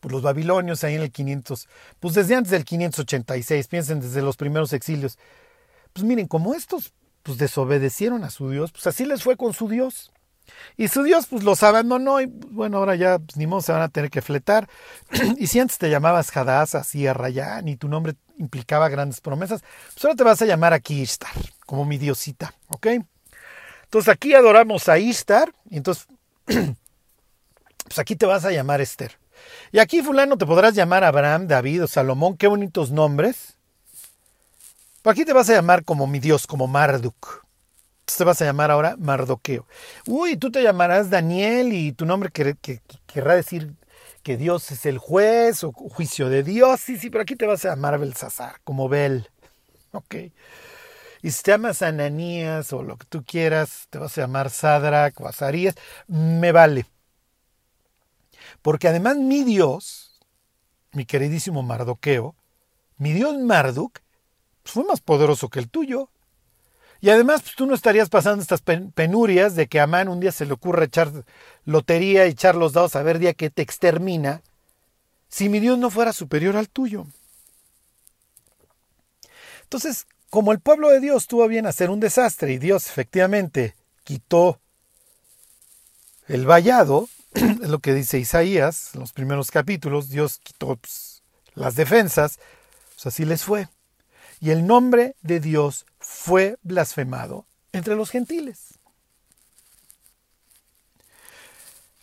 Pues 0.01 0.13
los 0.13 0.23
babilonios 0.23 0.85
ahí 0.85 0.97
en 0.97 1.03
el 1.03 1.13
500, 1.13 1.69
pues 1.99 2.15
desde 2.15 2.35
antes 2.35 2.51
del 2.51 2.65
586, 2.65 3.69
piensen 3.69 4.01
desde 4.01 4.21
los 4.21 4.37
primeros 4.37 4.73
exilios. 4.75 5.19
Pues 5.93 6.05
miren, 6.05 6.27
como 6.27 6.55
estos 6.55 6.93
pues 7.23 7.39
desobedecieron 7.39 8.23
a 8.23 8.31
su 8.31 8.51
Dios, 8.51 8.71
pues 8.71 8.87
así 8.87 9.07
les 9.07 9.23
fue 9.23 9.37
con 9.37 9.55
su 9.55 9.69
Dios. 9.69 10.13
Y 10.77 10.89
su 10.89 11.03
Dios 11.05 11.27
pues 11.27 11.43
los 11.43 11.63
abandonó 11.63 12.21
y 12.21 12.27
bueno, 12.27 12.79
ahora 12.79 12.97
ya 12.97 13.19
pues, 13.19 13.39
ni 13.39 13.47
modo 13.47 13.63
se 13.63 13.73
van 13.73 13.81
a 13.81 13.89
tener 13.89 14.11
que 14.11 14.21
fletar. 14.21 14.69
y 15.39 15.47
si 15.47 15.59
antes 15.59 15.79
te 15.79 15.89
llamabas 15.89 16.37
Hadass, 16.37 16.75
así 16.75 17.11
Rayán 17.11 17.69
y 17.69 17.77
tu 17.77 17.89
nombre 17.89 18.15
implicaba 18.37 18.91
grandes 18.91 19.21
promesas, 19.21 19.63
pues 19.95 20.05
ahora 20.05 20.17
te 20.17 20.25
vas 20.25 20.43
a 20.43 20.47
llamar 20.47 20.75
aquí 20.75 21.01
Ishtar, 21.01 21.33
como 21.65 21.87
mi 21.87 21.97
diosita, 21.97 22.53
¿ok? 22.69 22.89
Entonces 23.95 24.13
aquí 24.13 24.35
adoramos 24.35 24.89
a 24.89 24.99
Ishtar 24.99 25.55
y 25.71 25.77
entonces 25.77 26.09
pues 26.47 26.77
aquí 27.97 28.17
te 28.17 28.27
vas 28.27 28.45
a 28.45 28.51
llamar 28.51 28.81
Esther. 28.81 29.13
Y 29.71 29.79
aquí 29.79 30.03
fulano 30.03 30.37
te 30.37 30.47
podrás 30.47 30.75
llamar 30.75 31.05
Abraham, 31.05 31.47
David 31.47 31.85
o 31.85 31.87
Salomón, 31.87 32.37
qué 32.37 32.49
bonitos 32.49 32.91
nombres. 32.91 33.57
Pero 35.01 35.13
aquí 35.13 35.25
te 35.25 35.33
vas 35.33 35.49
a 35.49 35.53
llamar 35.53 35.85
como 35.85 36.09
mi 36.09 36.19
Dios, 36.19 36.49
como 36.49 36.67
Marduk 36.67 37.45
te 38.05 38.25
vas 38.25 38.43
a 38.43 38.45
llamar 38.45 38.73
ahora 38.73 38.97
Mardoqueo. 38.99 39.65
Uy, 40.09 40.37
tú 40.37 40.51
te 40.51 40.61
llamarás 40.61 41.09
Daniel 41.09 41.73
y 41.73 41.93
tu 41.93 42.05
nombre 42.05 42.31
querrá 42.33 43.37
decir 43.37 43.75
que 44.25 44.37
Dios 44.37 44.73
es 44.73 44.87
el 44.87 44.99
juez 44.99 45.63
o 45.63 45.71
juicio 45.71 46.29
de 46.29 46.43
Dios. 46.43 46.81
Sí, 46.81 46.99
sí, 46.99 47.11
pero 47.11 47.23
aquí 47.23 47.37
te 47.37 47.47
vas 47.47 47.65
a 47.65 47.71
llamar 47.71 48.01
Belsasar, 48.01 48.57
como 48.65 48.89
Bel. 48.89 49.29
Ok. 49.93 50.17
Y 51.25 51.31
si 51.31 51.43
te 51.43 51.53
llamas 51.53 51.81
Ananías 51.81 52.71
o 52.75 52.83
lo 52.83 52.99
que 52.99 53.07
tú 53.07 53.25
quieras, 53.25 53.87
te 53.89 53.97
vas 53.97 54.19
a 54.19 54.21
llamar 54.21 54.51
Sadrach 54.51 55.19
o 55.23 55.27
Azarías, 55.27 55.75
me 56.07 56.53
vale. 56.53 56.85
Porque 58.61 58.89
además 58.89 59.17
mi 59.17 59.43
Dios, 59.43 60.21
mi 60.93 61.07
queridísimo 61.07 61.63
Mardoqueo, 61.63 62.35
mi 62.99 63.15
Dios 63.15 63.39
Marduk, 63.39 64.01
fue 64.67 64.85
más 64.85 65.01
poderoso 65.01 65.49
que 65.49 65.61
el 65.61 65.71
tuyo. 65.71 66.11
Y 67.01 67.09
además, 67.09 67.41
pues, 67.41 67.55
tú 67.55 67.65
no 67.65 67.75
estarías 67.75 68.11
pasando 68.11 68.43
estas 68.43 68.61
penurias 68.61 69.55
de 69.55 69.67
que 69.67 69.81
a 69.81 69.85
Amán 69.85 70.09
un 70.09 70.21
día 70.21 70.31
se 70.31 70.45
le 70.45 70.53
ocurre 70.53 70.85
echar 70.85 71.11
lotería 71.65 72.27
y 72.27 72.33
echar 72.33 72.55
los 72.55 72.75
dados 72.75 72.97
a 72.97 73.03
ver 73.03 73.19
día 73.19 73.33
que 73.33 73.49
te 73.49 73.63
extermina, 73.63 74.43
si 75.31 75.49
mi 75.49 75.59
Dios 75.59 75.79
no 75.79 75.89
fuera 75.89 76.13
superior 76.13 76.55
al 76.55 76.69
tuyo. 76.69 77.07
Entonces, 79.63 80.07
como 80.35 80.51
el 80.51 80.59
pueblo 80.59 80.91
de 80.91 80.99
Dios 80.99 81.29
tuvo 81.29 81.47
bien 81.47 81.65
hacer 81.65 81.91
un 81.91 82.01
desastre 82.01 82.53
y 82.53 82.59
Dios 82.59 82.89
efectivamente 82.89 83.77
quitó 84.03 84.59
el 86.27 86.45
vallado, 86.45 87.09
es 87.35 87.69
lo 87.69 87.79
que 87.79 87.95
dice 87.95 88.19
Isaías 88.19 88.91
en 88.95 89.01
los 89.01 89.13
primeros 89.13 89.53
capítulos, 89.53 90.09
Dios 90.09 90.41
quitó 90.43 90.75
pues, 90.75 91.23
las 91.55 91.77
defensas, 91.77 92.41
pues 92.97 93.07
así 93.07 93.25
les 93.25 93.45
fue 93.45 93.69
y 94.41 94.51
el 94.51 94.67
nombre 94.67 95.15
de 95.23 95.39
Dios 95.39 95.87
fue 96.01 96.57
blasfemado 96.65 97.47
entre 97.71 97.95
los 97.95 98.11
gentiles. 98.11 98.75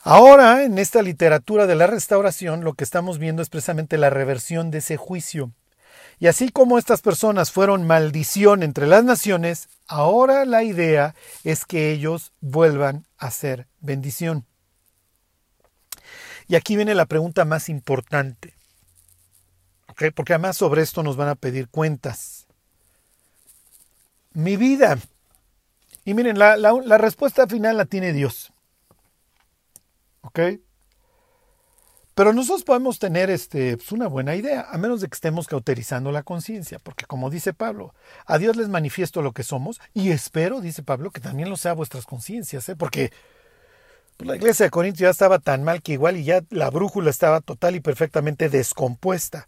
Ahora, 0.03 0.63
en 0.63 0.77
esta 0.77 1.01
literatura 1.01 1.67
de 1.67 1.75
la 1.75 1.85
restauración, 1.85 2.63
lo 2.63 2.75
que 2.75 2.85
estamos 2.85 3.17
viendo 3.17 3.41
es 3.41 3.49
precisamente 3.49 3.97
la 3.97 4.09
reversión 4.09 4.71
de 4.71 4.77
ese 4.77 4.95
juicio. 4.95 5.51
Y 6.21 6.27
así 6.27 6.49
como 6.49 6.77
estas 6.77 7.01
personas 7.01 7.51
fueron 7.51 7.87
maldición 7.87 8.61
entre 8.61 8.85
las 8.85 9.03
naciones, 9.03 9.69
ahora 9.87 10.45
la 10.45 10.63
idea 10.63 11.15
es 11.43 11.65
que 11.65 11.91
ellos 11.91 12.31
vuelvan 12.41 13.07
a 13.17 13.31
ser 13.31 13.67
bendición. 13.79 14.45
Y 16.47 16.53
aquí 16.53 16.75
viene 16.75 16.93
la 16.93 17.07
pregunta 17.07 17.43
más 17.43 17.69
importante. 17.69 18.53
porque 20.13 20.33
además 20.33 20.57
sobre 20.57 20.83
esto 20.83 21.01
nos 21.01 21.17
van 21.17 21.27
a 21.27 21.33
pedir 21.33 21.69
cuentas. 21.69 22.45
Mi 24.33 24.57
vida. 24.57 24.99
Y 26.05 26.13
miren, 26.13 26.37
la, 26.37 26.55
la 26.55 26.97
respuesta 26.99 27.47
final 27.47 27.77
la 27.77 27.85
tiene 27.85 28.13
Dios. 28.13 28.53
¿Ok? 30.21 30.39
Pero 32.21 32.33
nosotros 32.33 32.63
podemos 32.63 32.99
tener 32.99 33.31
este, 33.31 33.77
pues 33.77 33.91
una 33.91 34.05
buena 34.05 34.35
idea, 34.35 34.67
a 34.69 34.77
menos 34.77 35.01
de 35.01 35.07
que 35.07 35.15
estemos 35.15 35.47
cauterizando 35.47 36.11
la 36.11 36.21
conciencia, 36.21 36.77
porque 36.77 37.05
como 37.05 37.31
dice 37.31 37.51
Pablo, 37.51 37.95
a 38.27 38.37
Dios 38.37 38.57
les 38.57 38.69
manifiesto 38.69 39.23
lo 39.23 39.31
que 39.31 39.41
somos 39.41 39.81
y 39.95 40.11
espero, 40.11 40.61
dice 40.61 40.83
Pablo, 40.83 41.09
que 41.09 41.19
también 41.19 41.49
lo 41.49 41.57
sea 41.57 41.73
vuestras 41.73 42.05
conciencias, 42.05 42.69
¿eh? 42.69 42.75
porque 42.75 43.11
pues, 44.17 44.27
la 44.27 44.35
iglesia 44.35 44.67
de 44.67 44.69
Corinto 44.69 44.99
ya 44.99 45.09
estaba 45.09 45.39
tan 45.39 45.63
mal 45.63 45.81
que 45.81 45.93
igual 45.93 46.15
y 46.15 46.23
ya 46.23 46.43
la 46.51 46.69
brújula 46.69 47.09
estaba 47.09 47.41
total 47.41 47.75
y 47.75 47.79
perfectamente 47.79 48.49
descompuesta. 48.49 49.47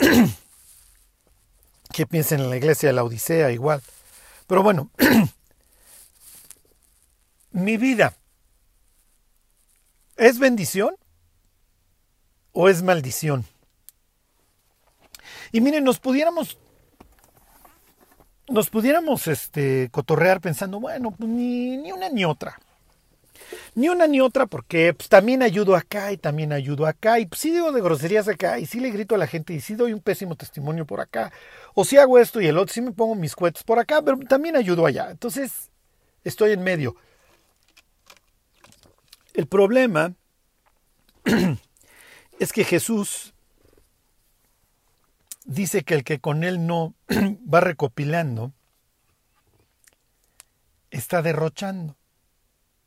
¿Qué 1.92 2.06
piensen 2.06 2.40
en 2.40 2.50
la 2.50 2.56
iglesia 2.56 2.88
de 2.88 2.94
la 2.94 3.04
Odisea 3.04 3.52
igual? 3.52 3.82
Pero 4.48 4.64
bueno, 4.64 4.90
mi 7.52 7.76
vida 7.76 8.16
¿es 10.16 10.40
bendición? 10.40 10.96
O 12.52 12.68
es 12.68 12.82
maldición. 12.82 13.44
Y 15.52 15.60
miren, 15.60 15.84
nos 15.84 15.98
pudiéramos 15.98 16.58
nos 18.50 18.68
pudiéramos 18.68 19.28
este, 19.28 19.88
cotorrear 19.92 20.40
pensando, 20.40 20.80
bueno, 20.80 21.12
pues 21.12 21.30
ni, 21.30 21.76
ni, 21.76 21.92
una 21.92 22.08
ni 22.08 22.24
otra. 22.24 22.58
Ni 23.74 23.88
una 23.88 24.06
ni 24.06 24.20
otra 24.20 24.46
porque 24.46 24.92
pues, 24.92 25.08
también 25.08 25.42
ayudo 25.42 25.76
acá 25.76 26.12
y 26.12 26.16
también 26.16 26.52
ayudo 26.52 26.86
acá. 26.86 27.20
Y 27.20 27.26
pues, 27.26 27.40
sí 27.40 27.52
digo 27.52 27.72
de 27.72 27.80
groserías 27.80 28.28
acá 28.28 28.58
y 28.58 28.66
sí 28.66 28.80
le 28.80 28.90
grito 28.90 29.14
a 29.14 29.18
la 29.18 29.28
gente 29.28 29.54
y 29.54 29.60
sí 29.60 29.74
doy 29.74 29.92
un 29.92 30.00
pésimo 30.00 30.34
testimonio 30.34 30.84
por 30.84 31.00
acá. 31.00 31.32
O 31.74 31.84
si 31.84 31.96
hago 31.96 32.18
esto 32.18 32.40
y 32.40 32.48
el 32.48 32.58
otro, 32.58 32.74
sí 32.74 32.80
me 32.80 32.92
pongo 32.92 33.14
mis 33.14 33.36
cohetes 33.36 33.62
por 33.62 33.78
acá, 33.78 34.02
pero 34.02 34.18
también 34.18 34.56
ayudo 34.56 34.84
allá. 34.84 35.10
Entonces, 35.10 35.70
estoy 36.24 36.52
en 36.52 36.62
medio. 36.62 36.96
El 39.32 39.46
problema 39.46 40.12
es 42.40 42.54
que 42.54 42.64
Jesús 42.64 43.34
dice 45.44 45.84
que 45.84 45.94
el 45.94 46.04
que 46.04 46.20
con 46.20 46.42
él 46.42 46.66
no 46.66 46.94
va 47.54 47.60
recopilando, 47.60 48.52
está 50.90 51.20
derrochando. 51.20 51.96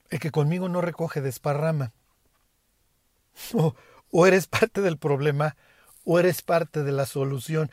El 0.10 0.20
que 0.20 0.32
conmigo 0.32 0.70
no 0.70 0.82
recoge 0.82 1.22
desparrama. 1.22 1.94
O, 3.54 3.76
o 4.12 4.28
eres 4.28 4.46
parte 4.46 4.82
del 4.82 5.00
problema 5.00 5.56
o 6.04 6.20
eres 6.20 6.44
parte 6.44 6.84
de 6.84 6.92
la 6.92 7.06
solución. 7.06 7.72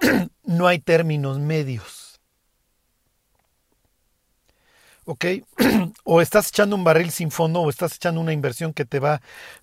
no 0.44 0.66
hay 0.66 0.78
términos 0.78 1.38
medios. 1.38 2.10
¿ok? 5.10 5.24
o 6.04 6.20
estás 6.20 6.48
echando 6.48 6.76
un 6.76 6.84
barril 6.84 7.10
sin 7.10 7.30
fondo 7.30 7.60
o 7.60 7.70
estás 7.70 7.96
echando 7.96 8.20
una 8.20 8.32
inversión 8.32 8.72
que 8.72 8.84
te 8.84 9.00
va, 9.00 9.20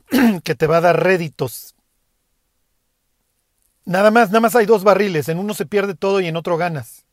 que 0.44 0.56
te 0.56 0.68
va 0.68 0.78
a 0.78 0.82
dar 0.82 1.04
réditos. 1.04 1.76
Nada 3.86 4.12
más, 4.12 4.30
nada 4.30 4.42
más 4.42 4.56
hay 4.56 4.66
dos 4.66 4.84
barriles, 4.84 5.30
en 5.30 5.40
uno 5.40 5.54
se 5.54 5.66
pierde 5.66 5.96
todo 5.96 6.20
y 6.20 6.28
en 6.28 6.36
otro 6.36 6.58
ganas. 6.58 7.06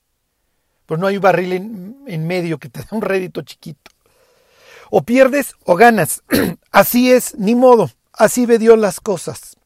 Pero 0.87 0.99
no 0.99 1.07
hay 1.07 1.17
un 1.17 1.23
barril 1.23 1.53
en, 1.53 2.05
en 2.07 2.27
medio 2.27 2.59
que 2.59 2.69
te 2.69 2.81
da 2.81 2.89
un 2.91 3.03
rédito 3.03 3.43
chiquito. 3.43 3.91
O 4.91 5.03
pierdes 5.03 5.55
o 5.65 5.77
ganas. 5.77 6.23
Así 6.71 7.13
es, 7.13 7.37
ni 7.37 7.55
modo. 7.55 7.91
Así 8.13 8.47
ve 8.47 8.59
Dios 8.59 8.79
las 8.79 9.01
cosas. 9.01 9.57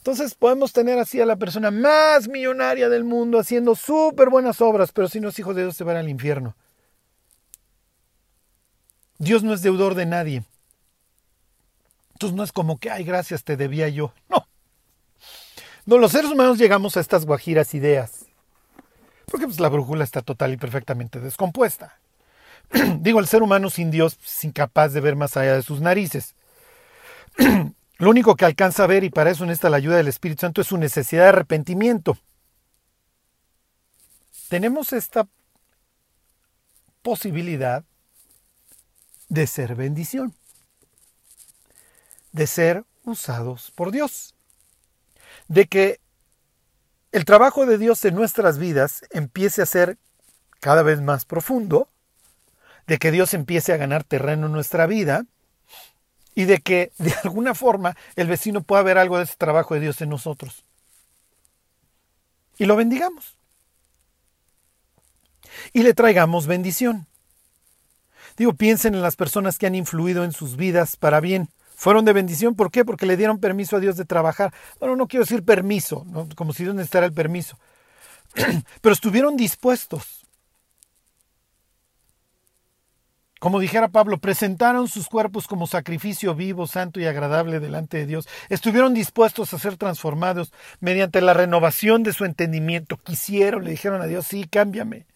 Entonces 0.00 0.34
podemos 0.34 0.72
tener 0.72 0.98
así 0.98 1.20
a 1.20 1.26
la 1.26 1.36
persona 1.36 1.70
más 1.70 2.26
millonaria 2.26 2.88
del 2.88 3.04
mundo 3.04 3.38
haciendo 3.38 3.74
súper 3.74 4.30
buenas 4.30 4.62
obras, 4.62 4.92
pero 4.92 5.08
si 5.08 5.20
no 5.20 5.28
es 5.28 5.38
hijo 5.38 5.52
de 5.52 5.62
Dios 5.62 5.76
se 5.76 5.84
van 5.84 5.96
al 5.96 6.08
infierno. 6.08 6.56
Dios 9.18 9.42
no 9.42 9.52
es 9.52 9.60
deudor 9.60 9.94
de 9.94 10.06
nadie. 10.06 10.44
Entonces 12.20 12.36
no 12.36 12.44
es 12.44 12.52
como 12.52 12.76
que, 12.76 12.90
ay, 12.90 13.02
gracias, 13.02 13.44
te 13.44 13.56
debía 13.56 13.88
yo. 13.88 14.12
No. 14.28 14.46
No, 15.86 15.96
los 15.96 16.12
seres 16.12 16.30
humanos 16.30 16.58
llegamos 16.58 16.98
a 16.98 17.00
estas 17.00 17.24
guajiras 17.24 17.72
ideas. 17.72 18.26
Porque 19.24 19.46
pues, 19.46 19.58
la 19.58 19.70
brújula 19.70 20.04
está 20.04 20.20
total 20.20 20.52
y 20.52 20.58
perfectamente 20.58 21.18
descompuesta. 21.18 21.98
Digo, 22.98 23.20
el 23.20 23.26
ser 23.26 23.42
humano 23.42 23.70
sin 23.70 23.90
Dios 23.90 24.18
es 24.22 24.44
incapaz 24.44 24.92
de 24.92 25.00
ver 25.00 25.16
más 25.16 25.38
allá 25.38 25.54
de 25.54 25.62
sus 25.62 25.80
narices. 25.80 26.34
Lo 27.96 28.10
único 28.10 28.36
que 28.36 28.44
alcanza 28.44 28.84
a 28.84 28.86
ver, 28.86 29.02
y 29.02 29.08
para 29.08 29.30
eso 29.30 29.46
necesita 29.46 29.70
la 29.70 29.78
ayuda 29.78 29.96
del 29.96 30.08
Espíritu 30.08 30.42
Santo, 30.42 30.60
es 30.60 30.66
su 30.66 30.76
necesidad 30.76 31.22
de 31.22 31.28
arrepentimiento. 31.30 32.18
Tenemos 34.50 34.92
esta 34.92 35.26
posibilidad 37.00 37.82
de 39.30 39.46
ser 39.46 39.74
bendición, 39.74 40.34
de 42.32 42.46
ser 42.46 42.84
usados 43.04 43.72
por 43.74 43.90
Dios, 43.90 44.34
de 45.48 45.66
que 45.66 46.00
el 47.12 47.24
trabajo 47.24 47.66
de 47.66 47.78
Dios 47.78 48.04
en 48.04 48.14
nuestras 48.14 48.58
vidas 48.58 49.02
empiece 49.10 49.62
a 49.62 49.66
ser 49.66 49.98
cada 50.60 50.82
vez 50.82 51.00
más 51.00 51.24
profundo, 51.24 51.88
de 52.86 52.98
que 52.98 53.10
Dios 53.10 53.34
empiece 53.34 53.72
a 53.72 53.76
ganar 53.76 54.04
terreno 54.04 54.46
en 54.46 54.52
nuestra 54.52 54.86
vida, 54.86 55.24
y 56.34 56.44
de 56.44 56.60
que 56.60 56.92
de 56.98 57.14
alguna 57.24 57.54
forma 57.54 57.96
el 58.16 58.28
vecino 58.28 58.62
pueda 58.62 58.82
ver 58.82 58.98
algo 58.98 59.18
de 59.18 59.24
ese 59.24 59.36
trabajo 59.36 59.74
de 59.74 59.80
Dios 59.80 60.00
en 60.00 60.10
nosotros. 60.10 60.64
Y 62.58 62.66
lo 62.66 62.76
bendigamos. 62.76 63.36
Y 65.72 65.82
le 65.82 65.94
traigamos 65.94 66.46
bendición. 66.46 67.06
Digo, 68.36 68.54
piensen 68.54 68.94
en 68.94 69.02
las 69.02 69.16
personas 69.16 69.58
que 69.58 69.66
han 69.66 69.74
influido 69.74 70.24
en 70.24 70.32
sus 70.32 70.56
vidas 70.56 70.96
para 70.96 71.20
bien. 71.20 71.48
Fueron 71.80 72.04
de 72.04 72.12
bendición, 72.12 72.56
¿por 72.56 72.70
qué? 72.70 72.84
Porque 72.84 73.06
le 73.06 73.16
dieron 73.16 73.38
permiso 73.38 73.76
a 73.76 73.80
Dios 73.80 73.96
de 73.96 74.04
trabajar. 74.04 74.52
Bueno, 74.78 74.96
no 74.96 75.08
quiero 75.08 75.24
decir 75.24 75.42
permiso, 75.46 76.04
como 76.36 76.52
si 76.52 76.64
Dios 76.64 76.74
necesitara 76.74 77.06
el 77.06 77.14
permiso. 77.14 77.58
Pero 78.82 78.92
estuvieron 78.92 79.34
dispuestos 79.38 80.26
Como 83.38 83.60
dijera 83.60 83.88
Pablo, 83.88 84.18
presentaron 84.18 84.88
sus 84.88 85.08
cuerpos 85.08 85.46
como 85.46 85.66
sacrificio 85.66 86.34
vivo, 86.34 86.66
santo 86.66 87.00
y 87.00 87.06
agradable 87.06 87.60
delante 87.60 87.96
de 87.96 88.04
Dios. 88.04 88.28
Estuvieron 88.50 88.92
dispuestos 88.92 89.54
a 89.54 89.58
ser 89.58 89.78
transformados 89.78 90.52
mediante 90.80 91.22
la 91.22 91.32
renovación 91.32 92.02
de 92.02 92.12
su 92.12 92.26
entendimiento. 92.26 92.98
Quisieron, 92.98 93.64
le 93.64 93.70
dijeron 93.70 94.02
a 94.02 94.06
Dios, 94.06 94.26
sí, 94.26 94.44
cámbiame. 94.44 95.06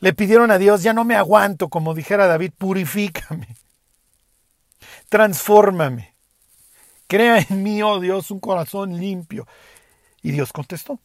Le 0.00 0.12
pidieron 0.12 0.50
a 0.50 0.58
Dios, 0.58 0.82
ya 0.82 0.92
no 0.92 1.04
me 1.04 1.14
aguanto, 1.14 1.68
como 1.68 1.94
dijera 1.94 2.26
David, 2.26 2.50
purifícame. 2.58 3.46
Transfórmame. 5.14 6.16
Crea 7.06 7.38
en 7.38 7.62
mí, 7.62 7.80
oh 7.84 8.00
Dios, 8.00 8.32
un 8.32 8.40
corazón 8.40 8.98
limpio. 8.98 9.46
Y 10.22 10.32
Dios 10.32 10.52
contestó. 10.52 10.98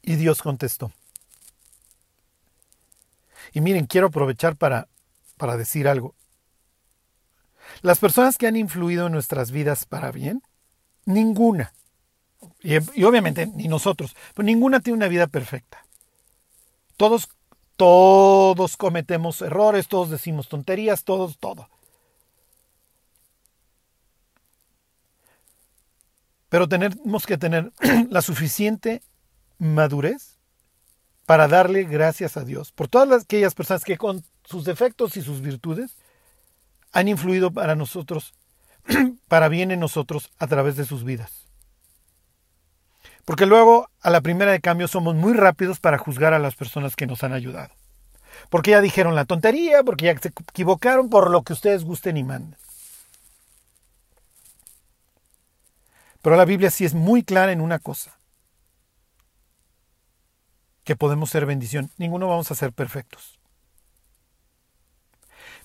Y 0.00 0.14
Dios 0.14 0.40
contestó. 0.40 0.92
Y 3.52 3.60
miren, 3.60 3.86
quiero 3.86 4.06
aprovechar 4.06 4.54
para, 4.54 4.86
para 5.36 5.56
decir 5.56 5.88
algo. 5.88 6.14
Las 7.82 7.98
personas 7.98 8.38
que 8.38 8.46
han 8.46 8.54
influido 8.54 9.08
en 9.08 9.12
nuestras 9.12 9.50
vidas 9.50 9.86
para 9.86 10.12
bien, 10.12 10.40
ninguna, 11.04 11.74
y, 12.62 12.74
y, 12.94 13.02
obviamente 13.02 13.48
ni 13.48 13.66
nosotros, 13.66 14.14
pero 14.36 14.46
ninguna 14.46 14.78
tiene 14.78 14.98
una 14.98 15.08
vida 15.08 15.26
perfecta. 15.26 15.84
Todos, 16.96 17.28
todos 17.80 18.76
cometemos 18.76 19.40
errores, 19.40 19.88
todos 19.88 20.10
decimos 20.10 20.50
tonterías, 20.50 21.02
todos, 21.02 21.38
todo. 21.38 21.66
Pero 26.50 26.68
tenemos 26.68 27.24
que 27.24 27.38
tener 27.38 27.72
la 28.10 28.20
suficiente 28.20 29.00
madurez 29.56 30.36
para 31.24 31.48
darle 31.48 31.84
gracias 31.84 32.36
a 32.36 32.44
Dios 32.44 32.70
por 32.70 32.88
todas 32.88 33.22
aquellas 33.22 33.54
personas 33.54 33.82
que 33.82 33.96
con 33.96 34.22
sus 34.44 34.66
defectos 34.66 35.16
y 35.16 35.22
sus 35.22 35.40
virtudes 35.40 35.96
han 36.92 37.08
influido 37.08 37.50
para 37.50 37.76
nosotros, 37.76 38.34
para 39.28 39.48
bien 39.48 39.70
en 39.70 39.80
nosotros 39.80 40.30
a 40.38 40.46
través 40.48 40.76
de 40.76 40.84
sus 40.84 41.02
vidas. 41.02 41.39
Porque 43.30 43.46
luego, 43.46 43.88
a 44.00 44.10
la 44.10 44.22
primera 44.22 44.50
de 44.50 44.60
cambio, 44.60 44.88
somos 44.88 45.14
muy 45.14 45.34
rápidos 45.34 45.78
para 45.78 45.98
juzgar 45.98 46.34
a 46.34 46.40
las 46.40 46.56
personas 46.56 46.96
que 46.96 47.06
nos 47.06 47.22
han 47.22 47.32
ayudado. 47.32 47.72
Porque 48.48 48.72
ya 48.72 48.80
dijeron 48.80 49.14
la 49.14 49.24
tontería, 49.24 49.84
porque 49.84 50.06
ya 50.06 50.18
se 50.18 50.30
equivocaron, 50.30 51.08
por 51.08 51.30
lo 51.30 51.44
que 51.44 51.52
ustedes 51.52 51.84
gusten 51.84 52.16
y 52.16 52.24
manden. 52.24 52.58
Pero 56.22 56.34
la 56.34 56.44
Biblia 56.44 56.72
sí 56.72 56.84
es 56.84 56.92
muy 56.92 57.22
clara 57.22 57.52
en 57.52 57.60
una 57.60 57.78
cosa 57.78 58.18
que 60.82 60.96
podemos 60.96 61.30
ser 61.30 61.46
bendición. 61.46 61.88
Ninguno 61.98 62.26
vamos 62.26 62.50
a 62.50 62.56
ser 62.56 62.72
perfectos. 62.72 63.38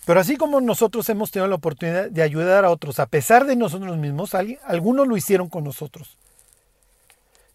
Pero 0.06 0.20
así 0.20 0.38
como 0.38 0.62
nosotros 0.62 1.10
hemos 1.10 1.32
tenido 1.32 1.48
la 1.48 1.56
oportunidad 1.56 2.12
de 2.12 2.22
ayudar 2.22 2.64
a 2.64 2.70
otros, 2.70 3.00
a 3.00 3.08
pesar 3.08 3.48
de 3.48 3.56
nosotros 3.56 3.98
mismos, 3.98 4.36
algunos 4.36 5.08
lo 5.08 5.18
hicieron 5.18 5.50
con 5.50 5.64
nosotros. 5.64 6.20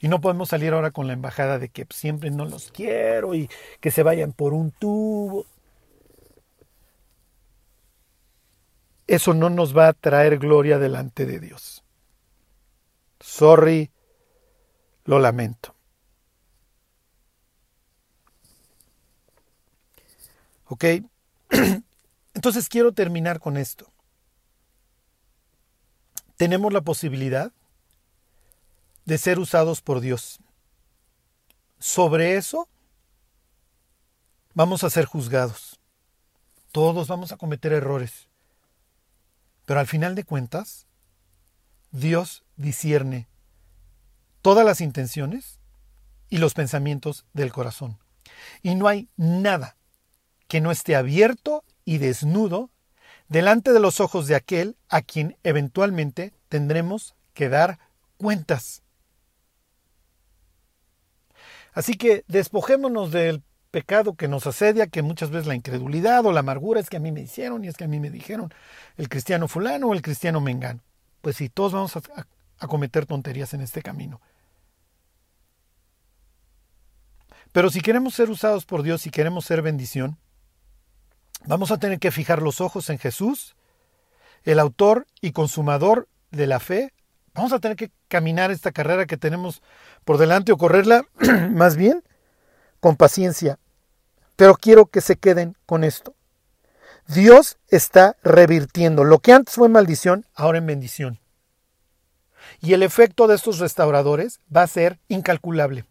Y 0.00 0.08
no 0.08 0.20
podemos 0.22 0.48
salir 0.48 0.72
ahora 0.72 0.90
con 0.90 1.06
la 1.06 1.12
embajada 1.12 1.58
de 1.58 1.68
que 1.68 1.86
siempre 1.90 2.30
no 2.30 2.46
los 2.46 2.72
quiero 2.72 3.34
y 3.34 3.50
que 3.80 3.90
se 3.90 4.02
vayan 4.02 4.32
por 4.32 4.54
un 4.54 4.70
tubo. 4.70 5.44
Eso 9.06 9.34
no 9.34 9.50
nos 9.50 9.76
va 9.76 9.88
a 9.88 9.92
traer 9.92 10.38
gloria 10.38 10.78
delante 10.78 11.26
de 11.26 11.38
Dios. 11.38 11.84
Sorry, 13.20 13.90
lo 15.04 15.18
lamento. 15.18 15.74
¿Ok? 20.66 20.84
Entonces 22.34 22.68
quiero 22.70 22.92
terminar 22.92 23.38
con 23.40 23.58
esto. 23.58 23.92
Tenemos 26.36 26.72
la 26.72 26.80
posibilidad 26.80 27.52
de 29.04 29.18
ser 29.18 29.38
usados 29.38 29.80
por 29.80 30.00
Dios. 30.00 30.38
Sobre 31.78 32.36
eso 32.36 32.68
vamos 34.54 34.84
a 34.84 34.90
ser 34.90 35.04
juzgados. 35.04 35.80
Todos 36.72 37.08
vamos 37.08 37.32
a 37.32 37.36
cometer 37.36 37.72
errores. 37.72 38.28
Pero 39.66 39.80
al 39.80 39.86
final 39.86 40.14
de 40.14 40.24
cuentas, 40.24 40.86
Dios 41.90 42.44
discierne 42.56 43.28
todas 44.42 44.64
las 44.64 44.80
intenciones 44.80 45.58
y 46.28 46.38
los 46.38 46.54
pensamientos 46.54 47.24
del 47.32 47.52
corazón. 47.52 47.98
Y 48.62 48.74
no 48.74 48.88
hay 48.88 49.08
nada 49.16 49.76
que 50.48 50.60
no 50.60 50.70
esté 50.70 50.96
abierto 50.96 51.64
y 51.84 51.98
desnudo 51.98 52.70
delante 53.28 53.72
de 53.72 53.80
los 53.80 54.00
ojos 54.00 54.26
de 54.26 54.34
aquel 54.34 54.76
a 54.88 55.02
quien 55.02 55.36
eventualmente 55.44 56.34
tendremos 56.48 57.14
que 57.32 57.48
dar 57.48 57.78
cuentas. 58.16 58.82
Así 61.72 61.94
que 61.94 62.24
despojémonos 62.28 63.10
del 63.10 63.42
pecado 63.70 64.14
que 64.14 64.28
nos 64.28 64.46
asedia, 64.46 64.88
que 64.88 65.02
muchas 65.02 65.30
veces 65.30 65.46
la 65.46 65.54
incredulidad 65.54 66.26
o 66.26 66.32
la 66.32 66.40
amargura 66.40 66.80
es 66.80 66.90
que 66.90 66.96
a 66.96 67.00
mí 67.00 67.12
me 67.12 67.20
hicieron 67.20 67.64
y 67.64 67.68
es 67.68 67.76
que 67.76 67.84
a 67.84 67.88
mí 67.88 68.00
me 68.00 68.10
dijeron 68.10 68.52
el 68.96 69.08
cristiano 69.08 69.46
fulano 69.46 69.88
o 69.88 69.94
el 69.94 70.02
cristiano 70.02 70.40
mengano. 70.40 70.80
Pues 71.20 71.36
sí, 71.36 71.48
todos 71.48 71.72
vamos 71.72 71.96
a, 71.96 72.02
a 72.58 72.66
cometer 72.66 73.06
tonterías 73.06 73.54
en 73.54 73.60
este 73.60 73.82
camino. 73.82 74.20
Pero 77.52 77.70
si 77.70 77.80
queremos 77.80 78.14
ser 78.14 78.30
usados 78.30 78.64
por 78.64 78.82
Dios 78.82 79.06
y 79.06 79.10
queremos 79.10 79.44
ser 79.44 79.62
bendición, 79.62 80.18
Vamos 81.46 81.70
a 81.70 81.78
tener 81.78 81.98
que 81.98 82.10
fijar 82.10 82.42
los 82.42 82.60
ojos 82.60 82.90
en 82.90 82.98
Jesús, 82.98 83.56
el 84.44 84.58
autor 84.58 85.06
y 85.20 85.32
consumador 85.32 86.08
de 86.30 86.46
la 86.46 86.60
fe. 86.60 86.92
Vamos 87.34 87.52
a 87.52 87.60
tener 87.60 87.76
que 87.76 87.90
caminar 88.08 88.50
esta 88.50 88.72
carrera 88.72 89.06
que 89.06 89.16
tenemos 89.16 89.62
por 90.04 90.18
delante 90.18 90.52
o 90.52 90.56
correrla 90.56 91.04
más 91.50 91.76
bien 91.76 92.02
con 92.80 92.96
paciencia. 92.96 93.58
Pero 94.36 94.54
quiero 94.54 94.86
que 94.86 95.00
se 95.00 95.16
queden 95.16 95.56
con 95.66 95.84
esto. 95.84 96.14
Dios 97.06 97.58
está 97.68 98.16
revirtiendo 98.22 99.04
lo 99.04 99.18
que 99.18 99.32
antes 99.32 99.54
fue 99.54 99.68
maldición, 99.68 100.26
ahora 100.34 100.58
en 100.58 100.66
bendición. 100.66 101.20
Y 102.60 102.72
el 102.72 102.82
efecto 102.82 103.26
de 103.26 103.36
estos 103.36 103.58
restauradores 103.58 104.40
va 104.54 104.62
a 104.62 104.66
ser 104.66 104.98
incalculable. 105.08 105.84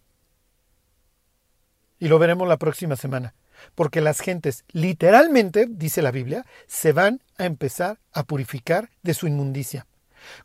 Y 2.00 2.08
lo 2.08 2.20
veremos 2.20 2.48
la 2.48 2.58
próxima 2.58 2.96
semana 2.96 3.34
porque 3.76 4.02
las 4.02 4.20
gentes 4.20 4.64
literalmente, 4.72 5.68
dice 5.70 6.02
la 6.02 6.12
Biblia, 6.12 6.46
se 6.68 6.92
van 6.92 7.22
a 7.38 7.46
empezar 7.46 8.00
a 8.12 8.24
purificar 8.24 8.90
de 9.04 9.14
su 9.14 9.28
inmundicia. 9.28 9.86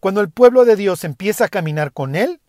Cuando 0.00 0.20
el 0.20 0.30
pueblo 0.30 0.64
de 0.64 0.76
Dios 0.76 1.04
empieza 1.04 1.46
a 1.46 1.48
caminar 1.48 1.92
con 1.92 2.14
Él, 2.16 2.40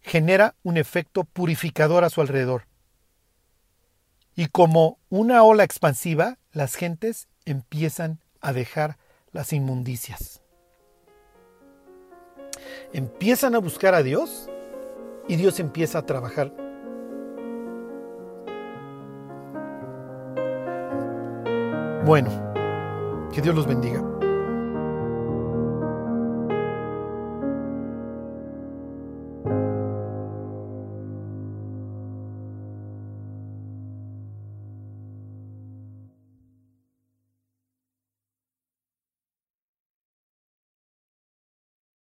genera 0.00 0.54
un 0.62 0.76
efecto 0.76 1.24
purificador 1.24 2.04
a 2.04 2.10
su 2.10 2.20
alrededor. 2.20 2.66
Y 4.34 4.46
como 4.46 4.98
una 5.08 5.42
ola 5.42 5.64
expansiva, 5.64 6.38
las 6.52 6.74
gentes 6.74 7.28
empiezan 7.44 8.20
a 8.40 8.52
dejar 8.52 8.98
las 9.32 9.52
inmundicias. 9.52 10.40
Empiezan 12.92 13.54
a 13.54 13.58
buscar 13.58 13.94
a 13.94 14.02
Dios 14.02 14.48
y 15.28 15.36
Dios 15.36 15.60
empieza 15.60 15.98
a 15.98 16.06
trabajar 16.06 16.52
Bueno, 22.04 22.30
que 23.32 23.40
Dios 23.40 23.54
los 23.54 23.66
bendiga. 23.66 24.11